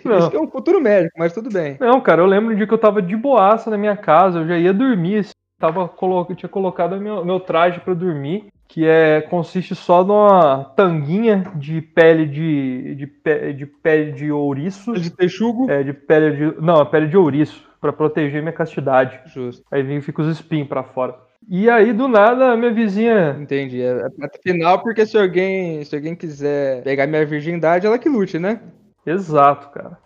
Não. 0.04 0.18
Isso 0.20 0.30
que 0.30 0.36
é 0.38 0.42
um 0.42 0.48
futuro 0.50 0.80
médico, 0.82 1.16
mas 1.18 1.34
tudo 1.34 1.50
bem. 1.50 1.78
Não, 1.80 2.00
cara, 2.02 2.22
eu 2.22 2.26
lembro 2.26 2.54
um 2.54 2.56
dia 2.56 2.68
que 2.68 2.74
eu 2.74 2.78
tava 2.78 3.02
de 3.02 3.16
boaça 3.16 3.70
na 3.70 3.78
minha 3.78 3.96
casa, 3.98 4.40
eu 4.40 4.48
já 4.48 4.58
ia 4.58 4.74
dormir, 4.74 5.20
assim, 5.20 5.32
tava 5.60 5.88
colo... 5.88 6.26
eu 6.30 6.36
tinha 6.36 6.50
colocado 6.50 7.00
meu, 7.00 7.24
meu 7.26 7.40
traje 7.40 7.80
pra 7.80 7.94
dormir, 7.94 8.48
que 8.68 8.86
é 8.86 9.22
consiste 9.22 9.74
só 9.74 10.04
numa 10.04 10.66
tanguinha 10.76 11.44
de 11.56 11.82
pele 11.82 12.26
de 12.28 12.96
de, 12.96 13.08
pe- 13.08 13.54
de 13.54 13.66
pele 13.66 14.12
de 14.12 14.32
ouriço, 14.32 14.94
De 14.94 15.10
texugo. 15.10 15.70
é, 15.70 15.82
de 15.84 15.94
pele 15.94 16.32
de 16.52 16.62
não, 16.62 16.86
pele 16.86 17.08
de 17.08 17.18
ouriço, 17.18 17.68
pra 17.82 17.92
proteger 17.92 18.42
minha 18.42 18.54
castidade. 18.54 19.20
Justo. 19.26 19.64
Aí 19.72 19.82
vem 19.82 20.00
fica 20.00 20.22
os 20.22 20.28
espinhos 20.28 20.70
pra 20.70 20.84
fora. 20.84 21.16
E 21.50 21.68
aí 21.68 21.92
do 21.92 22.08
nada 22.08 22.52
a 22.52 22.58
minha 22.58 22.72
vizinha, 22.72 23.36
Entendi. 23.40 23.82
É, 23.82 24.06
é 24.22 24.38
final 24.44 24.80
porque 24.82 25.06
se 25.06 25.18
alguém, 25.18 25.84
se 25.84 25.96
alguém 25.96 26.16
quiser 26.16 26.84
pegar 26.84 27.08
minha 27.08 27.26
virgindade, 27.26 27.88
ela 27.88 27.98
que 27.98 28.08
lute, 28.08 28.38
né? 28.38 28.62
exato, 29.04 29.70
cara. 29.72 29.98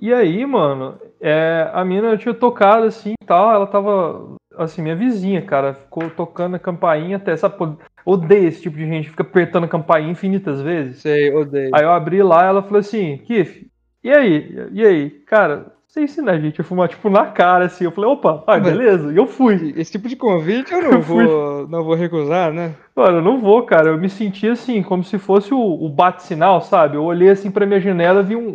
E 0.00 0.12
aí, 0.12 0.44
mano, 0.44 1.00
é, 1.18 1.70
a 1.72 1.82
mina 1.82 2.16
tinha 2.18 2.34
tocado 2.34 2.84
assim 2.84 3.14
e 3.20 3.24
tal, 3.24 3.54
ela 3.54 3.66
tava, 3.66 4.36
assim, 4.58 4.82
minha 4.82 4.94
vizinha, 4.94 5.40
cara, 5.40 5.72
ficou 5.72 6.10
tocando 6.10 6.56
a 6.56 6.58
campainha 6.58 7.16
até, 7.16 7.34
sabe, 7.36 7.56
odeio 8.04 8.48
esse 8.48 8.60
tipo 8.60 8.76
de 8.76 8.86
gente, 8.86 9.08
fica 9.08 9.22
apertando 9.22 9.64
a 9.64 9.68
campainha 9.68 10.10
infinitas 10.10 10.60
vezes. 10.60 11.00
Sei, 11.00 11.32
odeio. 11.32 11.70
Aí 11.74 11.82
eu 11.82 11.90
abri 11.90 12.22
lá, 12.22 12.44
ela 12.44 12.62
falou 12.62 12.80
assim, 12.80 13.16
Kif, 13.18 13.66
e 14.02 14.10
aí? 14.10 14.68
E 14.72 14.84
aí? 14.84 15.10
Cara, 15.10 15.73
você 15.94 16.02
ensina 16.02 16.32
a 16.32 16.38
gente 16.40 16.60
a 16.60 16.64
fumar, 16.64 16.88
tipo, 16.88 17.08
na 17.08 17.26
cara, 17.26 17.66
assim. 17.66 17.84
Eu 17.84 17.92
falei, 17.92 18.10
opa, 18.10 18.42
ah, 18.46 18.58
beleza. 18.58 19.12
E 19.12 19.16
eu 19.16 19.28
fui. 19.28 19.72
Esse 19.76 19.92
tipo 19.92 20.08
de 20.08 20.16
convite 20.16 20.72
eu 20.72 20.82
não 20.82 20.92
Eu 20.92 21.00
vou, 21.00 21.68
não 21.68 21.84
vou 21.84 21.94
recusar, 21.94 22.52
né? 22.52 22.74
Mano, 22.96 23.18
eu 23.18 23.22
não 23.22 23.40
vou, 23.40 23.62
cara. 23.62 23.90
Eu 23.90 23.98
me 23.98 24.08
senti 24.08 24.48
assim, 24.48 24.82
como 24.82 25.04
se 25.04 25.18
fosse 25.18 25.54
o, 25.54 25.58
o 25.60 25.88
bate-sinal, 25.88 26.60
sabe? 26.60 26.96
Eu 26.96 27.04
olhei 27.04 27.30
assim 27.30 27.50
pra 27.50 27.64
minha 27.64 27.80
janela 27.80 28.20
e 28.20 28.24
vi 28.24 28.36
um, 28.36 28.54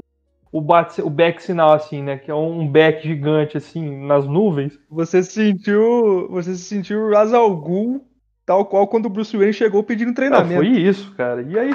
o, 0.52 0.60
bate, 0.60 1.02
o 1.02 1.10
back-sinal, 1.10 1.72
assim, 1.72 2.04
né? 2.04 2.18
Que 2.18 2.30
é 2.30 2.36
um 2.36 2.68
back 2.68 3.08
gigante, 3.08 3.56
assim, 3.56 4.06
nas 4.06 4.28
nuvens. 4.28 4.78
Você 4.90 5.24
se 5.24 5.32
sentiu, 5.32 6.28
você 6.30 6.54
se 6.56 6.64
sentiu 6.64 7.10
Ra's 7.10 7.34
al 7.34 7.56
Ghul, 7.56 8.06
tal 8.46 8.66
qual 8.66 8.86
quando 8.88 9.06
o 9.06 9.10
Bruce 9.10 9.38
Wayne 9.38 9.54
chegou 9.54 9.82
pedindo 9.82 10.12
Ah, 10.12 10.16
treinamento. 10.16 10.56
foi 10.62 10.68
isso, 10.68 11.16
cara. 11.16 11.42
E 11.42 11.58
aí, 11.58 11.74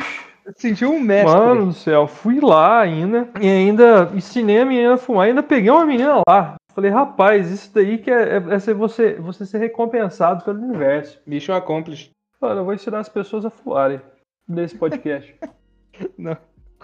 sentiu 0.57 0.91
um 0.93 1.01
mestre. 1.01 1.33
mano 1.33 1.67
do 1.67 1.73
céu, 1.73 2.07
fui 2.07 2.41
lá 2.41 2.81
ainda 2.81 3.29
e 3.41 3.49
ainda 3.49 4.11
ensinei 4.15 4.61
a 4.61 4.67
menina 4.67 4.95
a 4.95 4.99
fumar. 4.99 5.27
Ainda 5.27 5.43
peguei 5.43 5.71
uma 5.71 5.87
menina 5.87 6.21
lá. 6.29 6.57
Falei, 6.75 6.91
rapaz, 6.91 7.51
isso 7.51 7.73
daí 7.73 7.99
que 7.99 8.11
é, 8.11 8.37
é, 8.37 8.55
é 8.55 8.59
ser 8.59 8.75
você, 8.75 9.15
você 9.15 9.47
ser 9.47 9.59
recompensado 9.59 10.45
pelo 10.45 10.61
universo. 10.61 11.21
Mission 11.27 11.55
accomplished. 11.55 12.11
Mano, 12.41 12.61
eu 12.61 12.65
vou 12.65 12.75
ensinar 12.75 12.99
as 12.99 13.09
pessoas 13.09 13.45
a 13.45 13.51
fumarem 13.51 14.01
nesse 14.49 14.77
podcast. 14.77 15.35
Não. 16.19 16.37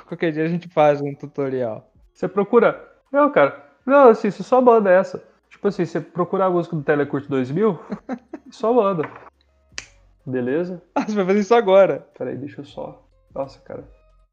Qualquer 0.07 0.33
dia 0.33 0.45
a 0.45 0.49
gente 0.49 0.69
faz 0.69 1.01
um 1.01 1.15
tutorial. 1.15 1.91
Você 2.13 2.29
procura. 2.29 2.89
Não, 3.13 3.31
cara. 3.31 3.65
Não, 3.85 4.11
assim, 4.11 4.31
você 4.31 4.43
só 4.43 4.61
manda 4.61 4.91
essa. 4.91 5.23
Tipo 5.51 5.69
assim, 5.69 5.85
você 5.85 6.01
procura 6.01 6.47
a 6.47 6.51
música 6.51 6.77
do 6.77 6.83
Telecurso 6.83 7.29
2000, 7.29 7.79
só 8.51 8.73
manda. 8.73 9.03
Beleza? 10.25 10.81
Ah, 10.95 11.05
você 11.05 11.15
vai 11.15 11.27
fazer 11.27 11.41
isso 11.41 11.55
agora. 11.55 12.07
Peraí, 12.17 12.37
deixa 12.37 12.61
eu 12.61 12.65
só. 12.65 13.03
Nossa, 13.35 13.61
cara. 13.61 13.85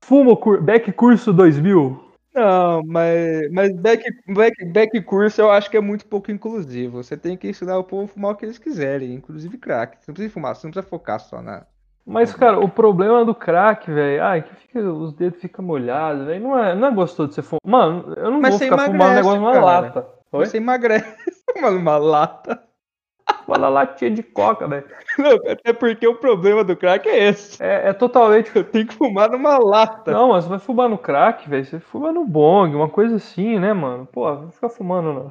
Fumo 0.03 0.38
cur... 0.38 0.62
Back 0.62 0.91
Curso 0.91 1.33
2000. 1.33 2.07
Não, 2.38 2.83
mas, 2.86 3.51
mas 3.51 3.75
back, 3.75 4.03
back, 4.27 4.65
back 4.65 5.01
curso 5.01 5.41
eu 5.41 5.49
acho 5.49 5.71
que 5.71 5.77
é 5.77 5.81
muito 5.81 6.05
pouco 6.05 6.31
inclusivo. 6.31 7.01
Você 7.01 7.17
tem 7.17 7.36
que 7.36 7.49
ensinar 7.49 7.79
o 7.79 7.83
povo 7.83 8.03
a 8.03 8.07
fumar 8.07 8.31
o 8.31 8.36
que 8.36 8.45
eles 8.45 8.60
quiserem, 8.60 9.15
inclusive 9.15 9.57
crack. 9.57 9.97
Você 9.97 10.12
não 10.12 10.13
precisa 10.13 10.33
fumar, 10.36 10.55
você 10.55 10.67
não 10.67 10.71
precisa 10.71 10.88
focar 10.88 11.19
só 11.19 11.41
na. 11.41 11.65
Mas, 12.05 12.33
cara, 12.36 12.60
o 12.60 12.69
problema 12.69 13.25
do 13.25 13.33
crack, 13.33 13.91
velho, 13.91 14.23
ai, 14.23 14.43
que 14.43 14.55
fica, 14.55 14.79
os 14.79 15.13
dedos 15.13 15.41
ficam 15.41 15.65
molhados, 15.65 16.27
velho. 16.27 16.43
Não 16.43 16.57
é, 16.57 16.75
não 16.75 16.88
é 16.88 16.91
gostoso 16.91 17.29
de 17.29 17.36
você 17.36 17.41
fumar. 17.41 17.60
Mano, 17.65 18.13
eu 18.15 18.29
não 18.29 18.39
Mas 18.39 18.51
vou 18.51 18.60
ficar 18.60 18.77
fumando 18.86 19.12
um 19.12 19.15
negócio 19.15 19.39
numa 19.41 19.60
lata. 19.60 20.07
Oi? 20.31 20.45
Você 20.45 20.57
emagrece 20.57 21.15
fumando 21.51 21.79
uma 21.79 21.97
lata. 21.97 22.66
Fala 23.47 23.69
latinha 23.69 24.12
de 24.12 24.21
coca, 24.21 24.67
velho. 24.67 24.86
Não, 25.17 25.36
até 25.49 25.71
porque 25.71 26.05
o 26.05 26.15
problema 26.15 26.65
do 26.65 26.75
crack 26.75 27.07
é 27.07 27.29
esse. 27.29 27.63
É, 27.63 27.89
é 27.89 27.93
totalmente. 27.93 28.51
Eu 28.53 28.63
tenho 28.63 28.86
que 28.86 28.93
fumar 28.93 29.29
numa 29.31 29.57
lata. 29.57 30.12
Não, 30.12 30.29
mas 30.29 30.43
você 30.43 30.49
vai 30.49 30.60
fumar 30.60 30.89
no 30.89 30.97
crack, 30.97 31.49
velho. 31.49 31.65
Você 31.65 31.79
fuma 31.79 32.12
no 32.12 32.25
bong, 32.25 32.75
uma 32.75 32.89
coisa 32.89 33.15
assim, 33.15 33.57
né, 33.57 33.71
mano? 33.73 34.05
Pô, 34.05 34.29
não 34.33 34.51
fica 34.51 34.67
fumando, 34.69 35.13
não. 35.13 35.29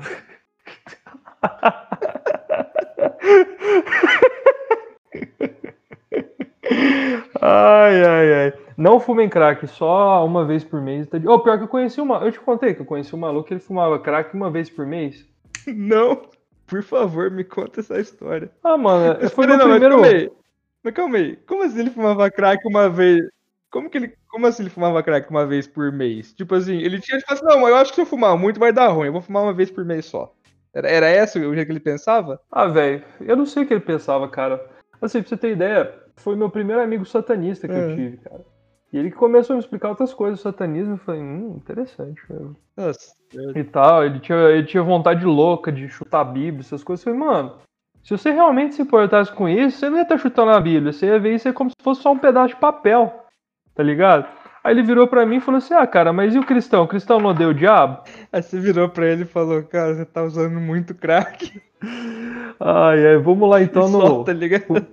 Ai, 7.40 8.04
ai, 8.04 8.34
ai. 8.34 8.52
Não 8.76 9.00
fumem 9.00 9.28
crack, 9.28 9.66
só 9.66 10.24
uma 10.24 10.44
vez 10.44 10.64
por 10.64 10.80
mês. 10.80 11.06
Tá 11.06 11.18
de... 11.18 11.28
oh, 11.28 11.38
pior 11.40 11.58
que 11.58 11.64
eu 11.64 11.68
conheci 11.68 12.00
uma. 12.00 12.18
Eu 12.18 12.32
te 12.32 12.40
contei 12.40 12.74
que 12.74 12.82
eu 12.82 12.86
conheci 12.86 13.14
um 13.14 13.18
maluco 13.18 13.48
que 13.48 13.54
ele 13.54 13.60
fumava 13.60 13.98
crack 13.98 14.34
uma 14.34 14.50
vez 14.50 14.68
por 14.70 14.86
mês. 14.86 15.26
Não, 15.66 16.22
por 16.66 16.82
favor, 16.82 17.30
me 17.30 17.44
conta 17.44 17.80
essa 17.80 17.98
história. 18.00 18.50
Ah, 18.62 18.76
mano, 18.76 19.14
foi 19.30 19.44
Espera, 19.44 19.56
meu 19.56 19.58
não, 19.58 19.78
primeiro. 19.78 19.96
Mas 20.02 20.02
calma 20.02 20.06
aí. 20.08 20.30
Mas 20.82 20.94
calma 20.94 21.16
aí. 21.18 21.36
Como 21.46 21.62
assim 21.62 21.80
ele 21.80 21.90
fumava 21.90 22.30
crack 22.30 22.66
uma 22.66 22.88
vez? 22.88 23.20
Como 23.70 23.90
que 23.90 23.98
ele. 23.98 24.14
Como 24.28 24.46
assim 24.46 24.62
ele 24.62 24.70
fumava 24.70 25.02
crack 25.02 25.30
uma 25.30 25.46
vez 25.46 25.66
por 25.66 25.90
mês? 25.92 26.32
Tipo 26.34 26.54
assim, 26.54 26.78
ele 26.78 27.00
tinha 27.00 27.18
tipo 27.18 27.32
assim, 27.32 27.44
não, 27.44 27.60
mas 27.60 27.70
eu 27.70 27.76
acho 27.76 27.90
que 27.90 27.96
se 27.96 28.02
eu 28.02 28.06
fumar 28.06 28.36
muito 28.36 28.60
vai 28.60 28.72
dar 28.72 28.88
ruim. 28.88 29.06
Eu 29.06 29.12
vou 29.12 29.22
fumar 29.22 29.42
uma 29.42 29.52
vez 29.54 29.70
por 29.70 29.84
mês 29.84 30.06
só. 30.06 30.32
Era, 30.74 30.88
era 30.88 31.10
esse 31.10 31.38
o 31.38 31.54
jeito 31.54 31.66
que 31.66 31.72
ele 31.72 31.80
pensava? 31.80 32.40
Ah, 32.52 32.66
velho, 32.66 33.02
eu 33.20 33.34
não 33.36 33.46
sei 33.46 33.62
o 33.62 33.66
que 33.66 33.72
ele 33.72 33.80
pensava, 33.80 34.28
cara. 34.28 34.64
Assim, 35.00 35.20
pra 35.20 35.28
você 35.28 35.36
ter 35.36 35.52
ideia, 35.52 35.92
foi 36.16 36.36
meu 36.36 36.50
primeiro 36.50 36.82
amigo 36.82 37.04
satanista 37.04 37.66
que 37.66 37.74
É. 37.74 37.78
eu 37.92 37.96
tive, 37.96 38.16
cara. 38.18 38.44
E 38.92 38.98
ele 38.98 39.10
começou 39.10 39.54
a 39.54 39.56
me 39.56 39.60
explicar 39.62 39.88
outras 39.90 40.14
coisas 40.14 40.38
do 40.38 40.42
satanismo. 40.42 40.94
Eu 40.94 40.98
falei, 40.98 41.20
hum, 41.20 41.54
interessante, 41.56 42.20
mesmo. 42.30 42.56
Nossa. 42.76 43.14
eu- 43.34 43.56
E 43.56 43.64
tal, 43.64 44.04
ele 44.04 44.20
tinha, 44.20 44.38
ele 44.50 44.66
tinha 44.66 44.82
vontade 44.82 45.24
louca 45.24 45.72
de 45.72 45.88
chutar 45.88 46.20
a 46.20 46.24
Bíblia, 46.24 46.60
essas 46.60 46.84
coisas. 46.84 47.04
Eu 47.04 47.12
falei, 47.14 47.28
mano, 47.28 47.52
se 48.02 48.10
você 48.16 48.30
realmente 48.30 48.74
se 48.76 48.82
importasse 48.82 49.32
com 49.32 49.48
isso, 49.48 49.78
você 49.78 49.90
não 49.90 49.96
ia 49.96 50.02
estar 50.04 50.16
chutando 50.18 50.52
a 50.52 50.60
Bíblia. 50.60 50.92
Você 50.92 51.06
ia 51.06 51.18
ver 51.18 51.34
isso 51.34 51.52
como 51.52 51.70
se 51.70 51.76
fosse 51.82 52.02
só 52.02 52.12
um 52.12 52.18
pedaço 52.18 52.54
de 52.54 52.60
papel, 52.60 53.24
tá 53.74 53.82
ligado? 53.82 54.26
Aí 54.62 54.72
ele 54.72 54.82
virou 54.82 55.06
pra 55.06 55.24
mim 55.26 55.36
e 55.36 55.40
falou 55.40 55.58
assim: 55.58 55.74
Ah, 55.74 55.86
cara, 55.86 56.12
mas 56.12 56.34
e 56.34 56.38
o 56.38 56.44
cristão? 56.46 56.84
O 56.84 56.88
cristão 56.88 57.20
não 57.20 57.30
odeia 57.30 57.48
o 57.50 57.54
diabo? 57.54 58.02
Aí 58.32 58.42
você 58.42 58.58
virou 58.58 58.88
pra 58.88 59.06
ele 59.06 59.22
e 59.22 59.26
falou, 59.26 59.62
cara, 59.64 59.94
você 59.94 60.04
tá 60.04 60.22
usando 60.24 60.58
muito 60.60 60.92
crack. 60.94 61.60
Ai, 62.58 63.06
ai, 63.06 63.16
vamos 63.18 63.48
lá 63.48 63.60
então 63.62 63.86
e 63.88 63.92
no. 63.92 64.00
solta, 64.00 64.32
tá 64.32 64.38
ligado? 64.38 64.86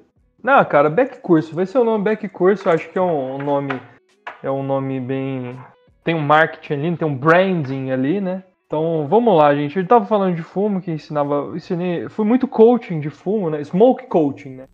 Não, 0.43 0.65
cara, 0.65 0.89
back 0.89 1.21
curso. 1.21 1.55
Vai 1.55 1.65
ser 1.65 1.77
o 1.77 1.85
nome 1.85 2.03
back 2.03 2.27
curso. 2.27 2.69
Acho 2.69 2.89
que 2.89 2.97
é 2.97 3.01
um, 3.01 3.37
nome. 3.37 3.79
É 4.43 4.51
um 4.51 4.61
nome 4.61 4.99
bem. 4.99 5.57
Tem 6.03 6.13
um 6.13 6.19
marketing 6.19 6.73
ali, 6.73 6.97
tem 6.97 7.07
um 7.07 7.15
branding 7.15 7.91
ali, 7.91 8.19
né? 8.19 8.43
Então 8.67 9.07
vamos 9.07 9.37
lá, 9.37 9.55
gente. 9.55 9.79
Eu 9.79 9.87
tava 9.87 10.05
falando 10.05 10.35
de 10.35 10.43
fumo, 10.43 10.81
que 10.81 10.91
ensinava. 10.91 11.53
Ensinei. 11.55 12.09
Fui 12.09 12.25
muito 12.25 12.45
coaching 12.45 12.99
de 12.99 13.09
fumo, 13.09 13.49
né? 13.49 13.63
Smoke 13.63 14.07
coaching, 14.07 14.49
né? 14.49 14.65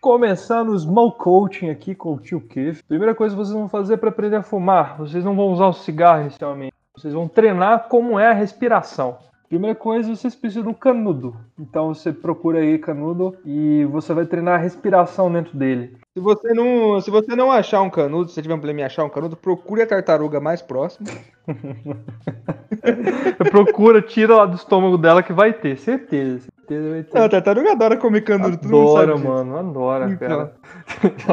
Começando 0.00 0.68
o 0.68 0.78
smoke 0.78 1.18
coaching 1.18 1.70
aqui 1.70 1.92
com 1.96 2.14
o 2.14 2.20
tio 2.20 2.40
Keith. 2.40 2.84
Primeira 2.86 3.16
coisa 3.16 3.34
que 3.34 3.42
vocês 3.42 3.56
vão 3.56 3.68
fazer 3.68 3.96
para 3.96 4.10
aprender 4.10 4.36
a 4.36 4.42
fumar, 4.42 4.96
vocês 4.96 5.24
não 5.24 5.34
vão 5.34 5.52
usar 5.52 5.66
o 5.66 5.72
cigarro 5.72 6.22
inicialmente. 6.22 6.71
Vocês 7.02 7.14
vão 7.14 7.26
treinar 7.26 7.88
como 7.88 8.16
é 8.16 8.28
a 8.28 8.32
respiração. 8.32 9.18
Primeira 9.48 9.74
coisa, 9.74 10.14
vocês 10.14 10.36
precisam 10.36 10.62
de 10.62 10.68
um 10.68 10.72
canudo. 10.72 11.36
Então 11.58 11.92
você 11.92 12.12
procura 12.12 12.60
aí 12.60 12.78
canudo 12.78 13.36
e 13.44 13.84
você 13.86 14.14
vai 14.14 14.24
treinar 14.24 14.54
a 14.54 14.62
respiração 14.62 15.30
dentro 15.30 15.58
dele. 15.58 15.96
Se 16.14 16.20
você 16.20 16.54
não, 16.54 17.00
se 17.00 17.10
você 17.10 17.34
não 17.34 17.50
achar 17.50 17.82
um 17.82 17.90
canudo, 17.90 18.28
se 18.28 18.34
você 18.34 18.42
tiver 18.42 18.54
um 18.54 18.58
problema 18.58 18.82
em 18.82 18.84
achar 18.84 19.02
um 19.02 19.08
canudo, 19.08 19.34
procure 19.34 19.82
a 19.82 19.86
tartaruga 19.86 20.38
mais 20.38 20.62
próxima. 20.62 21.08
Procura, 23.50 24.00
tira 24.00 24.36
lá 24.36 24.46
do 24.46 24.54
estômago 24.54 24.96
dela 24.96 25.24
que 25.24 25.32
vai 25.32 25.52
ter, 25.52 25.76
certeza. 25.78 26.51
Ter- 26.66 27.06
Não, 27.12 27.24
a 27.24 27.28
tartaruga 27.28 27.72
adora 27.72 27.96
comer 27.96 28.24
sabe 28.26 28.54
Adora, 28.54 29.18
mano, 29.18 29.56
adora, 29.56 30.10
Então. 30.10 30.28
cara. 30.28 30.54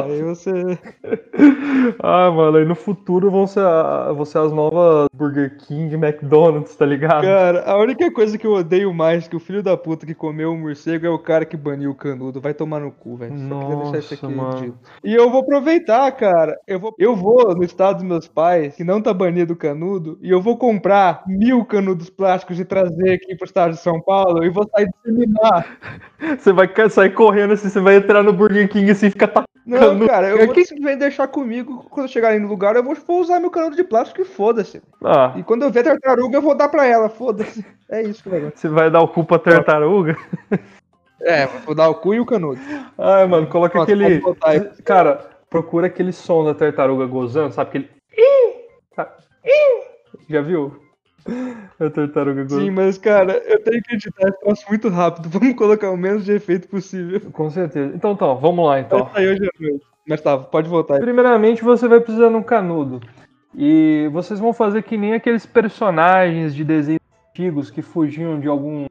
Aí 0.04 0.22
você. 0.22 0.52
Ah, 2.02 2.30
mano, 2.30 2.58
aí 2.58 2.64
no 2.64 2.74
futuro 2.74 3.30
vão 3.30 3.46
ser, 3.46 3.60
a- 3.60 4.12
vão 4.12 4.24
ser 4.24 4.38
as 4.38 4.52
novas 4.52 5.06
Burger 5.14 5.56
King, 5.58 5.94
McDonald's, 5.94 6.74
tá 6.76 6.84
ligado? 6.84 7.22
Cara, 7.22 7.64
a 7.64 7.76
única 7.78 8.10
coisa 8.12 8.36
que 8.36 8.46
eu 8.46 8.52
odeio 8.52 8.92
mais 8.92 9.26
que 9.28 9.36
o 9.36 9.40
filho 9.40 9.62
da 9.62 9.76
puta 9.76 10.04
que 10.04 10.14
comeu 10.14 10.52
o 10.52 10.58
morcego 10.58 11.06
é 11.06 11.10
o 11.10 11.18
cara 11.18 11.44
que 11.44 11.56
baniu 11.56 11.90
o 11.90 11.94
canudo. 11.94 12.40
Vai 12.40 12.52
tomar 12.54 12.80
no 12.80 12.90
cu, 12.90 13.16
velho. 13.16 13.36
Só 13.48 13.58
queria 13.60 13.76
deixar 13.76 13.98
isso 13.98 14.14
Nossa, 14.14 14.26
aqui 14.26 14.66
mano. 14.66 14.78
E 15.02 15.14
eu 15.14 15.30
vou 15.30 15.40
aproveitar, 15.40 16.10
cara. 16.12 16.58
Eu 16.66 16.78
vou, 16.78 16.94
eu 16.98 17.16
vou 17.16 17.54
no 17.54 17.64
estado 17.64 17.96
dos 17.96 18.04
meus 18.04 18.28
pais, 18.28 18.74
que 18.76 18.84
não 18.84 19.00
tá 19.00 19.12
banido 19.14 19.54
o 19.54 19.56
canudo, 19.56 20.18
e 20.20 20.30
eu 20.30 20.40
vou 20.40 20.56
comprar 20.58 21.22
mil 21.26 21.64
canudos 21.64 22.10
plásticos 22.10 22.60
e 22.60 22.64
trazer 22.64 23.14
aqui 23.14 23.34
pro 23.36 23.46
estado 23.46 23.72
de 23.72 23.78
São 23.80 24.00
Paulo 24.00 24.44
e 24.44 24.50
vou 24.50 24.68
sair 24.74 24.88
Você 26.38 26.52
vai 26.52 26.68
sair 26.90 27.10
correndo 27.10 27.54
assim, 27.54 27.68
você 27.68 27.80
vai 27.80 27.96
entrar 27.96 28.22
no 28.22 28.32
Burger 28.32 28.68
King 28.68 28.90
assim, 28.90 29.10
fica 29.10 29.26
tá. 29.26 29.44
Não, 29.66 30.06
cara, 30.06 30.28
eu 30.28 30.46
vou 30.46 30.54
simplesmente 30.54 30.98
deixar 30.98 31.28
comigo. 31.28 31.86
Quando 31.90 32.06
eu 32.06 32.12
chegar 32.12 32.28
aí 32.30 32.38
no 32.38 32.48
lugar, 32.48 32.76
eu 32.76 32.82
vou, 32.82 32.94
vou 32.94 33.20
usar 33.20 33.38
meu 33.38 33.50
canudo 33.50 33.76
de 33.76 33.84
plástico 33.84 34.22
e 34.22 34.24
foda-se. 34.24 34.82
Ah, 35.04 35.32
E 35.36 35.42
quando 35.42 35.62
eu 35.62 35.70
ver 35.70 35.84
tartaruga, 35.84 36.38
eu 36.38 36.42
vou 36.42 36.54
dar 36.54 36.68
pra 36.68 36.86
ela, 36.86 37.08
foda-se. 37.08 37.64
É 37.88 38.02
isso, 38.02 38.28
velho. 38.28 38.52
você 38.54 38.68
vai 38.68 38.90
dar 38.90 39.00
o 39.00 39.08
cu 39.08 39.24
pra 39.24 39.38
tartaruga? 39.38 40.16
É, 41.22 41.46
vou 41.46 41.74
dar 41.74 41.88
o 41.88 41.94
cu 41.94 42.14
e 42.14 42.20
o 42.20 42.26
canudo. 42.26 42.60
Ai, 42.96 43.26
mano, 43.26 43.46
coloca 43.46 43.72
Pronto, 43.72 43.84
aquele. 43.84 44.22
Cara, 44.84 45.28
procura 45.50 45.86
aquele 45.86 46.12
som 46.12 46.44
da 46.44 46.54
tartaruga 46.54 47.06
gozando, 47.06 47.52
sabe? 47.52 47.68
Aquele. 47.68 47.90
Ih! 48.16 48.54
Ih! 49.44 49.82
Já 50.28 50.40
viu? 50.40 50.89
A 51.78 51.90
tartaruga 51.90 52.42
gozando. 52.42 52.62
Sim, 52.62 52.70
mas, 52.70 52.98
cara, 52.98 53.38
eu 53.46 53.62
tenho 53.62 53.82
que 53.82 53.94
editar 53.94 54.28
esse 54.28 54.40
troço 54.40 54.64
muito 54.68 54.88
rápido. 54.88 55.28
Vamos 55.30 55.54
colocar 55.54 55.90
o 55.90 55.96
menos 55.96 56.24
de 56.24 56.32
efeito 56.32 56.68
possível. 56.68 57.20
Com 57.32 57.50
certeza. 57.50 57.94
Então 57.94 58.16
tá, 58.16 58.32
vamos 58.34 58.66
lá 58.66 58.80
então. 58.80 59.04
Vai 59.04 59.12
sair 59.14 59.28
hoje 59.28 59.44
à 59.44 59.62
noite. 59.62 59.84
Mas 60.08 60.20
tá, 60.20 60.36
pode 60.38 60.68
voltar 60.68 60.94
aí. 60.94 61.00
Primeiramente, 61.00 61.62
você 61.62 61.86
vai 61.86 62.00
precisar 62.00 62.28
de 62.28 62.34
um 62.34 62.42
canudo. 62.42 63.00
E 63.54 64.08
vocês 64.12 64.38
vão 64.40 64.52
fazer 64.52 64.82
que 64.82 64.96
nem 64.96 65.14
aqueles 65.14 65.46
personagens 65.46 66.54
de 66.54 66.64
desenhos 66.64 67.00
antigos 67.30 67.70
que 67.70 67.82
fugiam 67.82 68.38
de 68.38 68.48
algum 68.48 68.86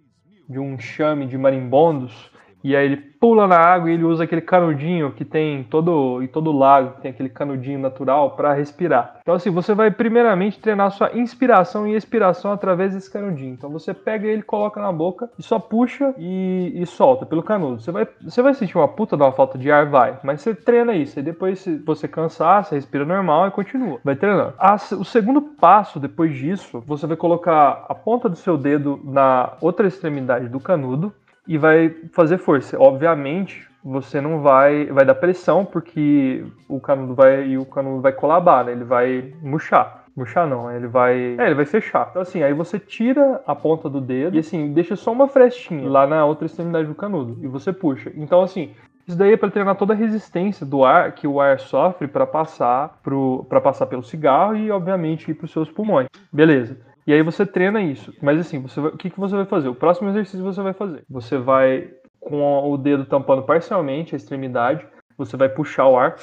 de 0.48 0.60
um 0.60 0.80
chame 0.80 1.28
de 1.28 1.38
marimbondos. 1.38 2.32
E 2.64 2.76
aí 2.76 2.86
ele 2.86 2.98
pula 2.98 3.48
na 3.48 3.58
água 3.58 3.90
e 3.90 3.94
ele 3.94 4.04
usa 4.04 4.24
aquele 4.24 4.42
canudinho 4.42 5.12
que 5.12 5.26
tem 5.26 5.64
todo 5.64 6.22
e 6.24 6.28
todo 6.28 6.52
lago, 6.52 7.02
tem 7.02 7.12
aquele 7.12 7.30
canudinho 7.30 7.80
natural 7.80 8.32
para 8.32 8.54
respirar. 8.54 9.18
Então 9.22 9.36
assim, 9.36 9.50
você 9.50 9.74
vai 9.74 9.92
primeiramente 9.92 10.60
treinar 10.60 10.92
sua 10.92 11.12
inspiração 11.18 11.88
e 11.88 11.96
expiração 11.96 12.52
através 12.52 12.94
desse 12.94 13.12
canudinho. 13.12 13.54
Então 13.54 13.70
você 13.70 13.94
pega 13.94 14.28
ele, 14.28 14.42
coloca 14.42 14.82
na 14.82 14.92
boca 14.92 15.30
e 15.38 15.44
só 15.44 15.60
puxa 15.60 16.14
e, 16.18 16.74
e 16.76 16.86
solta 16.86 17.26
pelo 17.26 17.44
canudo. 17.44 17.82
Você 17.82 17.92
vai, 17.92 18.08
você 18.22 18.42
vai 18.42 18.54
sentir 18.54 18.78
uma 18.78 18.88
puta 18.88 19.16
de 19.18 19.24
uma 19.24 19.32
falta 19.32 19.58
de 19.58 19.72
ar, 19.72 19.86
vai, 19.86 20.18
mas 20.24 20.42
você 20.42 20.56
treina 20.56 20.94
isso. 20.94 21.20
E 21.20 21.24
depois, 21.24 21.60
se 21.60 21.78
você 21.78 22.08
cansar, 22.08 22.64
você 22.64 22.76
respira 22.76 23.06
normal 23.06 23.48
e 23.48 23.52
continua. 23.52 24.00
Vai 24.04 24.16
treinando. 24.16 24.54
A- 24.58 24.76
o 24.98 25.04
segundo 25.06 25.42
passo 25.42 26.00
depois 26.00 26.36
disso, 26.36 26.82
você 26.86 27.06
vai 27.06 27.18
colocar 27.18 27.86
a 27.88 27.96
ponta 27.96 28.30
do 28.30 28.36
seu 28.36 28.58
dedo 28.58 29.00
na 29.04 29.54
outra 29.62 29.88
extremidade 29.88 30.48
do 30.48 30.60
canudo 30.60 31.14
e 31.50 31.58
vai 31.58 31.90
fazer 32.12 32.38
força. 32.38 32.80
Obviamente, 32.80 33.68
você 33.84 34.22
não 34.22 34.40
vai 34.40 34.86
vai 34.86 35.04
dar 35.04 35.16
pressão 35.16 35.66
porque 35.66 36.46
o 36.68 36.80
canudo 36.80 37.16
vai 37.16 37.48
e 37.48 37.58
o 37.58 37.66
canudo 37.66 38.02
vai 38.02 38.14
colabar, 38.14 38.66
né? 38.66 38.72
Ele 38.72 38.84
vai 38.84 39.34
murchar. 39.42 40.04
Murchar 40.16 40.48
não, 40.48 40.70
ele 40.72 40.88
vai, 40.88 41.36
é, 41.40 41.46
ele 41.48 41.56
vai 41.56 41.66
fechar. 41.66 42.08
Então 42.12 42.22
assim, 42.22 42.44
aí 42.44 42.54
você 42.54 42.78
tira 42.78 43.42
a 43.48 43.56
ponta 43.56 43.90
do 43.90 44.00
dedo 44.00 44.36
e 44.36 44.40
assim, 44.40 44.74
deixa 44.74 44.96
só 44.96 45.12
uma 45.12 45.28
frestinha 45.28 45.90
lá 45.90 46.06
na 46.06 46.24
outra 46.24 46.46
extremidade 46.46 46.88
do 46.88 46.94
canudo 46.94 47.38
e 47.42 47.48
você 47.48 47.74
puxa. 47.74 48.12
Então 48.16 48.44
assim, 48.44 48.76
isso 49.08 49.18
daí 49.18 49.34
é 49.34 49.38
para 49.38 49.50
treinar 49.50 49.76
toda 49.76 49.94
a 49.94 49.98
resistência 49.98 50.64
do 50.64 50.86
ar 50.86 51.14
que 51.14 51.26
o 51.26 51.42
ar 51.42 51.60
sofre 51.60 52.08
para 52.08 52.28
passar 52.28 53.00
para 53.48 53.60
passar 53.60 53.88
pelo 53.88 54.04
cigarro 54.04 54.56
e 54.56 54.70
obviamente 54.70 55.32
ir 55.32 55.34
para 55.34 55.46
os 55.46 55.52
seus 55.52 55.72
pulmões. 55.72 56.08
Beleza. 56.32 56.78
E 57.10 57.14
aí 57.14 57.24
você 57.24 57.44
treina 57.44 57.82
isso. 57.82 58.14
Mas 58.22 58.40
assim, 58.40 58.62
você 58.62 58.80
vai- 58.80 58.92
o 58.92 58.96
que, 58.96 59.10
que 59.10 59.20
você 59.20 59.36
vai 59.36 59.46
fazer? 59.46 59.68
O 59.68 59.74
próximo 59.74 60.10
exercício 60.10 60.44
você 60.44 60.62
vai 60.62 60.74
fazer. 60.74 61.04
Você 61.10 61.40
vai, 61.40 61.90
com 62.20 62.72
o 62.72 62.78
dedo 62.78 63.04
tampando 63.04 63.42
parcialmente 63.42 64.14
a 64.14 64.16
extremidade, 64.16 64.86
você 65.18 65.36
vai 65.36 65.50
puxar 65.50 65.88
o 65.88 65.98
ar. 65.98 66.18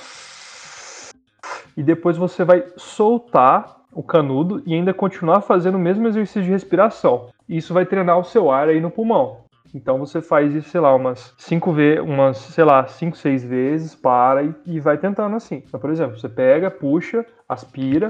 E 1.77 1.83
depois 1.83 2.16
você 2.16 2.44
vai 2.44 2.64
soltar 2.77 3.79
o 3.92 4.01
canudo 4.01 4.62
e 4.64 4.75
ainda 4.75 4.94
continuar 4.94 5.40
fazendo 5.40 5.75
o 5.75 5.81
mesmo 5.81 6.07
exercício 6.07 6.44
de 6.44 6.51
respiração. 6.51 7.31
Isso 7.49 7.75
vai 7.75 7.85
treinar 7.85 8.20
o 8.20 8.25
seu 8.25 8.49
ar 8.49 8.68
aí 8.68 8.81
no 8.81 8.88
pulmão. 8.88 9.38
Então 9.75 9.99
você 9.99 10.22
faz 10.22 10.55
isso, 10.55 10.68
sei 10.68 10.81
lá, 10.81 10.94
umas 10.94 11.35
cinco 11.37 11.72
vezes, 11.72 12.01
umas, 12.05 12.37
sei 12.37 12.62
lá, 12.62 12.87
cinco, 12.87 13.16
seis 13.16 13.42
vezes, 13.44 13.96
para 13.96 14.44
e, 14.44 14.55
e 14.64 14.79
vai 14.79 14.96
tentando 14.96 15.35
assim. 15.35 15.64
Então, 15.66 15.81
por 15.81 15.90
exemplo, 15.90 16.16
você 16.16 16.29
pega, 16.29 16.70
puxa, 16.70 17.27
aspira 17.49 18.07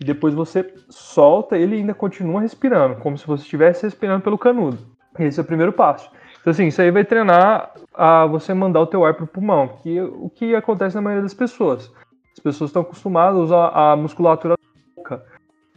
e 0.00 0.04
depois 0.04 0.34
você 0.34 0.72
solta 0.88 1.56
ele 1.56 1.76
ainda 1.76 1.94
continua 1.94 2.40
respirando, 2.40 2.96
como 2.96 3.16
se 3.16 3.26
você 3.26 3.42
estivesse 3.42 3.84
respirando 3.84 4.22
pelo 4.22 4.38
canudo. 4.38 4.78
Esse 5.18 5.40
é 5.40 5.42
o 5.42 5.46
primeiro 5.46 5.72
passo. 5.72 6.10
Então, 6.40 6.50
assim, 6.50 6.66
isso 6.66 6.80
aí 6.80 6.90
vai 6.90 7.04
treinar 7.04 7.72
a 7.94 8.26
você 8.26 8.54
mandar 8.54 8.80
o 8.80 8.86
teu 8.86 9.04
ar 9.04 9.14
pro 9.14 9.26
pulmão, 9.26 9.68
que 9.82 9.98
é 9.98 10.04
o 10.04 10.30
que 10.30 10.54
acontece 10.54 10.94
na 10.94 11.02
maioria 11.02 11.22
das 11.22 11.34
pessoas. 11.34 11.90
As 12.32 12.38
pessoas 12.42 12.68
estão 12.68 12.82
acostumadas 12.82 13.36
a 13.36 13.42
usar 13.42 13.68
a 13.68 13.96
musculatura 13.96 14.54
da 14.54 15.02
boca. 15.02 15.24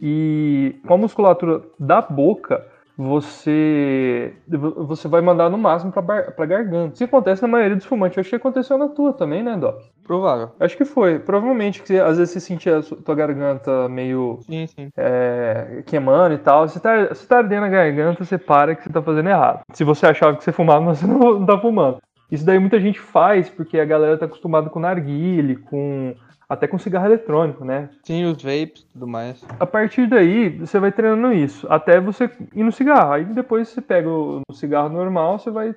E 0.00 0.76
com 0.86 0.94
a 0.94 0.98
musculatura 0.98 1.62
da 1.78 2.00
boca, 2.00 2.64
você 2.96 4.34
você 4.46 5.08
vai 5.08 5.22
mandar 5.22 5.48
no 5.50 5.58
máximo 5.58 5.90
bar- 6.02 6.32
pra 6.36 6.46
garganta. 6.46 6.94
Isso 6.94 7.04
acontece 7.04 7.42
na 7.42 7.48
maioria 7.48 7.76
dos 7.76 7.86
fumantes. 7.86 8.16
Eu 8.16 8.20
acho 8.20 8.30
que 8.30 8.36
aconteceu 8.36 8.76
na 8.76 8.88
tua 8.88 9.12
também, 9.12 9.42
né, 9.42 9.56
Doc? 9.56 9.80
Provável. 10.10 10.50
Acho 10.58 10.76
que 10.76 10.84
foi. 10.84 11.20
Provavelmente 11.20 11.84
que 11.84 11.96
às 11.96 12.18
vezes 12.18 12.32
você 12.32 12.40
sentia 12.40 12.78
a 12.78 12.82
sua- 12.82 12.98
tua 12.98 13.14
garganta 13.14 13.88
meio 13.88 14.40
Sim, 14.42 14.66
sim. 14.66 14.88
é, 14.96 15.84
queimando 15.86 16.34
e 16.34 16.38
tal. 16.38 16.66
Se 16.66 16.80
tá, 16.80 17.14
se 17.14 17.28
tá 17.28 17.36
ardendo 17.38 17.66
a 17.66 17.68
garganta, 17.68 18.24
você 18.24 18.36
para 18.36 18.74
que 18.74 18.82
você 18.82 18.90
tá 18.90 19.00
fazendo 19.00 19.28
errado. 19.28 19.60
Se 19.72 19.84
você 19.84 20.06
achava 20.06 20.36
que 20.36 20.42
você 20.42 20.50
fumava, 20.50 20.80
mas 20.84 20.98
você 20.98 21.06
não, 21.06 21.38
não 21.38 21.46
tá 21.46 21.56
fumando. 21.60 21.98
Isso 22.28 22.44
daí 22.44 22.58
muita 22.58 22.80
gente 22.80 22.98
faz 22.98 23.48
porque 23.48 23.78
a 23.78 23.84
galera 23.84 24.18
tá 24.18 24.26
acostumada 24.26 24.68
com 24.68 24.80
narguile, 24.80 25.54
com 25.54 26.12
até 26.48 26.66
com 26.66 26.76
cigarro 26.76 27.06
eletrônico, 27.06 27.64
né? 27.64 27.88
Sim, 28.02 28.24
os 28.24 28.42
vapes 28.42 28.82
e 28.82 28.92
tudo 28.92 29.06
mais. 29.06 29.40
A 29.60 29.64
partir 29.64 30.08
daí, 30.08 30.48
você 30.58 30.80
vai 30.80 30.90
treinando 30.90 31.32
isso, 31.32 31.68
até 31.70 32.00
você 32.00 32.28
ir 32.52 32.64
no 32.64 32.72
cigarro. 32.72 33.12
Aí 33.12 33.24
depois 33.26 33.68
você 33.68 33.80
pega 33.80 34.08
o, 34.08 34.40
no 34.48 34.56
cigarro 34.56 34.88
normal, 34.88 35.38
você 35.38 35.52
vai, 35.52 35.72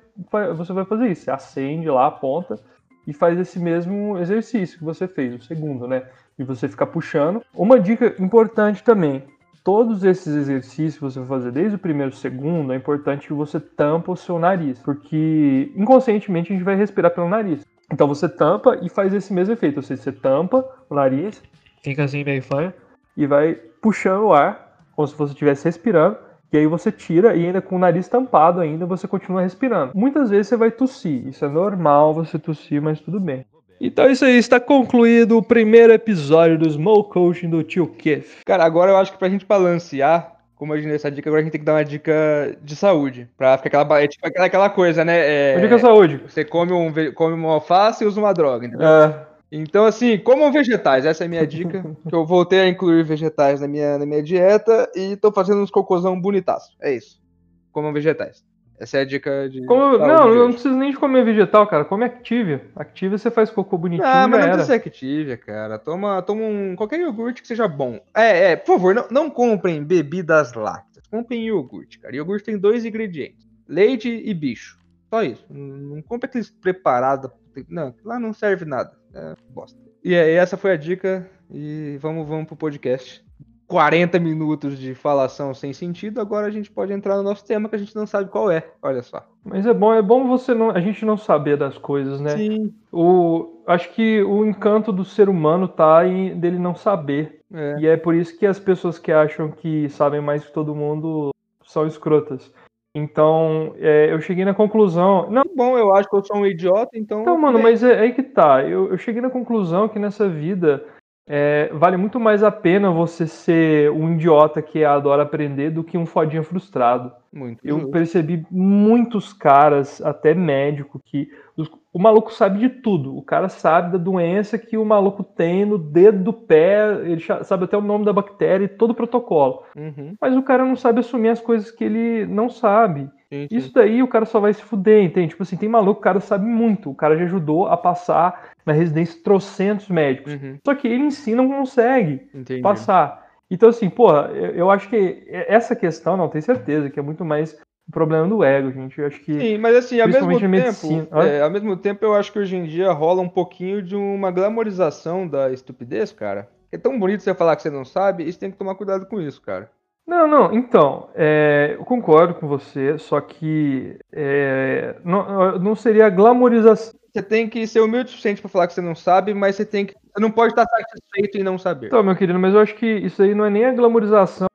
você 0.56 0.72
vai 0.72 0.84
fazer 0.84 1.06
isso. 1.08 1.22
Você 1.22 1.30
acende 1.30 1.88
lá 1.88 2.08
a 2.08 2.10
ponta 2.10 2.58
e 3.06 3.12
faz 3.12 3.38
esse 3.38 3.58
mesmo 3.58 4.18
exercício 4.18 4.78
que 4.78 4.84
você 4.84 5.06
fez, 5.06 5.34
o 5.34 5.42
segundo, 5.44 5.86
né? 5.86 6.04
E 6.38 6.44
você 6.44 6.68
ficar 6.68 6.86
puxando. 6.86 7.42
Uma 7.54 7.78
dica 7.78 8.14
importante 8.18 8.82
também. 8.82 9.22
Todos 9.62 10.04
esses 10.04 10.34
exercícios 10.34 10.96
que 10.96 11.00
você 11.00 11.18
vai 11.20 11.28
fazer, 11.28 11.52
desde 11.52 11.76
o 11.76 11.78
primeiro 11.78 12.12
ao 12.12 12.18
segundo, 12.18 12.72
é 12.72 12.76
importante 12.76 13.26
que 13.26 13.32
você 13.32 13.58
tampa 13.58 14.12
o 14.12 14.16
seu 14.16 14.38
nariz, 14.38 14.78
porque 14.78 15.72
inconscientemente 15.74 16.52
a 16.52 16.56
gente 16.56 16.64
vai 16.64 16.76
respirar 16.76 17.14
pelo 17.14 17.28
nariz. 17.28 17.64
Então 17.90 18.06
você 18.06 18.28
tampa 18.28 18.78
e 18.82 18.88
faz 18.88 19.14
esse 19.14 19.32
mesmo 19.32 19.54
efeito, 19.54 19.78
ou 19.78 19.82
seja, 19.82 20.02
você 20.02 20.12
tampa 20.12 20.68
o 20.90 20.94
nariz, 20.94 21.42
fica 21.82 22.04
assim 22.04 22.24
meio 22.24 22.42
fanha, 22.42 22.74
e 23.16 23.26
vai 23.26 23.54
puxando 23.54 24.24
o 24.24 24.32
ar, 24.32 24.78
como 24.94 25.08
se 25.08 25.16
você 25.16 25.32
estivesse 25.32 25.64
respirando, 25.64 26.18
e 26.54 26.58
aí 26.58 26.66
você 26.66 26.92
tira 26.92 27.34
e 27.34 27.44
ainda 27.44 27.60
com 27.60 27.76
o 27.76 27.78
nariz 27.78 28.08
tampado 28.08 28.60
ainda 28.60 28.86
você 28.86 29.08
continua 29.08 29.42
respirando. 29.42 29.92
Muitas 29.94 30.30
vezes 30.30 30.48
você 30.48 30.56
vai 30.56 30.70
tossir, 30.70 31.26
isso 31.26 31.44
é 31.44 31.48
normal 31.48 32.14
você 32.14 32.38
tossir, 32.38 32.80
mas 32.80 33.00
tudo 33.00 33.18
bem. 33.18 33.44
Então 33.80 34.04
é 34.04 34.12
isso 34.12 34.24
aí, 34.24 34.36
está 34.36 34.60
concluído 34.60 35.36
o 35.36 35.42
primeiro 35.42 35.92
episódio 35.92 36.56
do 36.56 36.70
Smoke 36.70 37.12
Coaching 37.12 37.50
do 37.50 37.62
Tio 37.62 37.86
Keith. 37.86 38.42
Cara, 38.46 38.64
agora 38.64 38.92
eu 38.92 38.96
acho 38.96 39.12
que 39.12 39.18
pra 39.18 39.28
gente 39.28 39.44
balancear, 39.44 40.32
como 40.54 40.72
a 40.72 40.76
gente 40.76 40.86
deu 40.86 40.94
essa 40.94 41.10
dica, 41.10 41.28
agora 41.28 41.40
a 41.40 41.42
gente 41.42 41.52
tem 41.52 41.60
que 41.60 41.66
dar 41.66 41.74
uma 41.74 41.84
dica 41.84 42.56
de 42.62 42.76
saúde. 42.76 43.28
Pra 43.36 43.58
ficar 43.58 43.80
aquela, 43.80 44.00
é 44.00 44.06
tipo 44.06 44.26
aquela, 44.26 44.46
aquela 44.46 44.70
coisa, 44.70 45.04
né? 45.04 45.56
É, 45.56 45.60
Dica 45.60 45.78
saúde. 45.78 46.20
Você 46.26 46.44
come, 46.44 46.72
um, 46.72 46.92
come 47.14 47.34
uma 47.34 47.54
alface 47.54 48.04
e 48.04 48.06
usa 48.06 48.20
uma 48.20 48.32
droga, 48.32 48.66
entendeu? 48.66 48.86
É, 48.86 49.26
Então, 49.56 49.84
assim, 49.84 50.18
comam 50.18 50.50
vegetais, 50.50 51.04
essa 51.06 51.22
é 51.24 51.26
a 51.26 51.30
minha 51.30 51.46
dica. 51.46 51.84
que 52.08 52.14
eu 52.14 52.26
voltei 52.26 52.60
a 52.60 52.68
incluir 52.68 53.04
vegetais 53.04 53.60
na 53.60 53.68
minha, 53.68 53.96
na 53.98 54.04
minha 54.04 54.22
dieta 54.22 54.90
e 54.96 55.16
tô 55.16 55.30
fazendo 55.30 55.60
uns 55.60 55.70
cocôzão 55.70 56.20
bonitaço. 56.20 56.76
É 56.80 56.92
isso. 56.92 57.22
Comam 57.70 57.92
vegetais. 57.92 58.44
Essa 58.80 58.98
é 58.98 59.00
a 59.02 59.04
dica 59.04 59.48
de. 59.48 59.64
como- 59.66 59.96
não, 59.98 60.34
não 60.34 60.50
precisa 60.52 60.74
nem 60.74 60.90
de 60.90 60.96
comer 60.96 61.24
vegetal, 61.24 61.64
cara. 61.68 61.84
Come 61.84 62.04
Activia. 62.04 62.66
Activia 62.74 63.16
você 63.16 63.30
faz 63.30 63.48
cocô 63.48 63.78
bonitinho 63.78 64.06
Ah, 64.06 64.26
mas 64.26 64.30
não 64.30 64.38
era. 64.38 64.56
precisa 64.56 64.66
ser 64.66 64.74
Activia, 64.88 65.36
cara. 65.36 65.78
Toma, 65.78 66.20
toma 66.22 66.42
um, 66.42 66.74
qualquer 66.74 66.98
iogurte 66.98 67.40
que 67.40 67.46
seja 67.46 67.68
bom. 67.68 68.00
É, 68.12 68.50
é, 68.52 68.56
por 68.56 68.74
favor, 68.74 68.92
não, 68.92 69.06
não 69.08 69.30
comprem 69.30 69.84
bebidas 69.84 70.52
lácteas. 70.54 71.06
Comprem 71.06 71.46
iogurte, 71.46 72.00
cara. 72.00 72.16
Iogurte 72.16 72.46
tem 72.46 72.58
dois 72.58 72.84
ingredientes: 72.84 73.46
leite 73.68 74.08
e 74.08 74.34
bicho. 74.34 74.76
Só 75.08 75.22
isso. 75.22 75.46
Não, 75.48 75.76
não 75.94 76.02
compre 76.02 76.26
aqueles 76.28 76.50
preparados. 76.50 77.30
Não, 77.68 77.94
lá 78.04 78.18
não 78.18 78.32
serve 78.32 78.64
nada. 78.64 78.90
É 79.14 79.34
bosta. 79.50 79.78
E 80.02 80.14
aí, 80.14 80.32
essa 80.32 80.56
foi 80.56 80.72
a 80.72 80.76
dica. 80.76 81.28
E 81.50 81.96
vamos, 82.00 82.26
vamos 82.26 82.46
pro 82.46 82.56
podcast. 82.56 83.24
40 83.66 84.18
minutos 84.18 84.78
de 84.78 84.94
falação 84.94 85.54
sem 85.54 85.72
sentido. 85.72 86.20
Agora 86.20 86.46
a 86.46 86.50
gente 86.50 86.70
pode 86.70 86.92
entrar 86.92 87.16
no 87.16 87.22
nosso 87.22 87.44
tema 87.44 87.68
que 87.68 87.74
a 87.74 87.78
gente 87.78 87.96
não 87.96 88.06
sabe 88.06 88.30
qual 88.30 88.50
é. 88.50 88.64
Olha 88.82 89.02
só. 89.02 89.26
Mas 89.44 89.66
é 89.66 89.72
bom, 89.72 89.92
é 89.92 90.02
bom 90.02 90.26
você 90.26 90.54
não, 90.54 90.70
a 90.70 90.80
gente 90.80 91.04
não 91.04 91.16
saber 91.16 91.56
das 91.56 91.78
coisas, 91.78 92.20
né? 92.20 92.36
Sim. 92.36 92.74
O, 92.92 93.62
acho 93.66 93.92
que 93.92 94.22
o 94.22 94.44
encanto 94.44 94.92
do 94.92 95.04
ser 95.04 95.28
humano 95.28 95.66
tá 95.66 96.06
em 96.06 96.38
dele 96.38 96.58
não 96.58 96.74
saber. 96.74 97.40
É. 97.52 97.76
E 97.80 97.86
é 97.86 97.96
por 97.96 98.14
isso 98.14 98.38
que 98.38 98.46
as 98.46 98.58
pessoas 98.58 98.98
que 98.98 99.12
acham 99.12 99.50
que 99.50 99.88
sabem 99.88 100.20
mais 100.20 100.44
que 100.44 100.52
todo 100.52 100.74
mundo 100.74 101.30
são 101.64 101.86
escrotas. 101.86 102.52
Então, 102.94 103.74
é, 103.78 104.12
eu 104.12 104.20
cheguei 104.20 104.44
na 104.44 104.54
conclusão. 104.54 105.28
Não, 105.28 105.42
Bom, 105.56 105.76
eu 105.76 105.92
acho 105.94 106.08
que 106.08 106.16
eu 106.16 106.24
sou 106.24 106.36
um 106.36 106.46
idiota, 106.46 106.90
então. 106.94 107.22
então, 107.22 107.36
mano, 107.36 107.58
mas 107.58 107.82
é, 107.82 107.92
é 107.92 108.00
aí 108.00 108.12
que 108.12 108.22
tá. 108.22 108.62
Eu, 108.62 108.90
eu 108.90 108.98
cheguei 108.98 109.20
na 109.20 109.30
conclusão 109.30 109.88
que 109.88 109.98
nessa 109.98 110.28
vida 110.28 110.84
é, 111.26 111.70
vale 111.72 111.96
muito 111.96 112.20
mais 112.20 112.42
a 112.42 112.50
pena 112.50 112.90
você 112.90 113.26
ser 113.26 113.90
um 113.90 114.12
idiota 114.14 114.60
que 114.60 114.84
adora 114.84 115.22
aprender 115.22 115.70
do 115.70 115.82
que 115.82 115.96
um 115.96 116.04
fodinha 116.04 116.42
frustrado. 116.42 117.12
Muito. 117.32 117.66
Eu 117.66 117.76
justo. 117.78 117.90
percebi 117.90 118.46
muitos 118.50 119.32
caras, 119.32 120.00
até 120.02 120.34
médico, 120.34 121.00
que 121.04 121.28
os- 121.56 121.70
o 121.92 121.98
maluco 121.98 122.32
sabe 122.32 122.58
de 122.58 122.68
tudo. 122.68 123.16
O 123.16 123.22
cara 123.22 123.48
sabe 123.48 123.92
da 123.92 123.98
doença 123.98 124.58
que 124.58 124.76
o 124.76 124.84
maluco 124.84 125.24
tem 125.24 125.64
no 125.64 125.78
dedo 125.78 126.22
do 126.24 126.32
pé, 126.32 126.94
ele 127.04 127.20
sabe 127.42 127.64
até 127.64 127.76
o 127.76 127.80
nome 127.80 128.04
da 128.04 128.12
bactéria 128.12 128.64
e 128.66 128.68
todo 128.68 128.90
o 128.90 128.94
protocolo. 128.94 129.62
Uhum. 129.76 130.14
Mas 130.20 130.36
o 130.36 130.42
cara 130.42 130.64
não 130.64 130.76
sabe 130.76 131.00
assumir 131.00 131.30
as 131.30 131.40
coisas 131.40 131.70
que 131.70 131.84
ele 131.84 132.26
não 132.26 132.48
sabe. 132.48 133.08
Sim, 133.34 133.48
sim. 133.48 133.56
Isso 133.56 133.72
daí 133.72 134.02
o 134.02 134.08
cara 134.08 134.24
só 134.24 134.38
vai 134.38 134.54
se 134.54 134.62
fuder, 134.62 135.02
entende? 135.02 135.28
Tipo 135.28 135.42
assim, 135.42 135.56
tem 135.56 135.68
maluco, 135.68 136.00
o 136.00 136.02
cara 136.02 136.20
sabe 136.20 136.46
muito. 136.46 136.90
O 136.90 136.94
cara 136.94 137.16
já 137.16 137.24
ajudou 137.24 137.66
a 137.66 137.76
passar 137.76 138.50
na 138.64 138.72
residência 138.72 139.20
trocentos 139.22 139.88
médicos. 139.88 140.34
Uhum. 140.34 140.58
Só 140.64 140.74
que 140.74 140.86
ele 140.86 141.04
em 141.04 141.10
si 141.10 141.34
não 141.34 141.48
consegue 141.48 142.28
Entendi. 142.32 142.62
passar. 142.62 143.26
Então, 143.50 143.68
assim, 143.68 143.90
porra, 143.90 144.30
eu, 144.32 144.50
eu 144.52 144.70
acho 144.70 144.88
que 144.88 145.24
essa 145.28 145.74
questão, 145.74 146.16
não, 146.16 146.28
tenho 146.28 146.42
certeza, 146.42 146.88
que 146.88 146.98
é 146.98 147.02
muito 147.02 147.24
mais 147.24 147.58
o 147.86 147.92
problema 147.92 148.26
do 148.26 148.42
ego, 148.42 148.70
gente. 148.70 148.98
Eu 148.98 149.06
acho 149.06 149.20
que. 149.20 149.38
Sim, 149.38 149.58
mas 149.58 149.76
assim, 149.76 150.00
ao 150.00 150.08
mesmo 150.08 150.28
tempo, 150.28 150.42
na 150.42 150.48
medicina. 150.48 151.08
É, 151.24 151.42
ao 151.42 151.50
mesmo 151.50 151.76
tempo, 151.76 152.04
eu 152.04 152.14
acho 152.14 152.32
que 152.32 152.38
hoje 152.38 152.56
em 152.56 152.64
dia 152.64 152.90
rola 152.92 153.20
um 153.20 153.28
pouquinho 153.28 153.82
de 153.82 153.96
uma 153.96 154.30
glamorização 154.30 155.26
da 155.26 155.52
estupidez, 155.52 156.12
cara. 156.12 156.48
É 156.72 156.78
tão 156.78 156.98
bonito 156.98 157.22
você 157.22 157.34
falar 157.34 157.54
que 157.56 157.62
você 157.62 157.70
não 157.70 157.84
sabe, 157.84 158.24
e 158.24 158.32
você 158.32 158.38
tem 158.38 158.50
que 158.50 158.56
tomar 158.56 158.74
cuidado 158.74 159.06
com 159.06 159.20
isso, 159.20 159.40
cara. 159.42 159.70
Não, 160.06 160.26
não, 160.26 160.52
então, 160.52 161.08
é, 161.14 161.76
eu 161.78 161.84
concordo 161.84 162.34
com 162.34 162.46
você, 162.46 162.98
só 162.98 163.20
que 163.22 163.98
é, 164.12 164.96
não, 165.02 165.58
não 165.58 165.74
seria 165.74 166.06
a 166.06 166.10
glamorização. 166.10 166.94
Você 167.10 167.22
tem 167.22 167.48
que 167.48 167.66
ser 167.66 167.80
humilde 167.80 168.06
o 168.06 168.10
suficiente 168.10 168.40
pra 168.40 168.50
falar 168.50 168.66
que 168.66 168.74
você 168.74 168.82
não 168.82 168.94
sabe, 168.94 169.32
mas 169.32 169.56
você 169.56 169.64
tem 169.64 169.86
que. 169.86 169.94
Você 169.94 170.20
não 170.20 170.30
pode 170.30 170.52
estar 170.52 170.66
satisfeito 170.66 171.38
em 171.38 171.44
não 171.44 171.56
saber. 171.58 171.86
Então, 171.86 172.02
meu 172.02 172.16
querido, 172.16 172.38
mas 172.38 172.52
eu 172.52 172.60
acho 172.60 172.74
que 172.74 172.86
isso 172.86 173.22
aí 173.22 173.34
não 173.34 173.44
é 173.44 173.50
nem 173.50 173.64
a 173.64 173.72
glamorização 173.72 174.46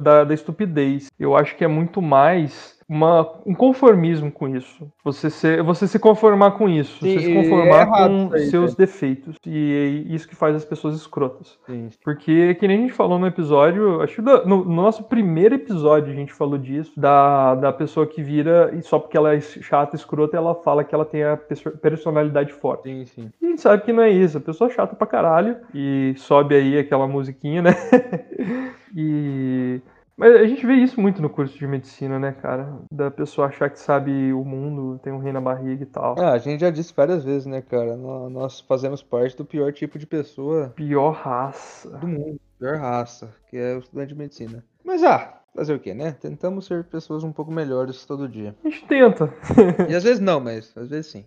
da, 0.00 0.24
da 0.24 0.34
estupidez. 0.34 1.08
Eu 1.18 1.34
acho 1.36 1.56
que 1.56 1.64
é 1.64 1.68
muito 1.68 2.00
mais 2.00 2.78
uma, 2.90 3.34
um 3.46 3.54
conformismo 3.54 4.32
com 4.32 4.48
isso. 4.48 4.90
Você 5.04 5.30
se, 5.30 5.62
você 5.62 5.86
se 5.86 5.96
conformar 5.96 6.50
com 6.50 6.68
isso. 6.68 6.98
Sim, 6.98 7.14
você 7.14 7.26
se 7.26 7.34
conformar 7.34 7.82
é 7.82 7.86
com 7.86 8.34
aí, 8.34 8.46
seus 8.46 8.74
cara. 8.74 8.84
defeitos. 8.84 9.36
E 9.46 10.04
é 10.08 10.12
isso 10.12 10.28
que 10.28 10.34
faz 10.34 10.56
as 10.56 10.64
pessoas 10.64 10.96
escrotas. 10.96 11.56
Sim. 11.66 11.88
Porque, 12.02 12.56
que 12.56 12.66
nem 12.66 12.78
a 12.78 12.80
gente 12.80 12.92
falou 12.92 13.16
no 13.16 13.28
episódio, 13.28 14.02
acho 14.02 14.16
que 14.16 14.22
no, 14.22 14.44
no 14.44 14.64
nosso 14.64 15.04
primeiro 15.04 15.54
episódio 15.54 16.12
a 16.12 16.16
gente 16.16 16.32
falou 16.32 16.58
disso, 16.58 16.90
da, 16.98 17.54
da 17.54 17.72
pessoa 17.72 18.08
que 18.08 18.24
vira, 18.24 18.74
e 18.76 18.82
só 18.82 18.98
porque 18.98 19.16
ela 19.16 19.36
é 19.36 19.40
chata, 19.40 19.94
escrota, 19.94 20.36
ela 20.36 20.56
fala 20.56 20.82
que 20.82 20.92
ela 20.92 21.04
tem 21.04 21.22
a 21.22 21.36
perso- 21.36 21.70
personalidade 21.78 22.52
forte. 22.52 22.88
Sim, 22.88 23.06
sim. 23.06 23.30
E 23.40 23.46
a 23.46 23.48
gente 23.50 23.60
sabe 23.62 23.84
que 23.84 23.92
não 23.92 24.02
é 24.02 24.10
isso, 24.10 24.38
a 24.38 24.40
pessoa 24.40 24.68
é 24.68 24.74
chata 24.74 24.96
pra 24.96 25.06
caralho, 25.06 25.58
e 25.72 26.12
sobe 26.16 26.56
aí 26.56 26.76
aquela 26.76 27.06
musiquinha, 27.06 27.62
né? 27.62 27.70
e. 28.96 29.80
Mas 30.20 30.34
a 30.36 30.44
gente 30.46 30.66
vê 30.66 30.74
isso 30.74 31.00
muito 31.00 31.22
no 31.22 31.30
curso 31.30 31.58
de 31.58 31.66
medicina, 31.66 32.18
né, 32.18 32.32
cara? 32.32 32.76
Da 32.92 33.10
pessoa 33.10 33.46
achar 33.46 33.70
que 33.70 33.80
sabe 33.80 34.34
o 34.34 34.44
mundo, 34.44 34.98
tem 35.02 35.10
um 35.10 35.18
rei 35.18 35.32
na 35.32 35.40
barriga 35.40 35.82
e 35.82 35.86
tal. 35.86 36.14
Ah, 36.18 36.32
a 36.32 36.38
gente 36.38 36.60
já 36.60 36.68
disse 36.70 36.92
várias 36.94 37.24
vezes, 37.24 37.46
né, 37.46 37.62
cara? 37.62 37.96
Nó- 37.96 38.28
Nós 38.28 38.60
fazemos 38.60 39.02
parte 39.02 39.34
do 39.34 39.46
pior 39.46 39.72
tipo 39.72 39.98
de 39.98 40.06
pessoa 40.06 40.74
Pior 40.76 41.12
raça. 41.12 41.88
do 41.96 42.06
mundo, 42.06 42.38
pior 42.58 42.76
raça, 42.76 43.34
que 43.48 43.56
é 43.56 43.74
o 43.76 43.78
estudante 43.78 44.08
de 44.10 44.14
medicina. 44.14 44.62
Mas 44.84 45.02
ah, 45.02 45.40
fazer 45.54 45.72
o 45.72 45.80
quê, 45.80 45.94
né? 45.94 46.12
Tentamos 46.12 46.66
ser 46.66 46.84
pessoas 46.84 47.24
um 47.24 47.32
pouco 47.32 47.50
melhores 47.50 48.04
todo 48.04 48.28
dia. 48.28 48.54
A 48.62 48.68
gente 48.68 48.84
tenta. 48.86 49.32
E 49.88 49.94
às 49.94 50.04
vezes 50.04 50.20
não, 50.20 50.38
mas 50.38 50.70
às 50.76 50.90
vezes 50.90 51.10
sim. 51.10 51.24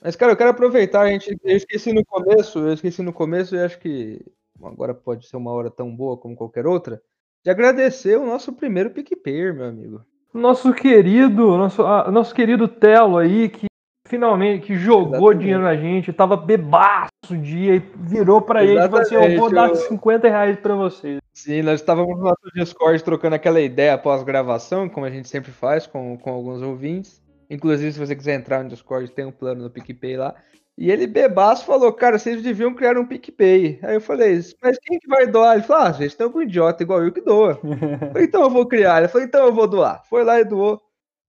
Mas, 0.00 0.14
cara, 0.14 0.30
eu 0.32 0.36
quero 0.36 0.50
aproveitar, 0.50 1.02
a 1.02 1.08
gente, 1.08 1.36
eu 1.42 1.56
esqueci 1.56 1.92
no 1.92 2.04
começo, 2.04 2.60
eu 2.60 2.72
esqueci 2.72 3.02
no 3.02 3.12
começo 3.12 3.56
e 3.56 3.58
acho 3.60 3.78
que 3.80 4.24
agora 4.62 4.94
pode 4.94 5.26
ser 5.26 5.36
uma 5.36 5.50
hora 5.50 5.70
tão 5.70 5.94
boa 5.94 6.16
como 6.16 6.36
qualquer 6.36 6.66
outra, 6.68 7.02
de 7.44 7.50
agradecer 7.50 8.16
o 8.18 8.26
nosso 8.26 8.52
primeiro 8.52 8.90
PicPayer, 8.90 9.54
meu 9.54 9.66
amigo. 9.66 10.00
Nosso 10.32 10.72
querido, 10.72 11.56
nosso, 11.58 11.82
ah, 11.82 12.10
nosso 12.10 12.34
querido 12.34 12.66
Telo 12.66 13.18
aí, 13.18 13.48
que 13.48 13.66
finalmente 14.08 14.66
que 14.66 14.74
jogou 14.76 15.08
Exatamente. 15.14 15.38
dinheiro 15.40 15.62
na 15.62 15.76
gente, 15.76 16.12
tava 16.12 16.36
bebaço 16.36 17.08
o 17.30 17.36
dia 17.36 17.76
e 17.76 17.78
virou 17.96 18.40
pra 18.40 18.64
ele 18.64 18.78
e 18.78 18.82
falou 18.82 19.00
assim: 19.00 19.14
Eu 19.14 19.38
vou 19.38 19.50
dar 19.50 19.68
eu- 19.68 19.74
50 19.74 20.28
reais 20.28 20.58
pra 20.58 20.74
vocês. 20.74 21.20
Sim, 21.34 21.62
nós 21.62 21.80
estávamos 21.80 22.16
no 22.18 22.24
nosso 22.24 22.42
Discord 22.54 23.02
trocando 23.02 23.34
aquela 23.36 23.60
ideia 23.60 23.94
após 23.94 24.22
gravação, 24.22 24.88
como 24.88 25.06
a 25.06 25.10
gente 25.10 25.28
sempre 25.28 25.50
faz 25.50 25.86
com, 25.86 26.16
com 26.18 26.30
alguns 26.30 26.62
ouvintes. 26.62 27.22
Inclusive, 27.50 27.92
se 27.92 27.98
você 27.98 28.14
quiser 28.16 28.34
entrar 28.34 28.62
no 28.62 28.68
Discord, 28.70 29.10
tem 29.10 29.24
um 29.26 29.32
plano 29.32 29.62
no 29.62 29.70
PicPay 29.70 30.16
lá. 30.16 30.34
E 30.76 30.90
ele 30.90 31.06
bebaço 31.06 31.66
falou, 31.66 31.92
cara, 31.92 32.18
vocês 32.18 32.42
deviam 32.42 32.74
criar 32.74 32.96
um 32.96 33.06
PicPay. 33.06 33.78
Aí 33.82 33.94
eu 33.94 34.00
falei, 34.00 34.40
mas 34.62 34.78
quem 34.78 34.98
que 34.98 35.06
vai 35.06 35.26
doar? 35.26 35.56
Ele 35.56 35.64
falou, 35.64 35.82
ah, 35.84 35.92
vocês 35.92 36.12
estão 36.12 36.30
com 36.30 36.38
um 36.38 36.42
idiota 36.42 36.82
igual 36.82 37.02
eu 37.02 37.12
que 37.12 37.20
doa. 37.20 37.60
Eu 37.62 38.08
falei, 38.08 38.24
então 38.24 38.42
eu 38.42 38.50
vou 38.50 38.66
criar. 38.66 38.98
Ele 38.98 39.08
falou, 39.08 39.26
então 39.26 39.46
eu 39.46 39.52
vou 39.52 39.68
doar. 39.68 40.02
Foi 40.08 40.24
lá 40.24 40.40
e 40.40 40.44
doou. 40.44 40.80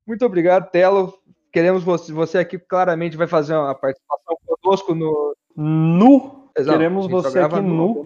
Muito 0.07 0.25
obrigado, 0.25 0.71
Telo. 0.71 1.13
Queremos 1.51 1.83
você, 1.83 2.11
você 2.11 2.37
aqui 2.39 2.57
claramente 2.57 3.17
vai 3.17 3.27
fazer 3.27 3.53
uma 3.53 3.75
participação 3.75 4.37
conosco 4.45 4.95
no, 4.95 5.35
Nu! 5.55 6.49
Exato, 6.57 6.77
Queremos 6.77 7.07
você 7.07 7.39
aqui 7.39 7.61
nu. 7.61 8.05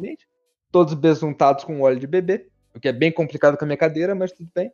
Todos 0.72 0.94
besuntados 0.94 1.64
com 1.64 1.82
óleo 1.82 2.00
de 2.00 2.08
bebê, 2.08 2.48
o 2.76 2.80
que 2.80 2.88
é 2.88 2.92
bem 2.94 3.12
complicado 3.12 3.58
com 3.58 3.64
a 3.64 3.68
minha 3.68 3.78
cadeira, 3.78 4.14
mas 4.14 4.32
tudo 4.32 4.50
bem. 4.54 4.72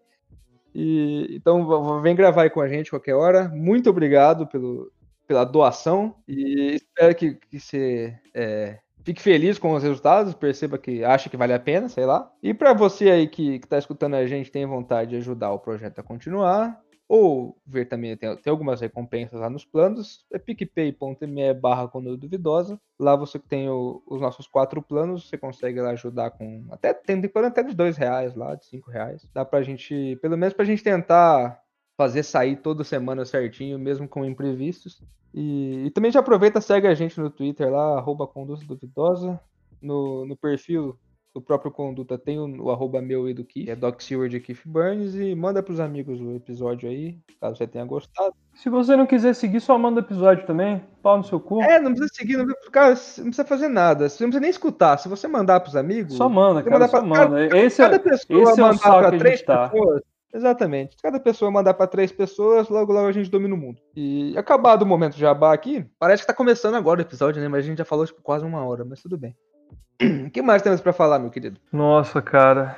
E, 0.74 1.36
então 1.36 2.02
vem 2.02 2.16
gravar 2.16 2.44
aí 2.44 2.50
com 2.50 2.62
a 2.62 2.68
gente 2.68 2.90
qualquer 2.90 3.14
hora. 3.14 3.48
Muito 3.50 3.90
obrigado 3.90 4.48
pelo, 4.48 4.92
pela 5.28 5.44
doação 5.46 6.16
e 6.28 6.76
espero 6.76 7.16
que, 7.16 7.36
que 7.36 7.60
você 7.60 8.18
é, 8.34 8.80
fique 9.04 9.22
feliz 9.22 9.58
com 9.60 9.74
os 9.74 9.84
resultados, 9.84 10.34
perceba 10.34 10.78
que 10.78 11.04
acha 11.04 11.30
que 11.30 11.38
vale 11.38 11.54
a 11.54 11.60
pena, 11.60 11.90
sei 11.90 12.06
lá. 12.06 12.32
E 12.42 12.54
para 12.54 12.74
você 12.74 13.10
aí 13.10 13.28
que, 13.28 13.60
que 13.60 13.68
tá 13.68 13.78
escutando 13.78 14.16
a 14.16 14.26
gente 14.28 14.52
tem 14.52 14.66
vontade 14.66 15.12
de 15.12 15.16
ajudar 15.18 15.52
o 15.52 15.60
projeto 15.60 16.00
a 16.00 16.04
continuar, 16.04 16.82
ou 17.08 17.58
ver 17.66 17.86
também, 17.86 18.16
tem, 18.18 18.36
tem 18.38 18.50
algumas 18.50 18.82
recompensas 18.82 19.40
lá 19.40 19.50
nos 19.50 19.66
planos, 19.66 20.26
é 20.32 20.40
picpay.me 20.40 21.54
barra 21.54 21.86
duvidosa. 22.18 22.80
Lá 23.00 23.16
você 23.16 23.38
tem 23.38 23.70
o- 23.70 24.02
os 24.08 24.22
nossos 24.22 24.48
quatro 24.48 24.82
planos, 24.82 25.28
você 25.30 25.38
consegue 25.38 25.80
lá 25.82 25.92
ajudar 25.92 26.32
com. 26.32 26.66
Até 26.72 26.94
tem 26.94 27.20
tem 27.22 27.30
plano 27.30 27.50
até 27.50 27.62
de 27.62 27.76
dois 27.76 27.98
reais 27.98 28.34
lá, 28.36 28.56
de 28.56 28.66
cinco 28.66 28.90
reais. 28.90 29.28
Dá 29.34 29.44
pra 29.46 29.62
gente, 29.62 30.16
pelo 30.22 30.38
menos 30.38 30.54
pra 30.54 30.66
gente 30.66 30.82
tentar 30.84 31.62
fazer 31.98 32.24
sair 32.24 32.58
toda 32.58 32.84
semana 32.84 33.26
certinho, 33.26 33.78
mesmo 33.78 34.08
com 34.08 34.26
imprevistos. 34.26 35.02
E, 35.34 35.86
e 35.86 35.92
também 35.92 36.12
já 36.12 36.20
aproveita, 36.20 36.62
segue 36.62 36.88
a 36.88 36.94
gente 36.94 37.20
no 37.20 37.30
Twitter 37.30 37.72
lá, 37.72 37.98
arroba 37.98 38.28
Conduta 38.28 38.66
Duvidosa. 38.66 39.40
No, 39.82 40.26
no 40.26 40.36
perfil 40.38 40.98
do 41.34 41.42
próprio 41.42 41.72
Conduta 41.72 42.18
tem 42.18 42.40
o, 42.40 42.64
o 42.64 42.72
arroba 42.72 43.02
meu 43.02 43.28
e 43.28 43.34
do 43.34 43.44
Keith, 43.44 43.66
que 43.66 43.72
é 43.72 43.76
Doc 43.76 44.00
Seward 44.02 44.36
e 44.36 44.40
Keith 44.40 44.62
Burns. 44.66 45.16
E 45.16 45.34
manda 45.34 45.64
pros 45.64 45.80
amigos 45.80 46.22
o 46.22 46.36
episódio 46.36 46.88
aí, 46.88 47.18
caso 47.42 47.58
você 47.58 47.66
tenha 47.66 47.84
gostado. 47.84 48.34
Se 48.54 48.70
você 48.70 48.96
não 48.96 49.08
quiser 49.08 49.34
seguir, 49.34 49.60
só 49.60 49.78
manda 49.78 50.00
episódio 50.00 50.46
também. 50.46 50.82
Pau 51.02 51.18
no 51.18 51.24
seu 51.24 51.40
cu. 51.40 51.62
É, 51.64 51.80
não 51.80 51.92
precisa 51.92 52.14
seguir, 52.14 52.38
não 52.38 52.46
precisa, 52.46 52.72
cara, 52.72 52.90
não 52.90 52.96
precisa 53.26 53.46
fazer 53.46 53.68
nada. 53.68 54.08
Você 54.08 54.24
não 54.24 54.30
precisa 54.30 54.42
nem 54.42 54.52
escutar. 54.52 54.98
Se 54.98 55.10
você 55.10 55.28
mandar 55.28 55.60
pros 55.60 55.76
amigos. 55.76 56.16
Só 56.16 56.30
manda, 56.30 56.62
cara. 56.62 56.88
Só 56.88 57.00
pra- 57.00 57.08
manda. 57.08 57.58
Esse 57.58 57.82
é, 57.82 57.86
cada 57.86 58.00
pessoa 58.00 58.44
esse 58.44 58.62
é 58.62 58.64
o 58.64 58.74
saco 58.76 59.00
pra 59.00 59.10
que 59.18 59.28
a 59.28 59.30
gente 59.32 59.44
tá. 59.44 59.70
pessoas. 59.70 60.02
Exatamente. 60.34 60.96
Cada 61.02 61.20
pessoa 61.20 61.52
mandar 61.52 61.74
pra 61.76 61.86
três 61.88 62.12
pessoas, 62.12 62.68
logo 62.70 62.92
logo 62.92 63.08
a 63.08 63.12
gente 63.12 63.30
domina 63.30 63.54
o 63.54 63.58
mundo. 63.58 63.80
E 63.96 64.36
acabado 64.38 64.82
o 64.82 64.86
momento 64.86 65.14
de 65.14 65.20
jabá 65.22 65.54
aqui, 65.54 65.86
parece 66.00 66.24
que 66.24 66.28
tá 66.28 66.34
começando 66.34 66.76
agora 66.76 67.00
o 67.00 67.04
episódio, 67.04 67.42
né? 67.42 67.48
Mas 67.48 67.64
a 67.64 67.68
gente 67.68 67.78
já 67.78 67.86
falou 67.86 68.06
tipo, 68.06 68.22
quase 68.22 68.44
uma 68.46 68.66
hora, 68.66 68.84
mas 68.84 69.02
tudo 69.02 69.18
bem. 69.18 69.36
O 70.28 70.32
que 70.32 70.42
mais 70.42 70.62
temos 70.62 70.82
pra 70.82 70.92
falar, 70.92 71.20
meu 71.20 71.30
querido? 71.30 71.60
Nossa, 71.72 72.22
cara. 72.22 72.76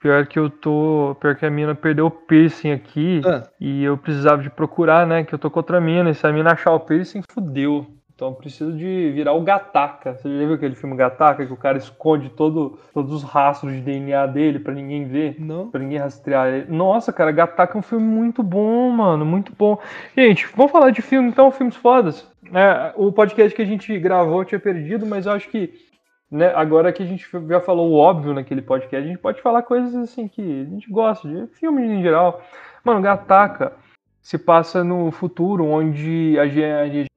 Pior 0.00 0.26
que 0.26 0.38
eu 0.38 0.50
tô. 0.50 1.16
Pior 1.20 1.34
que 1.36 1.46
a 1.46 1.50
mina 1.50 1.74
perdeu 1.74 2.06
o 2.06 2.10
piercing 2.10 2.72
aqui. 2.72 3.20
Ah, 3.24 3.44
E 3.60 3.82
eu 3.84 3.96
precisava 3.96 4.42
de 4.42 4.50
procurar, 4.50 5.06
né? 5.06 5.24
Que 5.24 5.34
eu 5.34 5.38
tô 5.38 5.50
com 5.50 5.60
outra 5.60 5.80
mina. 5.80 6.10
E 6.10 6.14
se 6.14 6.26
a 6.26 6.32
mina 6.32 6.52
achar 6.52 6.72
o 6.72 6.80
piercing, 6.80 7.22
fudeu. 7.32 7.86
Então 8.22 8.30
eu 8.30 8.36
preciso 8.36 8.72
de 8.72 9.10
virar 9.12 9.32
o 9.32 9.40
Gataca. 9.40 10.14
Você 10.14 10.28
já 10.28 10.46
viu 10.46 10.54
aquele 10.54 10.76
filme 10.76 10.94
Gataca? 10.94 11.44
Que 11.44 11.52
o 11.52 11.56
cara 11.56 11.76
esconde 11.76 12.28
todo, 12.28 12.78
todos 12.94 13.12
os 13.12 13.24
rastros 13.24 13.72
de 13.72 13.80
DNA 13.80 14.28
dele 14.28 14.60
pra 14.60 14.72
ninguém 14.72 15.04
ver? 15.04 15.34
não. 15.40 15.68
Pra 15.68 15.80
ninguém 15.80 15.98
rastrear 15.98 16.46
ele. 16.46 16.70
Nossa, 16.70 17.12
cara, 17.12 17.32
Gataca 17.32 17.76
é 17.76 17.80
um 17.80 17.82
filme 17.82 18.06
muito 18.06 18.40
bom, 18.40 18.90
mano. 18.90 19.24
Muito 19.24 19.52
bom. 19.58 19.76
Gente, 20.16 20.46
vamos 20.54 20.70
falar 20.70 20.90
de 20.90 21.02
filme 21.02 21.30
então, 21.30 21.50
filmes 21.50 21.74
fodas. 21.74 22.24
É, 22.54 22.92
o 22.94 23.10
podcast 23.10 23.56
que 23.56 23.62
a 23.62 23.66
gente 23.66 23.98
gravou 23.98 24.42
eu 24.42 24.44
tinha 24.44 24.60
perdido, 24.60 25.04
mas 25.04 25.26
eu 25.26 25.32
acho 25.32 25.48
que 25.48 25.72
né, 26.30 26.52
agora 26.54 26.92
que 26.92 27.02
a 27.02 27.06
gente 27.06 27.28
já 27.48 27.60
falou 27.60 27.90
o 27.90 27.96
óbvio 27.96 28.32
naquele 28.32 28.62
podcast, 28.62 29.04
a 29.04 29.08
gente 29.08 29.18
pode 29.18 29.42
falar 29.42 29.62
coisas 29.62 29.96
assim 29.96 30.28
que 30.28 30.60
a 30.60 30.70
gente 30.70 30.88
gosta 30.88 31.26
de 31.26 31.48
filmes 31.58 31.90
em 31.90 32.00
geral. 32.00 32.40
Mano, 32.84 33.02
Gataca 33.02 33.72
se 34.20 34.38
passa 34.38 34.84
no 34.84 35.10
futuro, 35.10 35.66
onde 35.66 36.38
a 36.38 36.46
é 36.46 37.11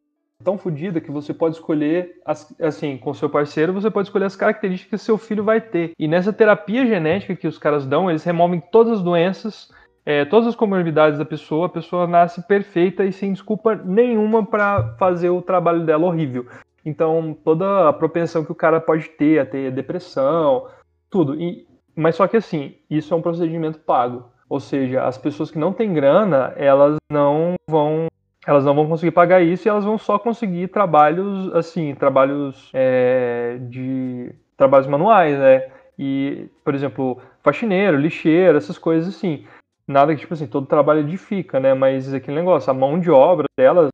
tão 0.45 0.57
fodida 0.57 1.01
que 1.01 1.11
você 1.11 1.33
pode 1.33 1.55
escolher, 1.55 2.21
as- 2.23 2.55
assim, 2.61 2.97
com 2.97 3.13
seu 3.13 3.29
parceiro, 3.29 3.73
você 3.73 3.89
pode 3.89 4.07
escolher 4.07 4.25
as 4.25 4.35
características 4.35 5.01
que 5.01 5.05
seu 5.05 5.17
filho 5.17 5.43
vai 5.43 5.59
ter. 5.59 5.91
E 5.99 6.07
nessa 6.07 6.31
terapia 6.31 6.85
genética 6.85 7.35
que 7.35 7.47
os 7.47 7.57
caras 7.57 7.85
dão, 7.85 8.09
eles 8.09 8.23
removem 8.23 8.61
todas 8.71 8.93
as 8.93 9.01
doenças, 9.01 9.69
é, 10.05 10.23
todas 10.23 10.47
as 10.47 10.55
comorbidades 10.55 11.17
da 11.17 11.25
pessoa, 11.25 11.65
a 11.65 11.69
pessoa 11.69 12.05
nasce 12.05 12.45
perfeita 12.47 13.03
e 13.03 13.11
sem 13.11 13.33
desculpa 13.33 13.75
nenhuma 13.75 14.45
para 14.45 14.95
fazer 14.99 15.31
o 15.31 15.41
trabalho 15.41 15.83
dela 15.83 16.05
horrível. 16.05 16.45
Então, 16.85 17.35
toda 17.43 17.89
a 17.89 17.93
propensão 17.93 18.45
que 18.45 18.51
o 18.51 18.55
cara 18.55 18.79
pode 18.79 19.09
ter 19.09 19.39
a 19.39 19.45
ter 19.45 19.71
depressão, 19.71 20.67
tudo. 21.09 21.33
E, 21.41 21.65
mas 21.95 22.15
só 22.15 22.27
que 22.27 22.37
assim, 22.37 22.75
isso 22.87 23.11
é 23.11 23.17
um 23.17 23.21
procedimento 23.21 23.79
pago. 23.79 24.25
Ou 24.47 24.59
seja, 24.59 25.03
as 25.03 25.17
pessoas 25.17 25.49
que 25.49 25.57
não 25.57 25.73
têm 25.73 25.91
grana, 25.91 26.53
elas 26.55 26.97
não 27.11 27.55
vão 27.67 28.05
elas 28.45 28.63
não 28.63 28.75
vão 28.75 28.87
conseguir 28.87 29.11
pagar 29.11 29.41
isso 29.41 29.67
e 29.67 29.69
elas 29.69 29.83
vão 29.83 29.97
só 29.97 30.19
conseguir 30.19 30.67
trabalhos 30.67 31.53
assim, 31.53 31.95
trabalhos 31.95 32.69
é, 32.73 33.57
de 33.61 34.33
trabalhos 34.55 34.87
manuais, 34.87 35.37
né? 35.37 35.67
E, 35.97 36.49
por 36.63 36.75
exemplo, 36.75 37.21
faxineiro, 37.41 37.97
lixeiro, 37.97 38.57
essas 38.57 38.77
coisas 38.77 39.15
assim. 39.15 39.45
Nada 39.87 40.13
que, 40.13 40.21
tipo 40.21 40.33
assim, 40.33 40.47
todo 40.47 40.65
trabalho 40.65 41.01
edifica, 41.01 41.59
né? 41.59 41.73
Mas 41.73 42.13
aquele 42.13 42.37
negócio, 42.37 42.69
a 42.69 42.73
mão 42.73 42.99
de 42.99 43.09
obra 43.09 43.45
delas 43.57 43.89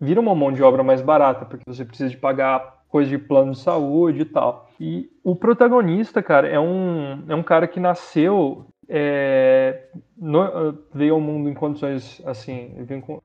vira 0.00 0.20
uma 0.20 0.34
mão 0.34 0.52
de 0.52 0.62
obra 0.62 0.82
mais 0.82 1.00
barata, 1.00 1.44
porque 1.44 1.64
você 1.66 1.84
precisa 1.84 2.10
de 2.10 2.16
pagar 2.16 2.82
coisa 2.88 3.10
de 3.10 3.18
plano 3.18 3.52
de 3.52 3.58
saúde 3.58 4.22
e 4.22 4.24
tal. 4.24 4.68
E 4.78 5.10
o 5.22 5.34
protagonista, 5.34 6.22
cara, 6.22 6.48
é 6.48 6.60
um, 6.60 7.24
é 7.28 7.34
um 7.34 7.42
cara 7.42 7.66
que 7.66 7.80
nasceu, 7.80 8.66
é, 8.88 9.84
no- 10.16 10.78
veio 10.92 11.14
ao 11.14 11.20
mundo 11.20 11.48
em 11.48 11.54
condições 11.54 12.22
assim, 12.26 12.74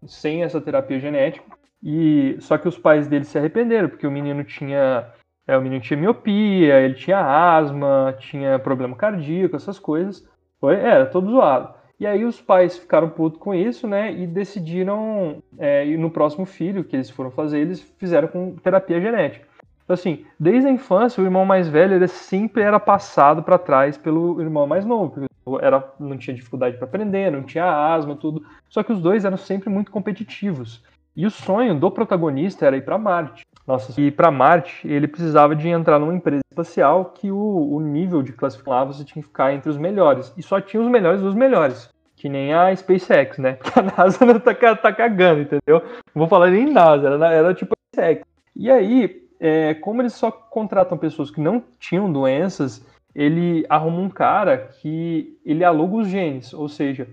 sem 0.06 0.43
essa 0.43 0.62
terapia 0.62 1.00
genética. 1.00 1.45
E 1.82 2.36
só 2.39 2.58
que 2.58 2.67
os 2.67 2.78
pais 2.78 3.08
dele 3.08 3.24
se 3.24 3.38
arrependeram, 3.38 3.89
porque 3.89 4.06
o 4.06 4.12
menino 4.12 4.43
tinha, 4.43 5.08
é, 5.48 5.58
o 5.58 5.62
menino 5.62 5.82
tinha 5.82 6.00
miopia, 6.00 6.82
ele 6.82 6.95
tinha 6.95 7.19
asma, 7.19 8.15
tinha 8.19 8.60
problema 8.60 8.95
cardíaco, 8.95 9.56
essas 9.56 9.80
coisas. 9.80 10.28
Foi, 10.60 10.76
era 10.76 11.06
todo 11.06 11.32
zoado. 11.32 11.74
E 12.00 12.08
aí 12.08 12.24
os 12.24 12.41
pais 12.41 12.78
ficaram 12.78 13.10
putos 13.10 13.39
com 13.39 13.54
isso, 13.54 13.88
né? 13.88 14.12
E 14.13 14.26
decidiram 14.28 15.41
é, 15.58 15.86
no 15.98 16.10
próximo 16.10 16.45
filho 16.45 16.84
que 16.84 16.95
eles 16.95 17.10
foram 17.10 17.32
fazer, 17.32 17.60
eles 17.60 17.82
fizeram 17.98 18.28
com 18.28 18.56
terapia 18.56 19.00
genética. 19.02 19.45
Então, 19.84 19.93
assim, 19.93 20.26
desde 20.39 20.67
a 20.67 20.72
infância, 20.72 21.22
o 21.22 21.26
irmão 21.26 21.45
mais 21.45 21.67
velho 21.67 21.95
ele 21.95 22.08
sempre 22.08 22.62
era 22.62 22.80
passado 22.80 23.41
para 23.41 23.58
trás 23.58 23.98
pelo 23.98 24.39
irmão 24.39 24.67
mais 24.67 24.86
novo, 24.86 25.10
porque 25.12 25.29
era, 25.62 25.92
não 26.00 26.18
tinha 26.18 26.36
dificuldade 26.36 26.78
para 26.78 26.86
aprender, 26.86 27.32
não 27.32 27.44
tinha 27.44 27.66
asma, 27.66 28.16
tudo. 28.16 28.46
Só 28.68 28.84
que 28.84 28.92
os 28.92 29.02
dois 29.02 29.26
eram 29.26 29.38
sempre 29.38 29.70
muito 29.70 29.92
competitivos. 29.92 30.84
E 31.16 31.26
o 31.26 31.32
sonho 31.32 31.78
do 31.78 31.92
protagonista 31.92 32.66
era 32.66 32.78
ir 32.78 32.86
para 32.86 32.98
Marte. 32.98 33.46
Nossa, 33.66 34.00
e 34.00 34.10
para 34.10 34.32
Marte 34.32 34.88
ele 34.88 35.08
precisava 35.08 35.56
de 35.56 35.68
entrar 35.68 36.00
numa 36.00 36.14
empresa 36.14 36.42
espacial 36.50 37.06
que 37.06 37.32
o, 37.32 37.74
o 37.74 37.80
nível 37.80 38.24
de 38.24 38.34
classificação 38.34 38.88
você 38.88 39.04
tinha 39.04 39.22
que 39.22 39.28
ficar 39.28 39.54
entre 39.54 39.70
os 39.70 39.78
melhores. 39.78 40.34
E 40.38 40.42
só 40.42 40.62
tinha 40.62 40.82
os 40.82 40.90
melhores 40.90 41.22
dos 41.22 41.36
melhores. 41.36 41.90
Que 42.16 42.28
nem 42.28 42.54
a 42.54 42.76
SpaceX, 42.76 43.38
né? 43.38 43.58
A 43.76 43.82
NASA 43.82 44.26
não 44.26 44.40
tá, 44.40 44.54
tá 44.54 44.92
cagando, 44.92 45.42
entendeu? 45.42 45.82
Não 46.14 46.20
vou 46.22 46.28
falar 46.28 46.52
nem 46.52 46.72
NASA, 46.72 47.08
era, 47.08 47.34
era 47.34 47.54
tipo 47.54 47.74
a 47.74 47.96
SpaceX. 47.96 48.26
E 48.56 48.70
aí, 48.70 49.28
é, 49.40 49.74
como 49.76 50.02
eles 50.02 50.14
só 50.14 50.32
contratam 50.32 50.98
pessoas 50.98 51.32
que 51.32 51.40
não 51.40 51.64
tinham 51.80 52.12
doenças, 52.12 52.86
ele 53.15 53.65
arruma 53.69 54.00
um 54.00 54.10
cara 54.10 54.58
que 54.58 55.38
ele 55.45 55.63
aluga 55.63 55.98
os 55.98 56.08
genes, 56.08 56.54
ou 56.54 56.69
seja, 56.69 57.08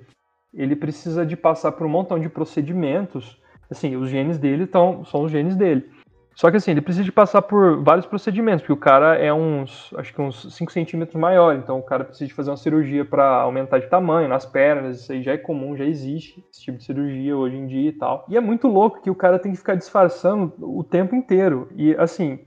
ele 0.52 0.76
precisa 0.76 1.24
de 1.24 1.36
passar 1.36 1.72
por 1.72 1.86
um 1.86 1.90
montão 1.90 2.18
de 2.18 2.28
procedimentos. 2.28 3.40
Assim, 3.70 3.96
os 3.96 4.08
genes 4.08 4.38
dele 4.38 4.66
tão, 4.66 5.04
são 5.04 5.24
os 5.24 5.32
genes 5.32 5.56
dele. 5.56 5.90
Só 6.36 6.50
que 6.50 6.58
assim, 6.58 6.70
ele 6.70 6.82
precisa 6.82 7.02
de 7.02 7.10
passar 7.10 7.40
por 7.40 7.82
vários 7.82 8.04
procedimentos, 8.04 8.60
porque 8.60 8.72
o 8.74 8.76
cara 8.76 9.16
é 9.16 9.32
uns, 9.32 9.90
acho 9.96 10.12
que 10.12 10.20
uns 10.20 10.54
5 10.54 10.70
centímetros 10.70 11.18
maior, 11.18 11.56
então 11.56 11.78
o 11.78 11.82
cara 11.82 12.04
precisa 12.04 12.28
de 12.28 12.34
fazer 12.34 12.50
uma 12.50 12.58
cirurgia 12.58 13.06
para 13.06 13.40
aumentar 13.40 13.78
de 13.78 13.88
tamanho 13.88 14.28
nas 14.28 14.44
pernas, 14.44 15.00
isso 15.00 15.12
aí 15.12 15.22
já 15.22 15.32
é 15.32 15.38
comum, 15.38 15.74
já 15.74 15.86
existe 15.86 16.44
esse 16.52 16.60
tipo 16.60 16.76
de 16.76 16.84
cirurgia 16.84 17.34
hoje 17.34 17.56
em 17.56 17.66
dia 17.66 17.88
e 17.88 17.92
tal. 17.92 18.26
E 18.28 18.36
é 18.36 18.40
muito 18.40 18.68
louco 18.68 19.00
que 19.00 19.08
o 19.08 19.14
cara 19.14 19.38
tem 19.38 19.52
que 19.52 19.58
ficar 19.58 19.76
disfarçando 19.76 20.52
o 20.58 20.84
tempo 20.84 21.16
inteiro. 21.16 21.70
E 21.74 21.94
assim, 21.94 22.38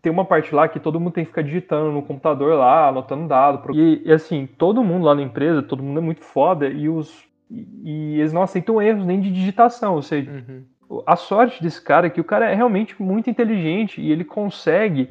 tem 0.00 0.10
uma 0.10 0.24
parte 0.24 0.54
lá 0.54 0.66
que 0.68 0.80
todo 0.80 0.98
mundo 0.98 1.12
tem 1.12 1.24
que 1.24 1.30
ficar 1.30 1.42
digitando 1.42 1.92
no 1.92 2.02
computador 2.02 2.54
lá, 2.56 2.88
anotando 2.88 3.28
dado. 3.28 3.74
E, 3.74 4.02
e, 4.04 4.12
assim, 4.12 4.46
todo 4.46 4.82
mundo 4.84 5.04
lá 5.04 5.14
na 5.14 5.22
empresa, 5.22 5.62
todo 5.62 5.82
mundo 5.82 5.98
é 5.98 6.02
muito 6.02 6.22
foda 6.22 6.68
e 6.68 6.88
os 6.88 7.24
e, 7.50 7.66
e 7.84 8.20
eles 8.20 8.32
não 8.32 8.42
aceitam 8.42 8.80
erros 8.80 9.04
nem 9.04 9.20
de 9.20 9.30
digitação, 9.30 9.94
ou 9.94 10.02
seja, 10.02 10.30
Uhum. 10.30 11.02
a 11.06 11.14
sorte 11.16 11.62
desse 11.62 11.82
cara 11.82 12.06
é 12.06 12.10
que 12.10 12.20
o 12.20 12.24
cara 12.24 12.50
é 12.50 12.54
realmente 12.54 13.00
muito 13.00 13.28
inteligente 13.28 14.00
e 14.00 14.10
ele 14.10 14.24
consegue 14.24 15.10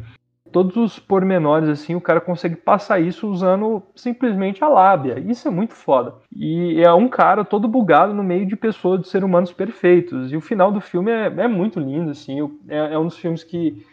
todos 0.51 0.75
os 0.77 0.99
pormenores 0.99 1.67
assim, 1.67 1.95
o 1.95 2.01
cara 2.01 2.21
consegue 2.21 2.55
passar 2.55 2.99
isso 2.99 3.27
usando 3.27 3.81
simplesmente 3.95 4.63
a 4.63 4.67
lábia. 4.67 5.19
Isso 5.19 5.47
é 5.47 5.51
muito 5.51 5.73
foda. 5.73 6.13
E 6.31 6.79
é 6.79 6.93
um 6.93 7.07
cara 7.07 7.43
todo 7.43 7.67
bugado 7.67 8.13
no 8.13 8.23
meio 8.23 8.45
de 8.45 8.55
pessoas, 8.55 9.01
de 9.01 9.07
seres 9.07 9.25
humanos 9.25 9.51
perfeitos. 9.51 10.31
E 10.31 10.37
o 10.37 10.41
final 10.41 10.71
do 10.71 10.79
filme 10.79 11.11
é, 11.11 11.25
é 11.25 11.47
muito 11.47 11.79
lindo, 11.79 12.11
assim. 12.11 12.39
É, 12.67 12.93
é 12.93 12.99
um 12.99 13.07
dos 13.07 13.17
filmes 13.17 13.43
que 13.43 13.83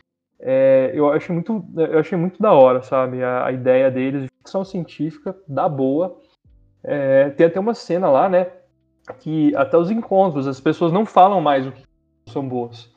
é, 0.43 0.91
eu 0.95 1.11
achei 1.13 1.35
muito, 1.35 1.65
eu 1.77 1.99
achei 1.99 2.17
muito 2.17 2.41
da 2.41 2.53
hora, 2.53 2.83
sabe? 2.83 3.23
A, 3.23 3.47
a 3.47 3.53
ideia 3.53 3.91
deles 3.91 4.23
de 4.23 4.29
ficção 4.39 4.65
científica, 4.65 5.37
da 5.47 5.69
boa. 5.69 6.19
É, 6.83 7.31
tem 7.31 7.47
até 7.47 7.61
uma 7.61 7.75
cena 7.75 8.09
lá, 8.09 8.29
né? 8.29 8.47
Que 9.19 9.55
até 9.57 9.77
os 9.77 9.91
encontros, 9.91 10.47
as 10.47 10.61
pessoas 10.61 10.93
não 10.93 11.05
falam 11.05 11.41
mais 11.41 11.67
o 11.67 11.73
que 11.73 11.83
são 12.29 12.47
boas. 12.47 12.91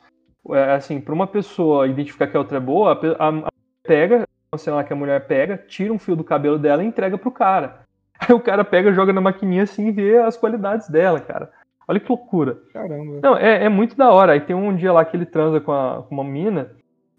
É, 0.50 0.72
assim, 0.74 1.00
para 1.00 1.14
uma 1.14 1.26
pessoa 1.26 1.86
identificar 1.86 2.26
que 2.26 2.36
a 2.36 2.40
outra 2.40 2.56
é 2.58 2.60
boa, 2.60 2.92
a, 3.18 3.28
a 3.28 3.50
pega, 3.82 4.24
uma 4.52 4.58
cena 4.58 4.76
lá 4.76 4.84
que 4.84 4.92
a 4.92 4.96
mulher 4.96 5.26
pega, 5.26 5.56
tira 5.58 5.92
um 5.92 5.98
fio 5.98 6.16
do 6.16 6.24
cabelo 6.24 6.58
dela 6.58 6.82
e 6.82 6.86
entrega 6.86 7.18
pro 7.18 7.30
cara. 7.30 7.80
Aí 8.20 8.34
o 8.34 8.40
cara 8.40 8.64
pega, 8.64 8.92
joga 8.92 9.12
na 9.12 9.20
maquininha 9.20 9.64
assim 9.64 9.88
e 9.88 9.92
vê 9.92 10.18
as 10.18 10.36
qualidades 10.36 10.88
dela, 10.88 11.20
cara. 11.20 11.50
Olha 11.86 12.00
que 12.00 12.08
loucura. 12.08 12.58
Caramba. 12.72 13.20
Não, 13.22 13.36
é, 13.36 13.64
é 13.64 13.68
muito 13.68 13.94
da 13.96 14.10
hora. 14.10 14.32
Aí 14.32 14.40
tem 14.40 14.56
um 14.56 14.74
dia 14.74 14.92
lá 14.92 15.04
que 15.04 15.14
ele 15.16 15.26
transa 15.26 15.60
com, 15.60 15.72
a- 15.72 16.02
com 16.08 16.14
uma 16.14 16.24
mina 16.24 16.70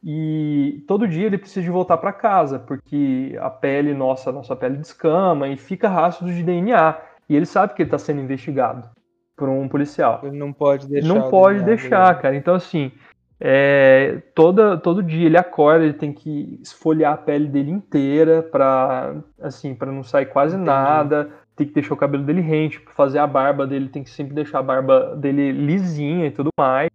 e 0.07 0.83
todo 0.87 1.07
dia 1.07 1.25
ele 1.25 1.39
precisa 1.39 1.63
de 1.63 1.71
voltar 1.71 1.97
pra 1.97 2.13
casa, 2.13 2.59
porque 2.59 3.35
a 3.41 3.49
pele 3.49 3.91
nossa, 3.91 4.31
nossa 4.31 4.55
pele 4.55 4.77
descama 4.77 5.47
e 5.47 5.57
fica 5.57 5.89
rastro 5.89 6.27
de 6.27 6.43
DNA. 6.43 6.95
E 7.27 7.35
ele 7.35 7.47
sabe 7.47 7.73
que 7.73 7.81
ele 7.81 7.89
tá 7.89 7.97
sendo 7.97 8.21
investigado 8.21 8.87
por 9.35 9.49
um 9.49 9.67
policial. 9.67 10.19
Ele 10.21 10.37
não 10.37 10.53
pode 10.53 10.87
deixar. 10.87 11.07
não 11.07 11.27
pode 11.31 11.55
DNA 11.55 11.65
deixar, 11.65 12.09
dele. 12.11 12.21
cara. 12.21 12.35
Então, 12.35 12.53
assim, 12.53 12.91
é, 13.39 14.21
toda, 14.35 14.77
todo 14.77 15.01
dia 15.01 15.25
ele 15.25 15.39
acorda, 15.39 15.83
ele 15.83 15.93
tem 15.93 16.13
que 16.13 16.59
esfoliar 16.61 17.13
a 17.13 17.17
pele 17.17 17.47
dele 17.47 17.71
inteira 17.71 18.43
pra, 18.43 19.15
assim, 19.41 19.73
pra 19.73 19.91
não 19.91 20.03
sair 20.03 20.27
quase 20.27 20.53
Entendi. 20.53 20.67
nada. 20.67 21.31
Tem 21.55 21.65
que 21.65 21.73
deixar 21.73 21.95
o 21.95 21.97
cabelo 21.97 22.23
dele 22.23 22.41
rente, 22.41 22.79
fazer 22.95 23.17
a 23.17 23.25
barba 23.25 23.65
dele, 23.65 23.89
tem 23.89 24.03
que 24.03 24.09
sempre 24.11 24.35
deixar 24.35 24.59
a 24.59 24.63
barba 24.63 25.15
dele 25.15 25.51
lisinha 25.51 26.27
e 26.27 26.31
tudo 26.31 26.49
mais. 26.59 26.91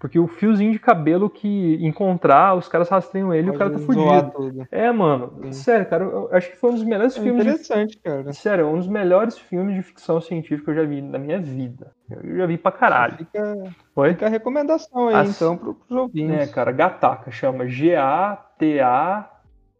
Porque 0.00 0.18
o 0.18 0.26
fiozinho 0.26 0.72
de 0.72 0.78
cabelo 0.78 1.28
que 1.28 1.76
encontrar, 1.86 2.54
os 2.56 2.66
caras 2.66 2.88
rastreiam 2.88 3.34
ele 3.34 3.48
e 3.48 3.50
o 3.50 3.54
cara 3.58 3.70
tá 3.70 3.78
fudido. 3.78 4.66
É, 4.70 4.90
mano. 4.90 5.30
Sim. 5.44 5.52
Sério, 5.52 5.86
cara, 5.90 6.04
eu 6.04 6.30
acho 6.32 6.50
que 6.50 6.56
foi 6.56 6.70
um 6.70 6.74
dos 6.74 6.84
melhores 6.84 7.16
É 7.18 7.20
filmes 7.20 7.44
de 7.44 7.50
interessante, 7.50 7.98
cara. 7.98 8.32
Sério, 8.32 8.62
é 8.64 8.66
um 8.66 8.78
dos 8.78 8.88
melhores 8.88 9.38
filmes 9.38 9.74
de 9.76 9.82
ficção 9.82 10.18
científica 10.18 10.64
que 10.64 10.70
eu 10.70 10.82
já 10.82 10.88
vi 10.88 11.02
na 11.02 11.18
minha 11.18 11.38
vida. 11.38 11.92
Eu 12.10 12.34
já 12.38 12.46
vi 12.46 12.56
pra 12.56 12.72
caralho. 12.72 13.18
Fica, 13.18 13.54
Foi? 13.94 14.12
fica 14.14 14.24
a 14.24 14.30
recomendação 14.30 15.08
aí, 15.08 15.16
As- 15.16 15.36
então, 15.36 15.58
pro, 15.58 15.74
pros 15.74 15.90
ouvintes. 15.98 16.34
É, 16.34 16.46
cara, 16.50 16.72
Gataca 16.72 17.30
chama 17.30 17.68
G-A-T-A. 17.68 19.30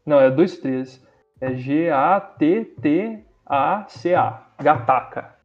Não, 0.05 0.19
é 0.19 0.29
dois 0.29 0.55
três. 0.59 1.03
É 1.41 1.55
G-A-T-T-A-C-A. 3.01 4.41
Gataca. 4.61 5.35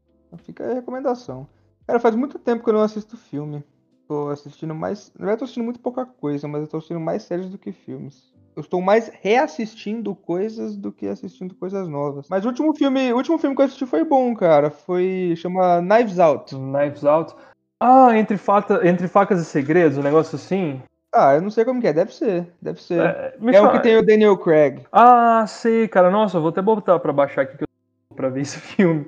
Fica 0.44 0.70
a 0.70 0.74
recomendação. 0.74 1.48
Cara, 1.86 1.98
faz 1.98 2.14
muito 2.14 2.38
tempo 2.38 2.62
que 2.62 2.68
eu 2.68 2.74
não 2.74 2.82
assisto 2.82 3.16
filme. 3.16 3.64
Tô 4.08 4.28
assistindo 4.28 4.74
mais. 4.74 5.12
Na 5.18 5.24
verdade, 5.24 5.38
tô 5.40 5.44
assistindo 5.44 5.64
muito 5.64 5.80
pouca 5.80 6.06
coisa, 6.06 6.46
mas 6.46 6.62
eu 6.62 6.68
tô 6.68 6.76
assistindo 6.76 7.00
mais 7.00 7.22
séries 7.22 7.48
do 7.50 7.58
que 7.58 7.72
filmes. 7.72 8.32
Eu 8.54 8.60
estou 8.60 8.80
mais 8.80 9.10
reassistindo 9.20 10.14
coisas 10.14 10.76
do 10.76 10.90
que 10.90 11.06
assistindo 11.06 11.54
coisas 11.54 11.86
novas. 11.88 12.26
Mas 12.30 12.44
o 12.44 12.48
último 12.48 12.74
filme, 12.74 13.12
o 13.12 13.16
último 13.16 13.36
filme 13.36 13.54
que 13.54 13.60
eu 13.60 13.66
assisti 13.66 13.84
foi 13.84 14.02
bom, 14.04 14.34
cara. 14.34 14.70
Foi. 14.70 15.34
chama 15.36 15.82
Knives 15.82 16.18
Out. 16.18 16.54
Knives 16.54 17.04
Out. 17.04 17.34
Ah, 17.78 18.16
entre, 18.16 18.38
fata, 18.38 18.86
entre 18.88 19.08
facas 19.08 19.40
e 19.40 19.44
segredos, 19.44 19.98
um 19.98 20.02
negócio 20.02 20.36
assim. 20.36 20.80
Ah, 21.14 21.34
eu 21.34 21.42
não 21.42 21.50
sei 21.50 21.64
como 21.64 21.80
que 21.80 21.86
é. 21.88 21.92
Deve 21.92 22.14
ser. 22.14 22.50
Deve 22.62 22.80
ser. 22.82 23.00
É, 23.00 23.36
É, 23.52 23.60
o 23.60 23.72
que 23.72 23.80
tem 23.80 23.96
o 23.98 24.06
Daniel 24.06 24.38
Craig. 24.38 24.86
Ah, 24.90 25.44
sei, 25.46 25.86
cara. 25.88 26.10
Nossa, 26.10 26.38
eu 26.38 26.40
vou 26.40 26.50
até 26.50 26.62
botar 26.62 26.98
pra 26.98 27.12
baixar 27.12 27.42
aqui 27.42 27.58
que 27.58 27.64
eu 27.64 28.16
pra 28.16 28.30
ver 28.30 28.40
esse 28.40 28.58
filme. 28.60 29.06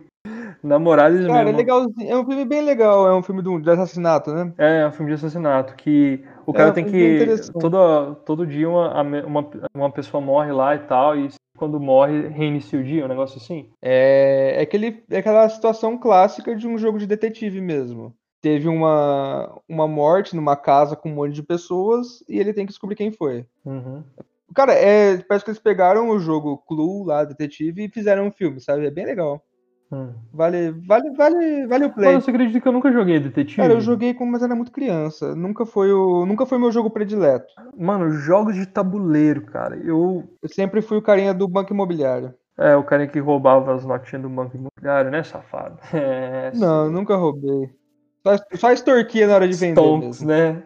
Na 0.63 0.79
moral, 0.79 1.09
eles 1.09 1.27
Cara, 1.27 1.41
é 1.41 1.45
mesmo. 1.45 1.59
legalzinho. 1.59 2.11
É 2.11 2.17
um 2.17 2.25
filme 2.25 2.45
bem 2.45 2.63
legal. 2.63 3.07
É 3.07 3.15
um 3.15 3.23
filme 3.23 3.43
de, 3.43 3.61
de 3.61 3.71
assassinato, 3.71 4.33
né? 4.33 4.53
É, 4.59 4.81
é 4.81 4.87
um 4.87 4.93
filme 4.93 5.11
de 5.11 5.15
assassinato, 5.15 5.75
que 5.77 6.25
o 6.47 6.53
cara 6.53 6.71
É, 6.71 6.73
tem 6.73 6.85
que. 6.85 7.19
Toda, 7.61 8.15
todo 8.27 8.47
dia 8.47 8.69
uma, 8.69 9.03
uma, 9.03 9.51
uma 9.75 9.91
pessoa 9.91 10.21
morre 10.21 10.53
lá 10.53 10.75
e 10.75 10.81
tal, 10.81 11.17
e 11.17 11.29
quando 11.57 11.81
morre, 11.81 12.29
reinicia 12.29 12.79
o 12.79 12.85
dia, 12.85 13.05
um 13.05 13.09
negócio 13.09 13.37
assim? 13.37 13.69
É, 13.83 14.55
é, 14.59 14.61
aquele, 14.63 15.03
é 15.11 15.19
aquela 15.19 15.49
situação 15.49 15.99
clássica 15.99 16.55
de 16.55 16.67
um 16.67 16.79
jogo 16.79 16.99
de 16.99 17.07
detetive 17.07 17.61
mesmo. 17.61 18.15
Teve 18.41 18.69
uma, 18.69 19.61
uma 19.69 19.89
morte 19.89 20.37
numa 20.37 20.57
casa 20.57 20.95
com 20.95 21.11
um 21.11 21.15
monte 21.15 21.35
de 21.35 21.43
pessoas 21.43 22.23
e 22.29 22.39
ele 22.39 22.53
tem 22.53 22.65
que 22.65 22.71
descobrir 22.71 22.95
quem 22.95 23.11
foi. 23.11 23.45
Uhum. 23.65 24.05
Cara, 24.55 24.73
é, 24.73 25.19
parece 25.19 25.45
que 25.45 25.51
eles 25.51 25.61
pegaram 25.61 26.09
o 26.11 26.19
jogo 26.21 26.57
Clue 26.59 27.05
lá, 27.05 27.25
detetive, 27.25 27.85
e 27.85 27.91
fizeram 27.91 28.27
um 28.27 28.31
filme, 28.31 28.61
sabe? 28.61 28.87
É 28.87 28.91
bem 28.91 29.05
legal. 29.05 29.43
Hum. 29.91 30.13
Vale, 30.33 30.71
vale, 30.87 31.11
vale, 31.17 31.67
vale 31.67 31.85
o 31.87 31.91
play. 31.95 32.09
Mano, 32.09 32.21
você 32.21 32.31
acredita 32.31 32.61
que 32.61 32.69
eu 32.69 32.73
nunca 32.73 32.93
joguei 32.93 33.19
detetive? 33.19 33.57
Cara, 33.57 33.73
eu 33.73 33.81
joguei 33.81 34.13
como 34.13 34.31
mas 34.31 34.43
era 34.43 34.55
muito 34.55 34.71
criança. 34.71 35.35
Nunca 35.35 35.65
foi 35.65 35.91
o, 35.93 36.27
nunca 36.27 36.45
foi 36.45 36.59
meu 36.59 36.71
jogo 36.71 36.91
predileto. 36.91 37.47
Mano, 37.77 38.11
jogos 38.11 38.55
de 38.55 38.67
tabuleiro, 38.67 39.47
cara. 39.47 39.77
Eu. 39.77 40.29
Eu 40.43 40.49
sempre 40.49 40.83
fui 40.83 40.99
o 40.99 41.03
carinha 41.03 41.33
do 41.33 41.49
banco 41.49 41.73
imobiliário. 41.73 42.35
É, 42.59 42.77
o 42.77 42.85
cara 42.85 43.07
que 43.07 43.19
roubava 43.19 43.75
as 43.75 43.85
notinhas 43.85 44.23
do 44.23 44.29
banco 44.29 44.57
imobiliário, 44.57 45.11
né, 45.11 45.23
safado? 45.23 45.79
É, 45.95 46.51
Não, 46.55 46.91
nunca 46.91 47.17
roubei. 47.17 47.71
Só, 48.23 48.37
só 48.57 48.73
extorquia 48.73 49.27
na 49.27 49.37
hora 49.37 49.49
de 49.49 49.55
vender 49.55 49.81
Stonks, 49.81 50.21
mesmo. 50.21 50.27
né? 50.29 50.63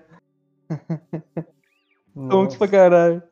Stonks 2.17 2.55
Nossa. 2.55 2.59
pra 2.59 2.69
caralho. 2.69 3.23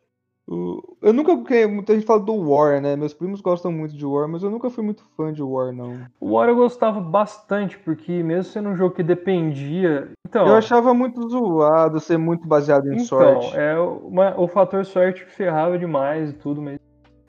Eu 1.00 1.12
nunca. 1.12 1.34
Muita 1.68 1.94
gente 1.94 2.04
fala 2.06 2.18
do 2.20 2.34
War, 2.34 2.80
né? 2.80 2.96
Meus 2.96 3.14
primos 3.14 3.40
gostam 3.40 3.70
muito 3.70 3.96
de 3.96 4.04
War, 4.04 4.26
mas 4.28 4.42
eu 4.42 4.50
nunca 4.50 4.68
fui 4.68 4.82
muito 4.84 5.04
fã 5.16 5.32
de 5.32 5.42
War, 5.42 5.72
não. 5.72 5.98
O 6.18 6.32
War 6.32 6.48
eu 6.48 6.56
gostava 6.56 7.00
bastante, 7.00 7.78
porque 7.78 8.22
mesmo 8.22 8.52
sendo 8.52 8.70
um 8.70 8.76
jogo 8.76 8.94
que 8.94 9.02
dependia. 9.02 10.08
Então, 10.26 10.46
Eu 10.46 10.54
achava 10.54 10.92
muito 10.92 11.28
zoado 11.28 12.00
ser 12.00 12.16
muito 12.18 12.46
baseado 12.46 12.86
em 12.88 12.94
então 12.94 13.04
sorte. 13.04 13.56
é 13.56 13.78
uma- 13.78 14.38
o 14.40 14.46
fator 14.48 14.84
sorte 14.84 15.24
que 15.24 15.30
ferrava 15.30 15.78
demais 15.78 16.30
e 16.30 16.32
tudo, 16.34 16.60
mas. 16.60 16.78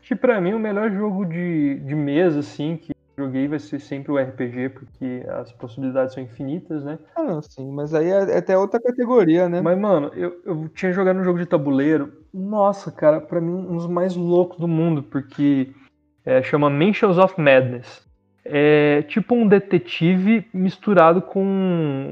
Que 0.01 0.15
pra 0.15 0.41
mim 0.41 0.53
o 0.53 0.59
melhor 0.59 0.91
jogo 0.91 1.23
de, 1.25 1.79
de 1.79 1.95
mesa, 1.95 2.39
assim, 2.39 2.75
que 2.75 2.91
joguei 3.17 3.47
vai 3.47 3.59
ser 3.59 3.79
sempre 3.79 4.11
o 4.11 4.17
RPG, 4.17 4.69
porque 4.69 5.23
as 5.29 5.51
possibilidades 5.51 6.13
são 6.13 6.23
infinitas, 6.23 6.83
né? 6.83 6.97
Ah, 7.15 7.23
não, 7.23 7.41
sim, 7.41 7.71
mas 7.71 7.93
aí 7.93 8.09
é 8.09 8.31
é 8.31 8.37
até 8.37 8.57
outra 8.57 8.79
categoria, 8.79 9.47
né? 9.49 9.61
Mas, 9.61 9.77
mano, 9.77 10.11
eu, 10.15 10.41
eu 10.45 10.69
tinha 10.69 10.91
jogado 10.91 11.19
um 11.19 11.23
jogo 11.23 11.39
de 11.39 11.45
tabuleiro. 11.45 12.11
Nossa, 12.33 12.91
cara, 12.91 13.19
pra 13.19 13.41
mim, 13.41 13.53
um 13.53 13.75
dos 13.75 13.87
mais 13.87 14.15
loucos 14.15 14.57
do 14.57 14.67
mundo, 14.67 15.03
porque 15.03 15.71
é, 16.25 16.41
chama 16.41 16.69
Mansions 16.69 17.17
of 17.17 17.39
Madness. 17.39 18.09
É 18.43 19.03
tipo 19.03 19.35
um 19.35 19.47
detetive 19.47 20.47
misturado 20.51 21.21
com 21.21 21.45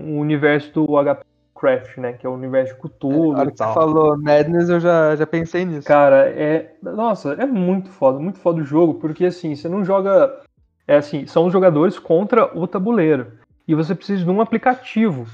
o 0.08 0.20
universo 0.20 0.72
do 0.74 0.86
HP 0.86 1.24
Craft, 1.60 1.98
né? 1.98 2.14
Que 2.14 2.26
é 2.26 2.30
o 2.30 2.34
universo 2.34 2.74
de 2.76 2.80
Cthulhu 2.80 3.36
hora 3.36 3.50
e 3.50 3.52
que 3.52 3.58
tal. 3.58 3.74
falou 3.74 4.18
Madness, 4.18 4.70
eu 4.70 4.80
já, 4.80 5.16
já 5.16 5.28
pensei 5.28 5.66
nisso. 5.66 5.88
Cara, 5.88 6.30
é. 6.30 6.74
Nossa, 6.82 7.34
é 7.34 7.46
muito 7.46 7.90
foda, 7.90 8.20
muito 8.20 8.40
foda 8.40 8.62
o 8.62 8.66
jogo, 8.66 8.96
porque 8.96 9.26
assim, 9.26 9.56
você 9.56 9.68
não 9.68 9.84
joga. 9.84 10.42
É 10.90 10.96
assim, 10.96 11.28
são 11.28 11.46
os 11.46 11.54
jogadores 11.54 12.00
contra 12.00 12.50
o 12.58 12.66
tabuleiro. 12.66 13.34
E 13.68 13.76
você 13.76 13.94
precisa 13.94 14.24
de 14.24 14.30
um 14.32 14.42
aplicativo. 14.42 15.28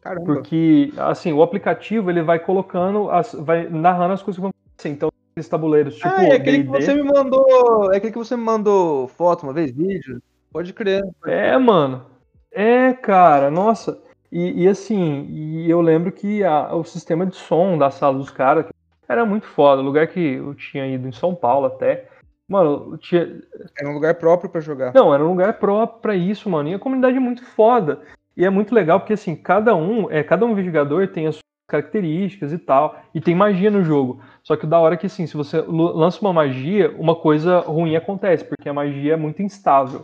Caramba. 0.00 0.24
Porque, 0.24 0.92
assim, 0.96 1.32
o 1.32 1.42
aplicativo 1.42 2.08
ele 2.08 2.22
vai 2.22 2.38
colocando, 2.38 3.10
as, 3.10 3.34
vai 3.34 3.68
narrando 3.68 4.14
as 4.14 4.22
coisas 4.22 4.36
que 4.36 4.40
vão 4.40 4.50
acontecer. 4.50 4.88
Então, 4.88 5.10
esses 5.36 5.50
tabuleiros, 5.50 5.96
tipo, 5.96 6.06
ah, 6.08 6.22
é 6.22 6.34
aquele 6.34 6.62
que 6.62 6.70
você 6.70 6.94
me 6.94 7.02
mandou. 7.02 7.92
É 7.92 7.96
aquele 7.96 8.12
que 8.12 8.18
você 8.18 8.36
me 8.36 8.44
mandou 8.44 9.08
foto 9.08 9.42
uma 9.42 9.52
vez, 9.52 9.72
vídeo. 9.72 10.22
Pode 10.52 10.72
crer. 10.72 11.02
É, 11.26 11.58
mano. 11.58 12.06
É, 12.52 12.92
cara, 12.92 13.50
nossa. 13.50 14.00
E, 14.30 14.62
e 14.62 14.68
assim, 14.68 15.26
e 15.28 15.68
eu 15.68 15.80
lembro 15.80 16.12
que 16.12 16.44
a- 16.44 16.72
o 16.72 16.84
sistema 16.84 17.26
de 17.26 17.34
som 17.34 17.76
da 17.76 17.90
sala 17.90 18.16
dos 18.16 18.30
caras 18.30 18.66
era 19.08 19.26
muito 19.26 19.46
foda. 19.48 19.82
O 19.82 19.84
lugar 19.84 20.06
que 20.06 20.34
eu 20.34 20.54
tinha 20.54 20.86
ido 20.86 21.08
em 21.08 21.12
São 21.12 21.34
Paulo 21.34 21.66
até. 21.66 22.06
Mano, 22.50 22.98
tinha, 22.98 23.40
Era 23.78 23.88
um 23.88 23.94
lugar 23.94 24.16
próprio 24.16 24.50
pra 24.50 24.60
jogar. 24.60 24.92
Não, 24.92 25.14
era 25.14 25.24
um 25.24 25.28
lugar 25.28 25.52
próprio 25.60 26.00
pra 26.00 26.16
isso, 26.16 26.50
mano. 26.50 26.68
E 26.68 26.74
a 26.74 26.80
comunidade 26.80 27.16
é 27.16 27.20
muito 27.20 27.44
foda. 27.44 28.00
E 28.36 28.44
é 28.44 28.50
muito 28.50 28.74
legal 28.74 28.98
porque, 28.98 29.12
assim, 29.12 29.36
cada 29.36 29.76
um, 29.76 30.10
é, 30.10 30.24
cada 30.24 30.44
um 30.44 30.60
jogador 30.60 31.06
tem 31.06 31.28
as 31.28 31.36
suas 31.36 31.44
características 31.68 32.52
e 32.52 32.58
tal. 32.58 33.00
E 33.14 33.20
tem 33.20 33.36
magia 33.36 33.70
no 33.70 33.84
jogo. 33.84 34.20
Só 34.42 34.56
que 34.56 34.64
o 34.64 34.68
da 34.68 34.80
hora 34.80 34.94
é 34.94 34.98
que, 34.98 35.06
assim, 35.06 35.28
se 35.28 35.36
você 35.36 35.60
lança 35.60 36.20
uma 36.20 36.32
magia, 36.32 36.90
uma 36.98 37.14
coisa 37.14 37.60
ruim 37.60 37.94
acontece, 37.94 38.44
porque 38.44 38.68
a 38.68 38.74
magia 38.74 39.12
é 39.12 39.16
muito 39.16 39.40
instável. 39.42 40.02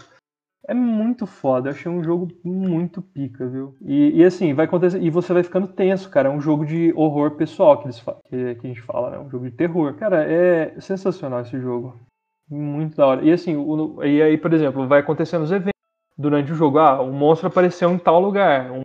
É 0.69 0.75
muito 0.75 1.27
foda. 1.27 1.69
Eu 1.69 1.75
achei 1.75 1.91
um 1.91 2.05
jogo 2.05 2.29
muito 2.45 3.03
pica, 3.03 3.49
viu? 3.49 3.75
E, 3.85 4.21
e, 4.21 4.25
assim, 4.25 4.55
vai 4.55 4.67
acontecer. 4.67 5.03
E 5.03 5.11
você 5.11 5.33
vai 5.33 5.43
ficando 5.43 5.67
tenso, 5.67 6.09
cara. 6.11 6.29
É 6.29 6.33
um 6.33 6.41
jogo 6.41 6.65
de 6.65 6.93
horror 6.95 7.33
pessoal 7.33 7.79
que, 7.79 7.87
eles 7.87 8.01
que, 8.01 8.55
que 8.55 8.67
a 8.67 8.69
gente 8.69 8.83
fala, 8.83 9.11
né? 9.11 9.19
Um 9.19 9.29
jogo 9.29 9.47
de 9.47 9.57
terror. 9.57 9.95
Cara, 9.95 10.23
é 10.25 10.81
sensacional 10.81 11.41
esse 11.41 11.59
jogo. 11.61 12.06
Muito 12.49 12.97
da 12.97 13.07
hora. 13.07 13.23
E 13.25 13.33
assim, 13.33 13.57
o- 13.57 14.03
e 14.05 14.23
aí, 14.23 14.39
por 14.39 14.53
exemplo, 14.53 14.87
vai 14.87 15.01
acontecendo 15.01 15.43
os 15.43 15.51
eventos 15.53 15.73
durante 16.17 16.53
o 16.53 16.55
jogo. 16.55 16.79
Ah, 16.79 17.03
um 17.03 17.13
monstro 17.13 17.49
apareceu 17.49 17.91
em 17.91 17.99
tal 17.99 18.21
lugar, 18.21 18.71
um 18.71 18.81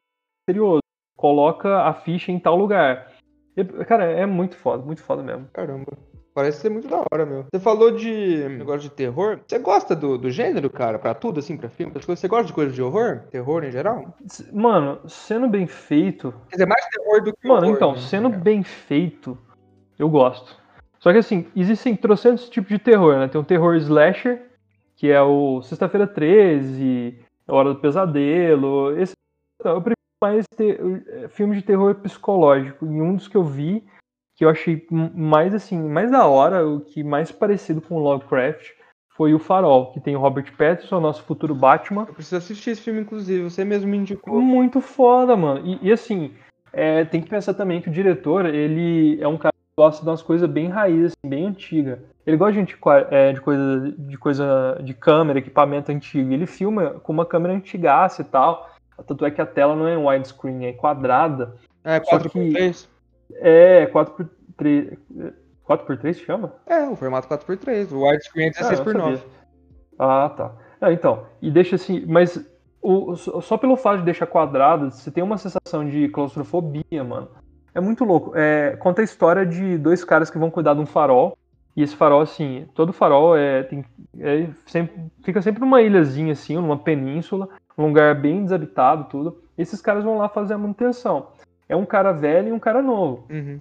misterioso. 0.50 0.82
Coloca 1.16 1.84
a 1.84 1.94
ficha 1.94 2.32
em 2.32 2.40
tal 2.40 2.56
lugar. 2.56 3.12
E, 3.56 3.64
cara, 3.86 4.06
é 4.06 4.26
muito 4.26 4.56
foda, 4.56 4.84
muito 4.84 5.04
foda 5.04 5.22
mesmo. 5.22 5.48
Caramba. 5.54 5.92
Parece 6.34 6.62
ser 6.62 6.70
muito 6.70 6.88
da 6.88 7.04
hora, 7.12 7.26
meu. 7.26 7.46
Você 7.54 7.60
falou 7.62 7.92
de 7.92 8.48
negócio 8.58 8.90
de 8.90 8.90
terror. 8.90 9.42
Você 9.46 9.60
gosta 9.60 9.94
do, 9.94 10.18
do 10.18 10.32
gênero, 10.32 10.70
cara? 10.70 10.98
Pra 10.98 11.14
tudo, 11.14 11.40
assim, 11.42 11.58
pra 11.58 11.70
filme? 11.70 11.92
coisas? 11.92 12.20
Você 12.20 12.28
gosta 12.30 12.46
de 12.46 12.54
coisa 12.54 12.72
de 12.72 12.82
horror? 12.82 13.24
Terror 13.30 13.66
em 13.66 13.72
geral? 13.72 14.16
Mano, 14.54 15.02
sendo 15.10 15.50
bem 15.50 15.68
feito. 15.68 16.34
Quer 16.50 16.56
dizer, 16.56 16.66
mais 16.68 16.86
terror 16.88 17.22
do 17.22 17.34
que 17.36 17.46
Mano, 17.48 17.66
horror, 17.68 17.76
então, 17.76 17.92
né? 17.92 17.98
sendo 18.00 18.30
bem 18.30 18.64
feito, 18.64 19.38
eu 20.00 20.08
gosto. 20.10 20.58
Só 21.02 21.12
que 21.12 21.18
assim, 21.18 21.48
existem 21.56 21.96
trocentos 21.96 22.48
tipos 22.48 22.70
de 22.70 22.80
terror, 22.80 23.18
né? 23.18 23.28
Tem 23.28 23.42
o 23.42 23.44
terror 23.44 23.76
slasher, 23.76 24.46
que 24.96 25.10
é 25.10 25.22
o 25.22 25.62
Sexta-feira 25.64 26.06
13, 26.06 27.20
A 27.48 27.56
Hora 27.56 27.74
do 27.74 27.80
Pesadelo. 27.80 28.96
Esse, 28.98 29.14
eu 29.66 29.82
prefiro 29.82 29.96
mais 30.24 30.46
ter, 30.56 30.80
filme 31.30 31.56
de 31.56 31.64
terror 31.64 31.96
psicológico. 31.96 32.86
E 32.86 33.02
um 33.02 33.16
dos 33.16 33.28
que 33.28 33.36
eu 33.36 33.44
vi, 33.44 33.84
que 34.38 34.46
eu 34.46 34.50
achei 34.50 34.86
mais 34.92 35.56
assim, 35.56 35.82
mais 35.82 36.12
da 36.12 36.28
hora, 36.28 36.68
o 36.68 36.82
que 36.82 37.04
mais 37.04 37.32
parecido 37.32 37.82
com 37.82 37.96
o 37.96 38.00
Lovecraft, 38.00 38.70
foi 39.16 39.34
o 39.34 39.40
Farol, 39.40 39.92
que 39.92 40.00
tem 40.00 40.16
o 40.16 40.20
Robert 40.20 40.56
Pattinson, 40.56 41.00
nosso 41.00 41.24
futuro 41.24 41.56
Batman. 41.56 42.06
Eu 42.08 42.14
preciso 42.14 42.38
assistir 42.38 42.72
esse 42.72 42.82
filme, 42.82 43.02
inclusive. 43.02 43.44
Você 43.44 43.66
mesmo 43.66 43.90
me 43.90 43.98
indicou. 43.98 44.40
Muito 44.40 44.80
foda, 44.80 45.36
mano. 45.36 45.66
E, 45.66 45.88
e, 45.88 45.92
assim, 45.92 46.32
é, 46.72 47.04
tem 47.06 47.22
que 47.22 47.30
pensar 47.30 47.56
também 47.56 47.82
que 47.82 47.90
o 47.90 47.92
diretor, 47.92 48.46
ele 48.46 49.20
é 49.20 49.28
um 49.28 49.38
cara 49.38 49.51
gosta 49.82 50.04
de 50.04 50.10
umas 50.10 50.22
coisas 50.22 50.48
bem 50.48 50.68
raiz, 50.68 51.06
assim, 51.06 51.28
bem 51.30 51.48
antiga. 51.48 52.04
Ele 52.26 52.38
gosta 52.38 52.62
de, 52.64 52.78
é, 53.10 53.34
de 53.34 53.42
coisa 53.42 53.94
de 53.98 54.18
coisa 54.18 54.80
de 54.84 54.94
câmera, 54.94 55.40
equipamento 55.40 55.92
antigo. 55.92 56.32
Ele 56.32 56.46
filma 56.46 56.92
com 57.02 57.12
uma 57.12 57.26
câmera 57.26 57.54
antigaça 57.56 58.22
e 58.22 58.26
tal. 58.26 58.70
Tanto 59.08 59.26
é 59.26 59.32
que 59.32 59.42
a 59.42 59.46
tela 59.46 59.76
não 59.76 59.88
é 59.88 59.98
widescreen, 59.98 60.66
é 60.68 60.74
quadrada. 60.74 61.56
É, 61.84 62.00
Só 62.04 62.20
4x3? 62.20 62.88
É 63.38 63.88
4x3. 63.88 64.98
4x3 65.68 66.14
se 66.14 66.26
chama? 66.26 66.54
É, 66.68 66.88
o 66.88 66.96
formato 66.96 67.28
4x3. 67.28 67.92
O 67.92 68.04
widescreen 68.08 68.50
é 68.50 68.52
Ah, 68.58 68.62
eu 68.62 68.64
não 68.64 68.86
16x9. 68.86 69.18
sabia. 69.18 69.20
Ah, 69.98 70.30
tá. 70.30 70.52
Ah, 70.80 70.92
então, 70.94 71.26
e 71.42 71.50
deixa 71.50 71.76
assim, 71.76 72.06
mas 72.08 72.40
o- 72.82 73.16
só 73.16 73.42
só 73.42 73.58
pelo 73.58 73.76
fato 73.76 74.00
de 74.00 74.06
deixar 74.06 74.28
quadrado, 74.28 74.92
você 74.92 75.10
tem 75.10 75.24
uma 75.24 75.38
sensação 75.38 75.88
de 75.88 76.08
claustrofobia, 76.10 77.04
mano. 77.04 77.30
É 77.74 77.80
muito 77.80 78.04
louco. 78.04 78.34
É, 78.36 78.76
conta 78.80 79.02
a 79.02 79.04
história 79.04 79.46
de 79.46 79.78
dois 79.78 80.04
caras 80.04 80.30
que 80.30 80.38
vão 80.38 80.50
cuidar 80.52 80.74
de 80.74 80.82
um 80.82 80.86
farol. 80.86 81.38
E 81.76 81.82
esse 81.82 81.96
farol, 81.96 82.20
assim, 82.22 82.68
todo 82.76 82.92
farol 82.92 83.38
é, 83.38 83.64
tem, 83.64 83.86
é 84.20 84.48
sempre, 84.66 84.94
fica 85.24 85.42
sempre 85.42 85.62
numa 85.62 85.82
ilhazinha, 85.82 86.34
assim, 86.34 86.56
numa 86.56 86.78
península, 86.78 87.48
um 87.78 87.88
lugar 87.88 88.14
bem 88.16 88.44
desabitado, 88.44 89.06
tudo. 89.10 89.42
E 89.58 89.62
esses 89.62 89.80
caras 89.82 90.04
vão 90.04 90.18
lá 90.18 90.28
fazer 90.28 90.54
a 90.54 90.58
manutenção. 90.58 91.28
É 91.70 91.76
um 91.76 91.86
cara 91.86 92.12
velho 92.12 92.50
e 92.50 92.52
um 92.52 92.60
cara 92.60 92.82
novo. 92.82 93.26
Uhum. 93.30 93.60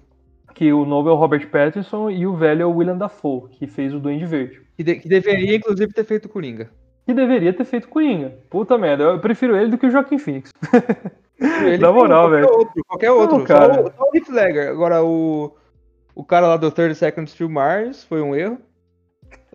Que 0.54 0.72
o 0.72 0.84
novo 0.84 1.08
é 1.08 1.12
o 1.12 1.16
Robert 1.16 1.48
Pattinson 1.48 2.11
e 2.11 2.26
o 2.26 2.34
velho 2.34 2.62
é 2.62 2.66
o 2.66 2.72
William 2.74 2.96
Dafoe, 2.98 3.48
que 3.52 3.68
fez 3.68 3.94
o 3.94 4.00
Duende 4.00 4.26
Verde. 4.26 4.61
Que, 4.76 4.82
de- 4.82 4.96
que 4.96 5.08
deveria, 5.08 5.54
inclusive, 5.56 5.92
ter 5.92 6.02
feito 6.04 6.28
Coringa. 6.28 6.68
que 7.06 7.14
deveria 7.14 7.52
ter 7.52 7.64
feito 7.64 7.88
Coringa. 7.88 8.34
Puta 8.50 8.76
merda, 8.76 9.04
eu 9.04 9.20
prefiro 9.20 9.56
ele 9.56 9.70
do 9.70 9.78
que 9.78 9.86
o 9.86 9.90
Joaquim 9.90 10.18
Phoenix. 10.18 10.50
Ele 11.41 11.78
Na 11.78 11.93
moral, 11.93 12.28
qualquer 12.28 12.41
velho. 12.43 12.59
Outro, 12.59 12.84
qualquer 12.86 13.11
outro. 13.12 13.38
Não, 13.38 13.45
cara. 13.45 13.74
Só, 13.74 13.91
só 13.97 14.03
o 14.05 14.16
Heath 14.16 14.28
Ledger. 14.28 14.68
Agora, 14.70 15.03
o, 15.03 15.55
o 16.14 16.24
cara 16.24 16.47
lá 16.49 16.57
do 16.57 16.70
30 16.70 16.95
Seconds 16.95 17.34
to 17.34 17.49
Mars 17.49 18.05
foi 18.05 18.20
um 18.20 18.34
erro. 18.34 18.59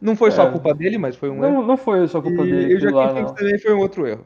Não 0.01 0.15
foi 0.15 0.31
só 0.31 0.43
É. 0.43 0.47
a 0.47 0.51
culpa 0.51 0.73
dele, 0.73 0.97
mas 0.97 1.15
foi 1.15 1.29
um 1.29 1.43
erro. 1.43 1.53
Não, 1.53 1.63
não 1.67 1.77
foi 1.77 2.07
só 2.07 2.21
culpa 2.21 2.43
E, 2.43 2.51
dele. 2.51 2.73
e 2.73 2.75
o 2.75 2.79
Joaquim 2.79 3.07
Phoenix 3.13 3.29
não. 3.31 3.36
também 3.36 3.59
foi 3.59 3.73
um 3.73 3.79
outro 3.79 4.07
erro. 4.07 4.25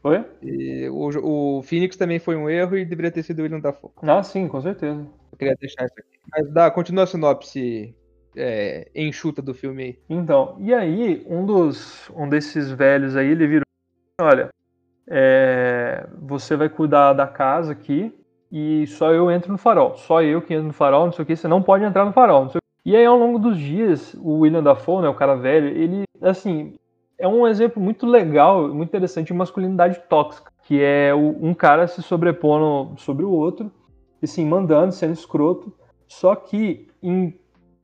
Foi? 0.00 0.24
E 0.42 0.88
o, 0.90 1.58
o 1.58 1.62
Phoenix 1.62 1.96
também 1.96 2.18
foi 2.18 2.36
um 2.36 2.48
erro 2.48 2.76
e 2.76 2.84
deveria 2.84 3.10
ter 3.10 3.22
sido 3.22 3.38
o 3.40 3.42
William 3.42 3.60
Dafoe. 3.60 3.90
Ah, 4.02 4.22
sim, 4.22 4.46
com 4.48 4.60
certeza. 4.60 5.00
Eu 5.32 5.38
queria 5.38 5.56
deixar 5.58 5.84
isso 5.86 5.94
aqui. 5.98 6.18
Mas 6.30 6.50
dá, 6.52 6.70
continua 6.70 7.04
a 7.04 7.06
sinopse 7.06 7.94
é, 8.36 8.88
enxuta 8.94 9.40
do 9.42 9.54
filme 9.54 9.82
aí. 9.82 9.98
Então, 10.08 10.56
e 10.60 10.72
aí, 10.74 11.24
um 11.28 11.44
dos 11.46 12.10
um 12.14 12.28
desses 12.28 12.70
velhos 12.70 13.16
aí, 13.16 13.28
ele 13.28 13.46
virou, 13.46 13.64
olha, 14.20 14.50
é, 15.08 16.06
você 16.20 16.56
vai 16.56 16.68
cuidar 16.68 17.12
da 17.12 17.26
casa 17.26 17.72
aqui 17.72 18.12
e 18.50 18.86
só 18.86 19.12
eu 19.12 19.30
entro 19.30 19.52
no 19.52 19.58
farol. 19.58 19.96
Só 19.96 20.22
eu 20.22 20.40
que 20.40 20.54
entro 20.54 20.68
no 20.68 20.72
farol, 20.72 21.06
não 21.06 21.12
sei 21.12 21.22
o 21.22 21.26
que, 21.26 21.36
você 21.36 21.48
não 21.48 21.62
pode 21.62 21.84
entrar 21.84 22.04
no 22.04 22.12
farol. 22.12 22.50
E 22.84 22.94
aí, 22.94 23.04
ao 23.04 23.18
longo 23.18 23.38
dos 23.38 23.58
dias, 23.58 24.14
o 24.14 24.40
William 24.40 24.62
Dafoe, 24.62 25.02
né, 25.02 25.08
o 25.08 25.14
cara 25.14 25.34
velho, 25.34 25.68
ele, 25.68 26.02
assim, 26.20 26.74
é 27.18 27.26
um 27.26 27.46
exemplo 27.46 27.82
muito 27.82 28.06
legal, 28.06 28.68
muito 28.68 28.90
interessante 28.90 29.28
de 29.28 29.34
masculinidade 29.34 30.00
tóxica, 30.08 30.52
que 30.64 30.82
é 30.82 31.14
um 31.14 31.54
cara 31.54 31.86
se 31.86 32.02
sobrepondo 32.02 32.98
sobre 33.00 33.24
o 33.24 33.30
outro, 33.30 33.72
e 34.20 34.24
assim, 34.24 34.46
mandando, 34.46 34.92
sendo 34.92 35.14
escroto, 35.14 35.72
só 36.06 36.34
que 36.34 36.88
em 37.02 37.34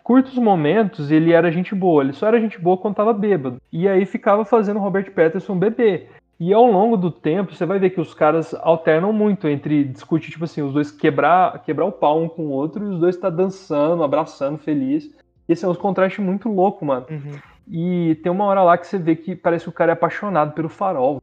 curtos 0.02 0.36
momentos 0.36 1.10
ele 1.10 1.32
era 1.32 1.50
gente 1.50 1.74
boa, 1.74 2.02
ele 2.02 2.12
só 2.12 2.26
era 2.26 2.40
gente 2.40 2.60
boa 2.60 2.76
quando 2.76 2.96
tava 2.96 3.12
bêbado. 3.12 3.60
E 3.72 3.88
aí 3.88 4.04
ficava 4.04 4.44
fazendo 4.44 4.80
Robert 4.80 5.10
Pattinson 5.12 5.58
beber. 5.58 6.10
E 6.40 6.54
ao 6.54 6.64
longo 6.64 6.96
do 6.96 7.10
tempo, 7.10 7.54
você 7.54 7.66
vai 7.66 7.78
ver 7.78 7.90
que 7.90 8.00
os 8.00 8.14
caras 8.14 8.54
alternam 8.54 9.12
muito 9.12 9.46
entre 9.46 9.84
discutir, 9.84 10.30
tipo 10.30 10.44
assim, 10.44 10.62
os 10.62 10.72
dois 10.72 10.90
quebrar, 10.90 11.62
quebrar 11.62 11.84
o 11.84 11.92
pau 11.92 12.22
um 12.22 12.30
com 12.30 12.46
o 12.46 12.50
outro 12.50 12.82
e 12.82 12.88
os 12.88 12.98
dois 12.98 13.14
tá 13.18 13.28
dançando, 13.28 14.02
abraçando, 14.02 14.56
feliz. 14.56 15.04
E 15.46 15.52
esse 15.52 15.66
é 15.66 15.68
um 15.68 15.74
contraste 15.74 16.18
muito 16.22 16.48
louco, 16.48 16.82
mano. 16.82 17.04
E 17.70 18.18
tem 18.22 18.32
uma 18.32 18.46
hora 18.46 18.62
lá 18.62 18.78
que 18.78 18.86
você 18.86 18.96
vê 18.96 19.14
que 19.14 19.36
parece 19.36 19.64
que 19.64 19.68
o 19.68 19.74
cara 19.74 19.92
é 19.92 19.94
apaixonado 19.94 20.52
pelo 20.52 20.70
farol. 20.70 21.20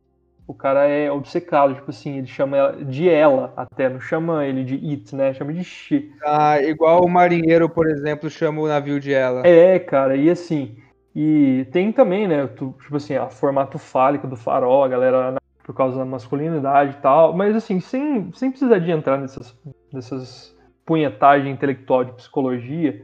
O 0.47 0.53
cara 0.53 0.85
é 0.85 1.11
obcecado, 1.11 1.73
tipo 1.73 1.89
assim, 1.89 2.19
ele 2.19 2.27
chama 2.27 2.55
ela 2.55 2.85
de 2.85 3.09
ela 3.09 3.51
até, 3.57 3.89
não 3.89 3.99
chama 3.99 4.45
ele 4.45 4.63
de 4.63 4.75
it, 4.75 5.15
né? 5.15 5.33
Chama 5.33 5.51
de 5.51 5.63
she. 5.63 6.11
Ah, 6.23 6.61
igual 6.61 7.03
o 7.03 7.09
marinheiro, 7.09 7.67
por 7.67 7.89
exemplo, 7.89 8.29
chama 8.29 8.61
o 8.61 8.67
navio 8.67 8.99
de 8.99 9.11
ela. 9.11 9.45
É, 9.47 9.79
cara, 9.79 10.15
e 10.15 10.29
assim. 10.29 10.77
E 11.19 11.65
tem 11.71 11.91
também, 11.91 12.27
né? 12.27 12.45
tu- 12.45 12.75
Tipo 12.79 12.95
assim, 12.97 13.15
a 13.15 13.27
formato 13.27 13.79
fálico 13.79 14.27
do 14.27 14.35
farol, 14.35 14.83
a 14.83 14.87
galera 14.87 15.35
por 15.63 15.73
causa 15.73 15.97
da 15.97 16.05
masculinidade 16.05 16.91
e 16.95 17.01
tal. 17.01 17.33
Mas 17.35 17.55
assim, 17.55 17.79
sem, 17.79 18.31
sem 18.33 18.51
precisar 18.51 18.77
de 18.77 18.91
entrar 18.91 19.17
nessas, 19.17 19.57
nessas 19.91 20.55
punhetagens 20.85 21.51
intelectual 21.51 22.05
de 22.05 22.11
psicologia. 22.11 23.03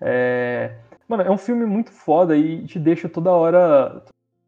É... 0.00 0.76
Mano, 1.08 1.24
é 1.24 1.30
um 1.32 1.36
filme 1.36 1.66
muito 1.66 1.90
foda 1.90 2.36
e 2.36 2.64
te 2.64 2.78
deixa 2.78 3.08
toda 3.08 3.32
hora. 3.32 4.04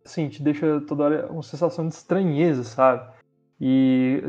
Assim, 0.06 0.28
te 0.28 0.40
deixa 0.40 0.80
toda 0.82 1.02
hora 1.02 1.26
uma 1.32 1.42
sensação 1.42 1.88
de 1.88 1.94
estranheza, 1.94 2.62
sabe? 2.62 3.12
E. 3.60 4.22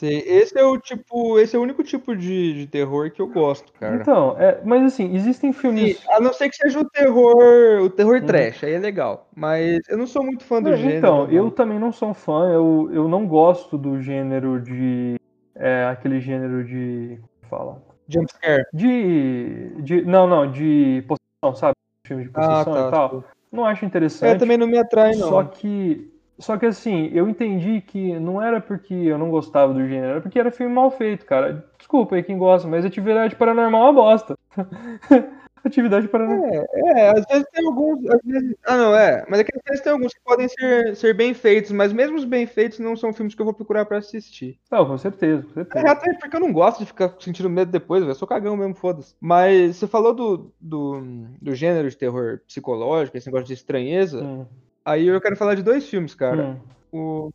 Esse 0.00 0.56
é 0.56 0.64
o 0.64 0.78
tipo, 0.78 1.38
esse 1.40 1.56
é 1.56 1.58
o 1.58 1.62
único 1.62 1.82
tipo 1.82 2.14
de, 2.14 2.54
de 2.54 2.66
terror 2.68 3.10
que 3.10 3.20
eu 3.20 3.26
gosto, 3.26 3.72
cara. 3.72 3.96
Então, 3.96 4.36
é, 4.38 4.60
mas 4.64 4.84
assim, 4.84 5.12
existem 5.14 5.52
filmes. 5.52 5.98
Sim, 5.98 6.08
a 6.08 6.20
não 6.20 6.32
ser 6.32 6.48
que 6.48 6.56
seja 6.56 6.78
o 6.78 6.88
terror, 6.88 7.82
o 7.82 7.90
terror 7.90 8.20
Uhum. 8.20 8.26
trash, 8.26 8.62
aí 8.62 8.74
é 8.74 8.78
legal. 8.78 9.28
Mas 9.34 9.80
eu 9.88 9.98
não 9.98 10.06
sou 10.06 10.22
muito 10.22 10.44
fã 10.44 10.62
do 10.62 10.68
É, 10.72 10.76
gênero. 10.76 10.98
então, 10.98 11.26
não. 11.26 11.32
eu 11.32 11.50
também 11.50 11.80
não 11.80 11.90
sou 11.90 12.10
um 12.10 12.14
fã, 12.14 12.48
eu, 12.52 12.88
eu 12.92 13.08
não 13.08 13.26
gosto 13.26 13.76
do 13.76 14.00
gênero 14.00 14.60
de. 14.60 15.16
É, 15.56 15.86
aquele 15.86 16.20
gênero 16.20 16.62
de. 16.64 17.18
Como 17.40 17.50
fala? 17.50 17.82
Jumpscare. 18.08 18.64
De. 18.72 19.70
de 19.82 20.02
não, 20.02 20.28
não, 20.28 20.50
de 20.50 21.04
possessão, 21.08 21.54
sabe? 21.58 21.74
Filme 22.06 22.22
de 22.24 22.30
Ah, 22.34 22.64
possessão 22.64 22.72
tá. 22.74 22.86
e 22.86 22.90
tal. 22.90 23.24
Não 23.50 23.64
acho 23.64 23.84
interessante. 23.84 24.36
É, 24.36 24.38
também 24.38 24.56
não 24.56 24.68
me 24.68 24.78
atrai, 24.78 25.10
não. 25.16 25.28
Só 25.28 25.42
que. 25.42 26.08
Só 26.40 26.56
que 26.56 26.66
assim, 26.66 27.10
eu 27.12 27.28
entendi 27.28 27.80
que 27.80 28.18
não 28.18 28.40
era 28.42 28.60
porque 28.60 28.94
eu 28.94 29.18
não 29.18 29.30
gostava 29.30 29.72
do 29.74 29.86
gênero, 29.86 30.12
era 30.12 30.20
porque 30.20 30.38
era 30.38 30.50
filme 30.50 30.74
mal 30.74 30.90
feito, 30.90 31.26
cara. 31.26 31.64
Desculpa 31.78 32.16
aí 32.16 32.22
quem 32.22 32.38
gosta, 32.38 32.66
mas 32.66 32.84
Atividade 32.84 33.36
Paranormal 33.36 33.80
é 33.82 33.84
uma 33.90 33.92
bosta. 33.92 34.36
Atividade 35.62 36.08
Paranormal. 36.08 36.64
É, 36.96 37.08
às 37.10 37.24
vezes 37.26 37.46
tem 37.52 37.66
alguns. 37.66 38.00
Vezes... 38.24 38.56
Ah, 38.66 38.76
não, 38.78 38.96
é. 38.96 39.26
Mas 39.28 39.40
é 39.40 39.44
que 39.44 39.54
às 39.54 39.62
vezes 39.68 39.84
tem 39.84 39.92
alguns 39.92 40.14
que 40.14 40.20
podem 40.24 40.48
ser, 40.48 40.96
ser 40.96 41.14
bem 41.14 41.34
feitos, 41.34 41.70
mas 41.70 41.92
mesmo 41.92 42.16
os 42.16 42.24
bem 42.24 42.46
feitos 42.46 42.78
não 42.78 42.96
são 42.96 43.12
filmes 43.12 43.34
que 43.34 43.42
eu 43.42 43.44
vou 43.44 43.52
procurar 43.52 43.84
pra 43.84 43.98
assistir. 43.98 44.58
Não, 44.70 44.86
com 44.86 44.96
certeza, 44.96 45.42
com 45.42 45.50
É, 45.60 45.64
certeza. 45.64 45.90
até 45.90 46.14
porque 46.14 46.34
eu 46.34 46.40
não 46.40 46.50
gosto 46.50 46.78
de 46.78 46.86
ficar 46.86 47.14
sentindo 47.20 47.50
medo 47.50 47.70
depois, 47.70 48.00
velho. 48.00 48.12
Eu 48.12 48.14
sou 48.14 48.26
cagão 48.26 48.56
mesmo, 48.56 48.74
foda-se. 48.74 49.14
Mas 49.20 49.76
você 49.76 49.86
falou 49.86 50.14
do, 50.14 50.50
do, 50.58 51.02
do 51.42 51.54
gênero 51.54 51.90
de 51.90 51.96
terror 51.96 52.40
psicológico, 52.46 53.18
esse 53.18 53.26
negócio 53.26 53.46
de 53.46 53.52
estranheza. 53.52 54.22
Hum, 54.24 54.46
Aí 54.84 55.06
eu 55.06 55.20
quero 55.20 55.36
falar 55.36 55.54
de 55.54 55.62
dois 55.62 55.88
filmes, 55.88 56.14
cara. 56.14 56.42
hum. 56.42 56.56
O, 56.92 57.30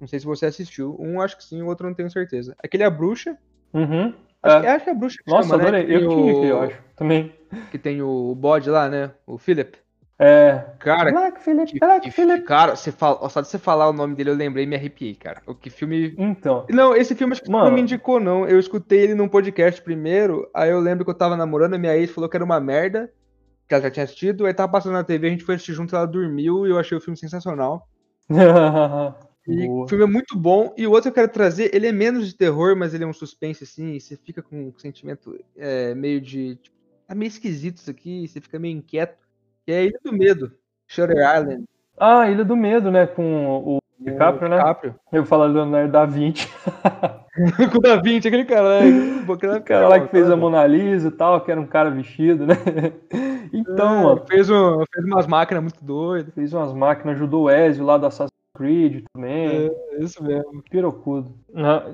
não 0.00 0.06
sei 0.06 0.18
se 0.20 0.26
você 0.26 0.46
assistiu. 0.46 0.96
Um 1.00 1.20
acho 1.20 1.36
que 1.36 1.44
sim, 1.44 1.60
o 1.62 1.66
outro 1.66 1.86
não 1.86 1.94
tenho 1.94 2.10
certeza. 2.10 2.54
Aquele 2.62 2.82
é 2.82 2.86
a 2.86 2.90
bruxa. 2.90 3.36
Uhum. 3.72 4.12
Acho, 4.42 4.56
É. 4.56 4.60
que, 4.60 4.66
acho 4.66 4.84
que 4.84 4.90
é 4.90 4.92
a 4.92 4.96
bruxa 4.96 5.18
que 5.24 5.30
Nossa, 5.30 5.48
chama, 5.48 5.62
né? 5.62 5.68
adorei. 5.80 5.86
Que 5.86 5.92
Eu 6.04 6.08
tinha 6.08 6.32
aqui, 6.32 6.46
eu 6.46 6.60
acho. 6.62 6.78
Também. 6.96 7.32
Que 7.70 7.78
tem 7.78 8.02
o 8.02 8.34
bode 8.36 8.68
lá, 8.70 8.88
né? 8.88 9.10
O 9.26 9.36
Philip. 9.38 9.78
É. 10.16 10.62
Cara, 10.78 11.10
Black 11.10 11.42
Phillip, 11.42 11.72
que, 11.72 11.78
Black 11.80 12.00
que- 12.02 12.10
Phillip. 12.12 12.44
cara, 12.44 12.76
você 12.76 12.92
fala, 12.92 13.28
só 13.28 13.40
de 13.40 13.48
você 13.48 13.58
falar 13.58 13.88
o 13.88 13.92
nome 13.92 14.14
dele 14.14 14.30
eu 14.30 14.34
lembrei 14.36 14.62
e 14.64 14.66
me 14.66 14.76
arrepiei, 14.76 15.14
cara. 15.16 15.42
O 15.44 15.56
que 15.56 15.68
filme. 15.70 16.14
Então. 16.16 16.64
Não, 16.70 16.94
esse 16.94 17.16
filme 17.16 17.32
acho 17.32 17.42
que 17.42 17.50
Mano. 17.50 17.64
não 17.64 17.72
me 17.72 17.80
indicou, 17.80 18.20
não. 18.20 18.46
Eu 18.46 18.60
escutei 18.60 19.00
ele 19.00 19.14
num 19.14 19.26
podcast 19.26 19.82
primeiro, 19.82 20.48
aí 20.54 20.70
eu 20.70 20.78
lembro 20.78 21.04
que 21.04 21.10
eu 21.10 21.16
tava 21.18 21.36
namorando, 21.36 21.76
minha 21.80 21.96
ex 21.96 22.12
falou 22.12 22.30
que 22.30 22.36
era 22.36 22.44
uma 22.44 22.60
merda, 22.60 23.10
que 23.68 23.74
ela 23.74 23.82
já 23.82 23.90
tinha 23.90 24.04
assistido, 24.04 24.46
aí 24.46 24.54
tava 24.54 24.70
passando 24.70 24.92
na 24.92 25.04
TV, 25.04 25.26
a 25.26 25.30
gente 25.30 25.44
foi 25.44 25.54
assistir 25.54 25.72
junto, 25.72 25.94
ela 25.94 26.06
dormiu 26.06 26.66
e 26.66 26.70
eu 26.70 26.78
achei 26.78 26.96
o 26.96 27.00
filme 27.00 27.16
sensacional. 27.16 27.88
E 29.46 29.66
Boa. 29.66 29.84
o 29.84 29.88
filme 29.88 30.04
é 30.04 30.06
muito 30.06 30.36
bom. 30.38 30.72
E 30.76 30.86
o 30.86 30.90
outro 30.90 31.02
que 31.02 31.08
eu 31.20 31.22
quero 31.22 31.32
trazer, 31.32 31.74
ele 31.74 31.86
é 31.86 31.92
menos 31.92 32.26
de 32.26 32.34
terror, 32.34 32.74
mas 32.74 32.94
ele 32.94 33.04
é 33.04 33.06
um 33.06 33.12
suspense, 33.12 33.64
assim, 33.64 33.92
e 33.92 34.00
você 34.00 34.16
fica 34.16 34.42
com 34.42 34.68
um 34.68 34.78
sentimento 34.78 35.38
é, 35.56 35.94
meio 35.94 36.20
de. 36.20 36.56
Tipo, 36.56 36.76
tá 37.06 37.14
meio 37.14 37.28
esquisito 37.28 37.76
isso 37.76 37.90
aqui, 37.90 38.26
você 38.26 38.40
fica 38.40 38.58
meio 38.58 38.76
inquieto. 38.76 39.18
Que 39.66 39.72
é 39.72 39.84
Ilha 39.84 39.98
do 40.02 40.12
Medo, 40.12 40.52
Shutter 40.86 41.16
Island. 41.16 41.64
Ah, 41.98 42.30
Ilha 42.30 42.44
do 42.44 42.56
Medo, 42.56 42.90
né? 42.90 43.06
Com 43.06 43.58
o 43.58 43.78
DiCaprio, 43.98 44.48
né? 44.48 44.56
DiCaprio. 44.56 44.94
Eu 45.12 45.24
falo 45.24 45.44
Leonardo 45.46 45.92
da 45.92 46.06
Vinci. 46.06 46.48
com 47.70 47.78
o 47.78 47.80
Da 47.80 47.96
Vinci, 47.96 48.28
aquele 48.28 48.44
cara, 48.44 48.80
né? 48.80 49.24
O 49.28 49.62
cara 49.62 49.88
lá 49.88 50.00
que 50.00 50.08
fez 50.08 50.30
a 50.30 50.36
Mona 50.36 50.66
Lisa 50.66 51.08
e 51.08 51.10
tal, 51.10 51.40
que 51.40 51.50
era 51.50 51.60
um 51.60 51.66
cara 51.66 51.90
vestido, 51.90 52.46
né? 52.46 52.54
Então, 53.54 54.02
mano, 54.02 54.24
Fez, 54.26 54.50
um, 54.50 54.84
fez 54.92 55.06
umas 55.06 55.26
máquinas 55.26 55.62
muito 55.62 55.84
doidas. 55.84 56.34
fez 56.34 56.52
umas 56.52 56.72
máquinas, 56.72 57.16
ajudou 57.16 57.44
o 57.44 57.50
Ezio 57.50 57.84
lá 57.84 57.96
do 57.96 58.06
Assassin's 58.06 58.30
Creed 58.56 59.04
também. 59.12 59.70
É 59.92 60.02
isso 60.02 60.22
mesmo. 60.22 60.62
Pirocudo. 60.70 61.32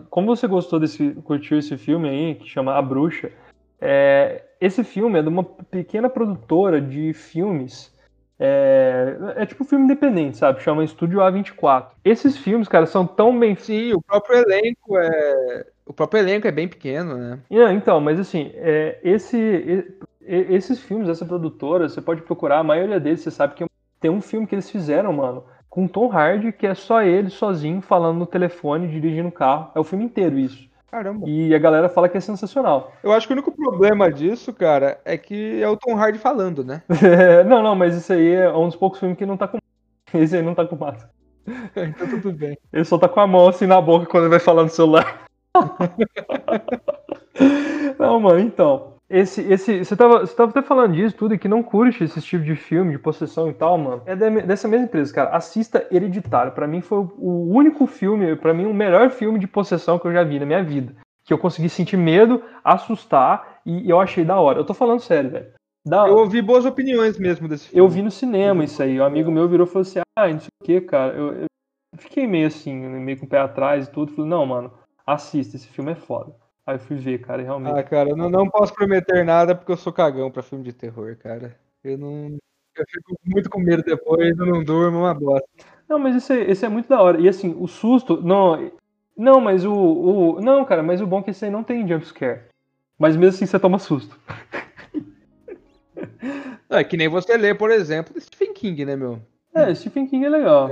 Como 0.09 0.35
você 0.35 0.47
gostou 0.47 0.81
desse, 0.81 1.11
curtiu 1.25 1.59
esse 1.59 1.77
filme 1.77 2.09
aí, 2.09 2.35
que 2.35 2.49
chama 2.49 2.75
A 2.75 2.83
Bruxa, 2.83 3.31
é, 3.81 4.43
esse 4.61 4.85
filme 4.85 5.19
é 5.19 5.23
de 5.23 5.29
uma 5.29 5.43
pequena 5.43 6.09
produtora 6.09 6.81
de 6.81 7.13
filmes. 7.13 7.95
É, 8.43 9.17
é 9.37 9.47
tipo 9.47 9.65
filme 9.65 9.85
independente, 9.85 10.39
sabe? 10.39 10.63
Chama 10.63 10.85
Estúdio 10.85 11.21
A24. 11.21 11.89
Esses 12.05 12.37
filmes, 12.39 12.69
cara, 12.69 12.87
são 12.87 13.07
tão 13.07 13.39
bem 13.39 13.55
Sim, 13.55 13.93
o 13.93 14.03
próprio 14.03 14.39
elenco 14.39 14.97
é. 14.99 15.67
O 15.85 15.93
próprio 15.93 16.21
elenco 16.21 16.47
é 16.47 16.53
bem 16.53 16.69
pequeno, 16.69 17.17
né? 17.17 17.39
Não, 17.51 17.73
então, 17.73 18.01
mas 18.01 18.19
assim, 18.19 18.51
é, 18.55 18.99
esse, 19.03 19.93
esses 20.21 20.81
filmes, 20.81 21.09
essa 21.09 21.25
produtora, 21.25 21.89
você 21.89 22.01
pode 22.01 22.23
procurar, 22.23 22.59
a 22.59 22.65
maioria 22.65 23.01
deles, 23.01 23.21
você 23.21 23.31
sabe 23.31 23.55
que 23.55 23.65
tem 24.01 24.11
um 24.11 24.21
filme 24.21 24.47
que 24.47 24.55
eles 24.55 24.71
fizeram, 24.71 25.13
mano, 25.13 25.45
com 25.69 25.87
Tom 25.87 26.11
Hardy, 26.11 26.53
que 26.53 26.67
é 26.67 26.75
só 26.75 27.03
ele 27.03 27.31
sozinho 27.31 27.81
falando 27.81 28.19
no 28.19 28.27
telefone, 28.27 28.89
dirigindo 28.89 29.29
o 29.29 29.33
carro. 29.33 29.71
É 29.75 29.81
o 29.81 29.85
filme 29.85 30.05
inteiro 30.05 30.39
isso. 30.39 30.69
Caramba. 30.91 31.29
E 31.29 31.55
a 31.55 31.59
galera 31.59 31.89
fala 31.89 32.09
que 32.09 32.17
é 32.17 32.21
sensacional. 32.21 32.93
Eu 33.03 33.13
acho 33.13 33.29
que 33.29 33.33
o 33.33 33.37
único 33.37 33.53
problema 33.53 34.11
disso, 34.11 34.53
cara, 34.53 35.01
é 35.05 35.17
que 35.17 35.63
é 35.63 35.69
o 35.69 35.77
Tom 35.77 35.97
Hardy 35.97 36.19
falando, 36.19 36.65
né? 36.65 36.83
não, 37.47 37.63
não, 37.63 37.77
mas 37.77 37.95
isso 37.95 38.13
aí 38.13 38.35
é 38.35 38.53
um 38.53 38.67
dos 38.67 38.75
poucos 38.75 38.99
filmes 38.99 39.17
que 39.17 39.25
não 39.25 39.37
tá 39.37 39.47
com 39.47 39.59
Esse 40.13 40.37
aí 40.37 40.43
não 40.43 40.55
tá 40.55 40.67
com 40.67 40.75
máscara. 40.75 41.11
então 41.77 42.09
tudo 42.09 42.33
bem. 42.33 42.59
Ele 42.73 42.85
só 42.85 42.99
tá 42.99 43.09
com 43.09 43.21
a 43.21 43.27
mão 43.27 43.49
assim 43.49 43.67
na 43.67 43.81
boca 43.81 44.07
quando 44.07 44.25
ele 44.25 44.31
vai 44.31 44.41
falar 44.41 44.65
no 44.65 44.69
celular. 44.69 45.27
não, 47.97 48.19
mano, 48.19 48.41
então. 48.41 48.90
Esse, 49.11 49.41
esse, 49.43 49.85
você, 49.85 49.97
tava, 49.97 50.21
você 50.21 50.35
tava 50.37 50.51
até 50.51 50.63
falando 50.63 50.95
disso 50.95 51.17
tudo 51.17 51.35
e 51.35 51.39
que 51.39 51.49
não 51.49 51.65
curte 51.65 52.05
esse 52.05 52.21
tipo 52.23 52.45
de 52.45 52.55
filme, 52.55 52.93
de 52.93 52.99
possessão 52.99 53.51
e 53.51 53.53
tal, 53.53 53.77
mano. 53.77 54.03
É 54.07 54.15
dessa 54.15 54.69
mesma 54.69 54.87
empresa, 54.87 55.13
cara. 55.13 55.31
Assista 55.31 55.85
Hereditário. 55.91 56.53
Pra 56.53 56.69
mim 56.69 56.81
foi 56.81 56.99
o- 56.99 57.49
único 57.53 57.87
filme, 57.89 58.37
pra 58.37 58.55
mim 58.55 58.67
o 58.67 58.73
melhor 58.75 59.11
filme 59.11 59.39
de 59.41 59.49
possessão 59.49 59.99
que 59.99 60.07
eu 60.07 60.13
já 60.13 60.23
vi 60.23 60.39
na 60.39 60.47
minha 60.47 60.63
vida. 60.63 60.95
Que 61.25 61.33
eu 61.35 61.39
consegui 61.39 61.69
sentir 61.69 61.97
medo, 61.97 62.41
assustar 62.63 63.61
e 63.67 63.91
eu 63.91 64.01
achei 64.01 64.25
da 64.25 64.39
hora. 64.41 64.61
Eu 64.61 64.65
tô 64.65 64.75
falando 64.75 65.01
sério, 65.01 65.31
velho. 65.31 65.53
Da, 65.85 66.07
Eu 66.07 66.19
ouvi 66.19 66.41
boas 66.41 66.65
opiniões 66.65 67.19
mesmo 67.19 67.49
desse 67.49 67.67
filme. 67.69 67.81
eu 67.81 67.89
vi 67.89 68.03
no 68.03 68.11
cinema 68.13 68.63
isso 68.63 68.81
aí. 68.83 69.01
Um 69.01 69.05
amigo 69.05 69.31
meu 69.31 69.49
virou 69.49 69.67
e 69.67 69.71
falou 69.71 69.83
assim: 69.83 70.01
Ah, 70.17 70.29
não 70.29 70.39
sei 70.39 70.49
o 70.63 70.65
que, 70.65 70.81
cara. 70.83 71.15
Eu, 71.15 71.33
eu 71.35 71.47
fiquei 71.97 72.27
meio 72.29 72.47
assim, 72.47 72.75
meio 72.77 73.19
com 73.19 73.27
o 73.27 73.29
pé 73.29 73.39
atrás 73.41 73.89
e 73.89 73.91
tudo. 73.91 74.13
Falei: 74.13 74.31
Não, 74.31 74.47
mano, 74.47 74.73
assista, 75.07 75.57
esse 75.57 75.67
filme 75.69 75.91
é 75.93 75.95
foda. 75.97 76.33
Aí 76.71 76.79
fui 76.79 76.97
ver, 76.99 77.19
cara, 77.19 77.43
realmente. 77.43 77.77
Ah, 77.77 77.83
cara, 77.83 78.11
eu 78.11 78.17
não, 78.17 78.31
não 78.31 78.49
posso 78.49 78.73
prometer 78.73 79.25
nada 79.25 79.57
porque 79.57 79.73
eu 79.73 79.77
sou 79.77 79.93
cagão 79.93 80.31
pra 80.31 80.41
filme 80.41 80.63
de 80.63 80.73
terror, 80.73 81.17
cara. 81.17 81.59
Eu 81.83 81.99
não. 81.99 82.39
Eu 82.77 82.85
fico 82.89 83.17
muito 83.27 83.51
com 83.51 83.59
medo 83.61 83.83
depois, 83.83 84.39
eu 84.39 84.47
não 84.47 84.63
durmo, 84.63 84.99
é 84.99 85.01
uma 85.01 85.15
bosta. 85.15 85.49
Não, 85.89 85.99
mas 85.99 86.15
esse, 86.15 86.33
é- 86.33 86.49
esse 86.49 86.65
é 86.65 86.69
muito 86.69 86.89
da 86.89 87.03
hora. 87.03 87.21
E 87.21 87.29
assim, 87.29 87.57
o 87.59 87.67
susto. 87.67 88.23
Não, 88.23 88.71
não 89.17 89.41
mas 89.41 89.65
o, 89.65 89.73
o. 89.73 90.41
Não, 90.41 90.65
cara, 90.65 90.81
mas 90.81 91.01
o 91.01 91.07
bom 91.09 91.19
é 91.19 91.23
que 91.25 91.31
esse 91.31 91.45
aí 91.45 91.51
não 91.51 91.65
tem 91.65 91.87
jumpscare. 91.89 92.43
Mas 92.97 93.17
mesmo 93.17 93.35
assim 93.35 93.47
você 93.47 93.59
toma 93.59 93.81
susto. 93.81 94.17
É 96.69 96.85
que 96.85 96.97
nem 96.97 97.09
você 97.09 97.37
lê, 97.37 97.53
por 97.53 97.73
exemplo, 97.73 98.19
Stephen 98.21 98.55
King, 98.55 98.85
né, 98.85 98.95
meu? 98.95 99.21
É, 99.55 99.75
Stephen 99.75 100.07
King 100.07 100.25
é 100.25 100.29
legal. 100.29 100.71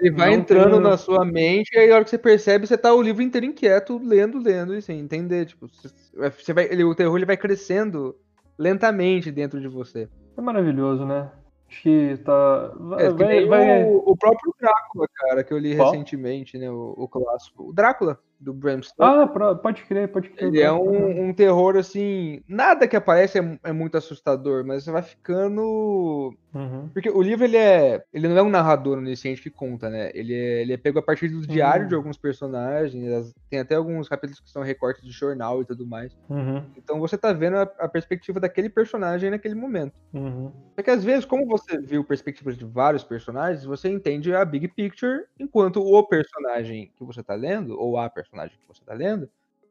Ele 0.00 0.10
vai 0.12 0.28
Não 0.30 0.36
entrando 0.38 0.72
tem- 0.74 0.80
na 0.80 0.96
sua 0.96 1.24
mente 1.24 1.70
e 1.74 1.78
aí 1.78 1.90
a 1.90 1.94
hora 1.96 2.04
que 2.04 2.10
você 2.10 2.18
percebe, 2.18 2.66
você 2.66 2.78
tá 2.78 2.94
o 2.94 3.02
livro 3.02 3.22
inteiro 3.22 3.46
inquieto, 3.46 3.98
lendo, 4.02 4.38
lendo, 4.38 4.74
e 4.76 4.80
sem 4.82 5.00
entender. 5.00 5.46
Tipo, 5.46 5.66
você 5.68 6.52
vai, 6.52 6.64
ele, 6.70 6.84
o 6.84 6.94
terror 6.94 7.16
ele 7.16 7.26
vai 7.26 7.36
crescendo 7.36 8.14
lentamente 8.56 9.30
dentro 9.30 9.60
de 9.60 9.68
você. 9.68 10.08
É 10.36 10.40
maravilhoso, 10.40 11.04
né? 11.04 11.30
Acho 11.68 11.82
que 11.82 12.16
tá. 12.24 12.72
É, 12.98 13.10
Vai, 13.10 13.14
que 13.16 13.24
nem 13.24 13.48
vai- 13.48 13.84
o, 13.84 13.96
o 14.06 14.16
próprio 14.16 14.54
Drácula, 14.60 15.08
cara, 15.12 15.42
que 15.42 15.52
eu 15.52 15.58
li 15.58 15.74
Qual? 15.74 15.90
recentemente, 15.90 16.56
né? 16.56 16.70
O, 16.70 16.94
o 16.96 17.08
clássico. 17.08 17.68
O 17.70 17.72
Drácula, 17.72 18.20
do 18.38 18.52
Bram 18.52 18.82
Stoker. 18.82 19.42
Ah, 19.42 19.54
pode 19.54 19.82
crer, 19.84 20.08
pode 20.08 20.28
crer. 20.30 20.48
Ele 20.48 20.60
é 20.60 20.72
um, 20.72 21.28
um 21.28 21.34
terror, 21.34 21.76
assim. 21.76 22.42
Nada 22.48 22.86
que 22.86 22.96
aparece 22.96 23.38
é, 23.38 23.58
é 23.64 23.72
muito 23.72 23.96
assustador, 23.96 24.64
mas 24.64 24.84
você 24.84 24.90
vai 24.90 25.02
ficando. 25.02 26.34
Uhum. 26.54 26.88
Porque 26.88 27.10
o 27.10 27.22
livro, 27.22 27.44
ele 27.44 27.56
é. 27.56 28.02
Ele 28.12 28.28
não 28.28 28.38
é 28.38 28.42
um 28.42 28.48
narrador 28.48 28.98
onisciente 28.98 29.42
que 29.42 29.50
conta, 29.50 29.90
né? 29.90 30.10
Ele 30.14 30.34
é, 30.34 30.62
ele 30.62 30.72
é 30.72 30.76
pego 30.76 30.98
a 30.98 31.02
partir 31.02 31.28
do 31.28 31.46
diário 31.46 31.86
Hum. 31.86 31.88
de 31.88 31.94
alguns 31.94 32.16
personagens. 32.18 33.32
Tem 33.50 33.60
até 33.60 33.74
alguns 33.74 34.08
capítulos 34.08 34.40
que 34.40 34.50
são 34.50 34.62
recortes 34.62 35.04
de 35.04 35.10
jornal 35.10 35.62
e 35.62 35.64
tudo 35.64 35.86
mais. 35.86 36.16
Uhum. 36.28 36.62
Então 36.76 37.00
você 37.00 37.16
tá 37.16 37.32
vendo 37.32 37.56
a, 37.56 37.62
a 37.78 37.88
perspectiva 37.88 38.40
daquele 38.40 38.68
personagem 38.68 39.30
naquele 39.30 39.54
momento. 39.54 39.94
Uhum. 40.12 40.52
Só 40.74 40.82
que 40.82 40.90
às 40.90 41.02
vezes, 41.04 41.24
como 41.24 41.46
você 41.46 41.78
viu 41.78 42.04
perspectivas 42.04 42.56
de 42.56 42.64
vários 42.64 43.04
personagens, 43.04 43.64
você 43.64 43.88
entende 43.88 44.34
a 44.34 44.44
big 44.44 44.68
picture, 44.68 45.24
enquanto 45.38 45.80
o 45.80 46.02
personagem 46.06 46.92
que 46.96 47.04
você 47.04 47.22
tá 47.22 47.34
lendo, 47.34 47.78
ou 47.78 47.98
a 47.98 48.08
personagem 48.08 48.25
que 48.30 48.68
você 48.68 48.82
tá 48.84 48.94
lendo, 48.94 49.28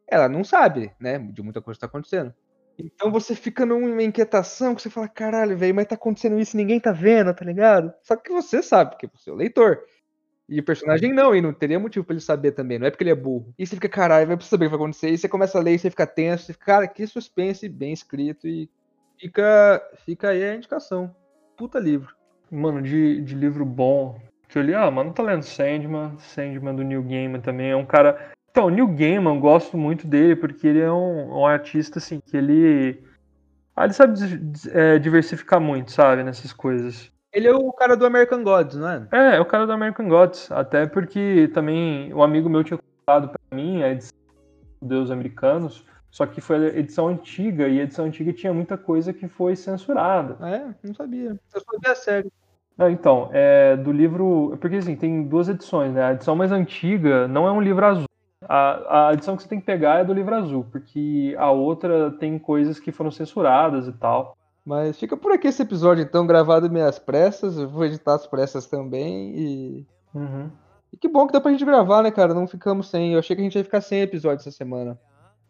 ela 0.07 0.29
não 0.29 0.43
sabe, 0.43 0.91
né, 0.99 1.17
de 1.17 1.41
muita 1.41 1.61
coisa 1.61 1.77
que 1.77 1.81
tá 1.81 1.87
acontecendo. 1.87 2.33
Então 2.77 3.11
você 3.11 3.35
fica 3.35 3.65
numa 3.65 4.03
inquietação 4.03 4.75
que 4.75 4.81
você 4.81 4.89
fala, 4.89 5.07
caralho, 5.07 5.57
velho, 5.57 5.73
mas 5.73 5.87
tá 5.87 5.95
acontecendo 5.95 6.39
isso 6.39 6.55
e 6.55 6.57
ninguém 6.57 6.79
tá 6.79 6.91
vendo, 6.91 7.33
tá 7.33 7.45
ligado? 7.45 7.93
Só 8.03 8.15
que 8.15 8.31
você 8.31 8.61
sabe, 8.61 8.91
porque 8.91 9.07
você 9.07 9.29
é 9.29 9.33
o 9.33 9.35
leitor. 9.35 9.83
E 10.47 10.59
o 10.59 10.63
personagem 10.63 11.11
não, 11.11 11.35
e 11.35 11.41
não 11.41 11.53
teria 11.53 11.79
motivo 11.79 12.05
pra 12.05 12.13
ele 12.13 12.21
saber 12.21 12.51
também, 12.51 12.77
não 12.77 12.85
é 12.85 12.91
porque 12.91 13.03
ele 13.03 13.11
é 13.11 13.15
burro. 13.15 13.51
E 13.57 13.65
você 13.65 13.75
fica, 13.75 13.89
caralho, 13.89 14.27
vai 14.27 14.39
saber 14.41 14.65
o 14.65 14.69
que 14.69 14.75
vai 14.75 14.83
acontecer, 14.83 15.09
e 15.09 15.17
você 15.17 15.27
começa 15.27 15.57
a 15.57 15.61
ler 15.61 15.73
e 15.73 15.79
você 15.79 15.89
fica 15.89 16.05
tenso, 16.05 16.45
você 16.45 16.53
fica, 16.53 16.65
cara, 16.65 16.87
que 16.87 17.07
suspense 17.07 17.67
bem 17.67 17.93
escrito, 17.93 18.47
e 18.47 18.69
fica, 19.17 19.81
fica 20.05 20.29
aí 20.29 20.43
a 20.43 20.55
indicação. 20.55 21.15
Puta 21.57 21.79
livro. 21.79 22.13
Mano, 22.51 22.81
de, 22.81 23.21
de 23.21 23.33
livro 23.33 23.65
bom 23.65 24.19
que 24.47 24.59
eu 24.59 24.61
li, 24.61 24.75
ah, 24.75 24.91
mano, 24.91 25.11
tá 25.11 25.23
lendo 25.23 25.41
Sandman, 25.41 26.17
Sandman 26.19 26.75
do 26.75 26.83
Neil 26.83 27.01
Gaiman 27.01 27.41
também, 27.41 27.71
é 27.71 27.75
um 27.75 27.85
cara... 27.85 28.34
Então, 28.55 28.69
Neil 28.69 28.87
Gaiman, 28.87 29.35
eu 29.35 29.41
gosto 29.41 29.77
muito 29.77 30.07
dele 30.07 30.33
porque 30.33 30.65
ele 30.65 30.79
é 30.79 30.89
um, 30.89 31.39
um 31.39 31.45
artista, 31.45 31.99
assim, 31.99 32.21
que 32.21 32.37
ele... 32.37 33.03
Ah, 33.75 33.83
ele 33.83 33.91
sabe 33.91 34.17
é, 34.71 34.97
diversificar 34.97 35.59
muito, 35.59 35.91
sabe, 35.91 36.23
nessas 36.23 36.53
coisas. 36.53 37.11
Ele 37.33 37.49
é 37.49 37.53
o 37.53 37.73
cara 37.73 37.97
do 37.97 38.05
American 38.05 38.45
Gods, 38.45 38.77
não 38.77 38.89
é? 38.89 39.07
É, 39.11 39.35
é 39.35 39.41
o 39.41 39.45
cara 39.45 39.67
do 39.67 39.73
American 39.73 40.07
Gods, 40.07 40.49
até 40.53 40.87
porque 40.87 41.51
também 41.53 42.13
um 42.13 42.23
amigo 42.23 42.49
meu 42.49 42.63
tinha 42.63 42.79
contado 42.79 43.27
pra 43.27 43.57
mim 43.57 43.83
a 43.83 43.89
edição 43.89 44.17
Deus 44.81 45.11
Americanos, 45.11 45.85
só 46.09 46.25
que 46.25 46.39
foi 46.39 46.55
a 46.55 46.79
edição 46.79 47.09
antiga, 47.09 47.67
e 47.67 47.81
a 47.81 47.83
edição 47.83 48.05
antiga 48.05 48.31
tinha 48.31 48.53
muita 48.53 48.77
coisa 48.77 49.11
que 49.11 49.27
foi 49.27 49.57
censurada. 49.57 50.37
Ah, 50.39 50.49
é? 50.49 50.65
Não 50.81 50.93
sabia. 50.93 51.37
Eu 51.53 51.59
só 51.59 51.77
vi 51.77 51.89
a 51.89 51.95
série. 51.95 52.31
Ah, 52.77 52.89
então, 52.89 53.29
é, 53.33 53.75
do 53.75 53.91
livro. 53.91 54.57
Porque 54.61 54.77
assim, 54.77 54.95
tem 54.95 55.23
duas 55.23 55.49
edições, 55.49 55.93
né? 55.93 56.05
A 56.05 56.13
edição 56.13 56.37
mais 56.37 56.53
antiga 56.53 57.27
não 57.27 57.45
é 57.45 57.51
um 57.51 57.59
livro 57.59 57.85
azul. 57.85 58.05
A, 58.47 59.09
a 59.09 59.13
edição 59.13 59.35
que 59.35 59.43
você 59.43 59.49
tem 59.49 59.59
que 59.59 59.65
pegar 59.65 59.99
é 59.99 60.03
do 60.03 60.13
livro 60.13 60.35
azul, 60.35 60.65
porque 60.71 61.35
a 61.37 61.51
outra 61.51 62.11
tem 62.11 62.37
coisas 62.37 62.79
que 62.79 62.91
foram 62.91 63.11
censuradas 63.11 63.87
e 63.87 63.93
tal. 63.93 64.37
Mas 64.65 64.97
fica 64.97 65.15
por 65.15 65.31
aqui 65.31 65.47
esse 65.47 65.61
episódio, 65.61 66.03
então, 66.03 66.25
gravado 66.25 66.65
às 66.81 66.97
pressas. 66.97 67.57
Eu 67.57 67.69
vou 67.69 67.85
editar 67.85 68.15
as 68.15 68.25
pressas 68.25 68.65
também. 68.65 69.37
E... 69.37 69.87
Uhum, 70.13 70.49
e 70.95 70.97
que 70.97 71.09
bom 71.09 71.27
que 71.27 71.33
dá 71.33 71.41
pra 71.41 71.51
gente 71.51 71.65
gravar, 71.65 72.01
né, 72.01 72.09
cara? 72.09 72.33
Não 72.33 72.47
ficamos 72.47 72.89
sem. 72.89 73.13
Eu 73.13 73.19
achei 73.19 73.35
que 73.35 73.41
a 73.41 73.45
gente 73.45 73.57
ia 73.57 73.63
ficar 73.63 73.81
sem 73.81 74.01
episódio 74.01 74.41
essa 74.41 74.51
semana. 74.51 74.97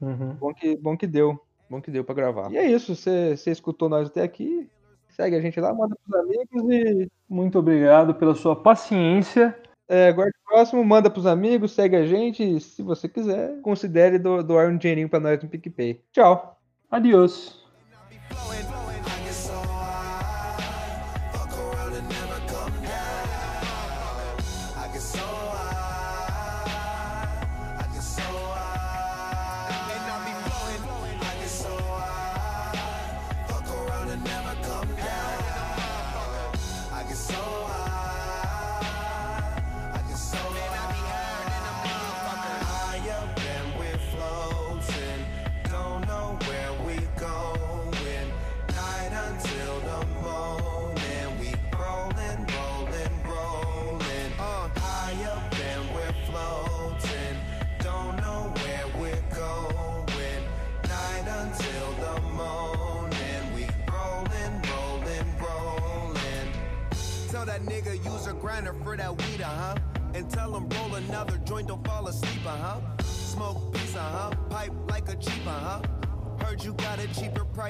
uhum. 0.01 0.33
Bom 0.33 0.53
que, 0.53 0.75
bom 0.75 0.97
que 0.97 1.05
deu. 1.05 1.39
Bom 1.69 1.79
que 1.79 1.91
deu 1.91 2.03
pra 2.03 2.15
gravar. 2.15 2.51
E 2.51 2.57
é 2.57 2.65
isso. 2.65 2.95
Você 2.95 3.35
escutou 3.45 3.87
nós 3.87 4.07
até 4.07 4.23
aqui. 4.23 4.67
Segue 5.09 5.35
a 5.35 5.39
gente 5.39 5.59
lá, 5.59 5.73
manda 5.73 5.95
pros 5.95 6.19
amigos 6.19 6.73
e. 6.73 7.09
Muito 7.29 7.59
obrigado 7.59 8.15
pela 8.15 8.35
sua 8.35 8.55
paciência. 8.55 9.55
É, 9.87 10.07
aguarde 10.07 10.33
o 10.43 10.49
próximo, 10.49 10.83
manda 10.83 11.09
pros 11.09 11.25
amigos, 11.25 11.71
segue 11.71 11.95
a 11.95 12.05
gente. 12.05 12.43
E 12.43 12.59
se 12.59 12.81
você 12.81 13.07
quiser, 13.07 13.61
considere 13.61 14.17
do- 14.17 14.43
doar 14.43 14.69
um 14.69 14.77
dinheirinho 14.77 15.09
pra 15.09 15.19
nós 15.19 15.41
no 15.41 15.49
PicPay. 15.49 16.01
Tchau. 16.11 16.59
Adiós. 16.89 17.63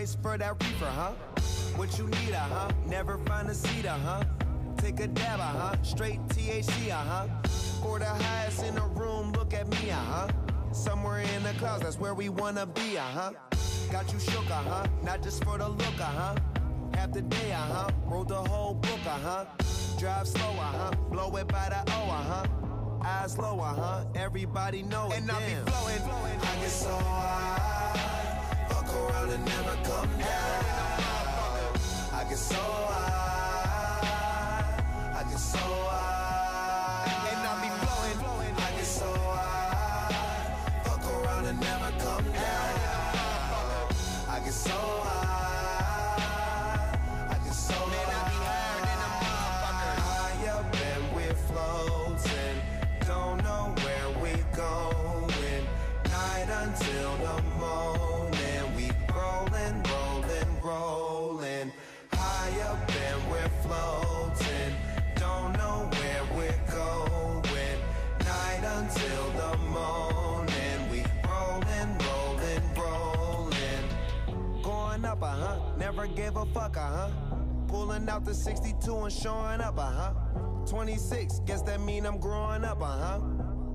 Price 0.05 0.17
for 0.21 0.37
that 0.37 0.63
reefer, 0.63 0.85
huh? 0.85 1.11
What 1.75 1.97
you 1.97 2.07
need, 2.07 2.33
uh 2.33 2.39
huh. 2.39 2.71
Never 2.87 3.17
find 3.25 3.49
a 3.49 3.55
seat, 3.55 3.85
uh 3.85 3.97
huh. 3.97 4.23
Take 4.77 4.99
a 4.99 5.07
dab, 5.07 5.39
uh 5.39 5.43
huh. 5.43 5.75
Straight 5.83 6.19
THC, 6.27 6.91
uh 6.91 6.95
huh. 6.95 7.27
For 7.81 7.99
the 7.99 8.05
highest 8.05 8.63
in 8.63 8.75
the 8.75 8.81
room, 8.81 9.31
look 9.33 9.53
at 9.53 9.67
me, 9.67 9.91
uh 9.91 9.95
huh. 9.95 10.27
Somewhere 10.71 11.19
in 11.19 11.43
the 11.43 11.53
clouds, 11.53 11.83
that's 11.83 11.99
where 11.99 12.13
we 12.13 12.29
wanna 12.29 12.65
be, 12.65 12.97
uh 12.97 13.01
huh. 13.01 13.31
Got 13.91 14.11
you 14.13 14.19
shook, 14.19 14.49
uh 14.49 14.63
huh. 14.63 14.87
Not 15.03 15.23
just 15.23 15.43
for 15.43 15.57
the 15.57 15.69
look, 15.69 15.99
uh 15.99 16.03
huh. 16.03 16.35
Half 16.93 17.13
the 17.13 17.21
day, 17.21 17.51
uh 17.51 17.57
huh. 17.57 17.91
Wrote 18.05 18.27
the 18.27 18.43
whole 18.49 18.75
book, 18.75 19.05
uh 19.05 19.19
huh. 19.27 19.45
Drive 19.97 20.27
slow, 20.27 20.51
uh 20.51 20.73
huh. 20.79 20.91
Blow 21.11 21.35
it 21.37 21.47
by 21.47 21.69
the 21.69 21.91
O, 21.93 22.01
uh 22.09 22.23
huh. 22.31 22.45
Eyes 23.03 23.37
low, 23.37 23.59
uh 23.59 23.73
huh. 23.73 24.05
Everybody 24.15 24.83
know 24.83 25.09
it. 25.11 25.17
And 25.17 25.31
I 25.31 25.39
be 25.39 25.71
flowing, 25.71 25.99
flowing. 25.99 26.39
I 26.39 26.55
get 26.61 26.69
so 26.69 26.89
high. 26.89 27.74
Around 28.95 29.29
and 29.31 29.45
never 29.45 29.75
come 29.83 30.09
down. 30.17 31.73
I 32.13 32.25
get 32.29 32.37
so 32.37 32.55
high. 32.55 34.03
I 35.13 35.23
get 35.29 35.39
so 35.39 35.57
high. 35.59 36.24
Gave 76.35 76.43
a 76.43 76.45
fuck, 76.47 76.75
uh 76.75 76.81
huh. 76.81 77.09
Pulling 77.67 78.09
out 78.09 78.25
the 78.25 78.33
62 78.33 78.93
and 78.93 79.13
showing 79.13 79.61
up, 79.61 79.77
uh 79.77 79.89
huh. 79.89 80.13
26, 80.67 81.39
guess 81.45 81.61
that 81.61 81.79
mean 81.79 82.05
I'm 82.05 82.19
growing 82.19 82.65
up, 82.65 82.81
uh 82.81 82.85
huh. 82.85 83.19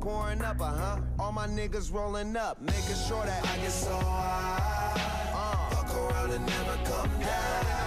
Pouring 0.01 0.43
up, 0.43 0.61
uh 0.61 0.67
huh. 0.67 1.01
All 1.19 1.33
my 1.33 1.47
niggas 1.47 1.91
rolling 1.93 2.37
up, 2.37 2.61
making 2.61 2.97
sure 3.09 3.25
that 3.25 3.47
I 3.47 3.57
get 3.59 3.73
so 3.73 3.97
high. 3.97 4.93
Uh, 5.35 5.75
fuck 5.75 5.97
around 5.97 6.33
and 6.33 6.47
never 6.47 6.77
come 6.85 7.21
down. 7.21 7.80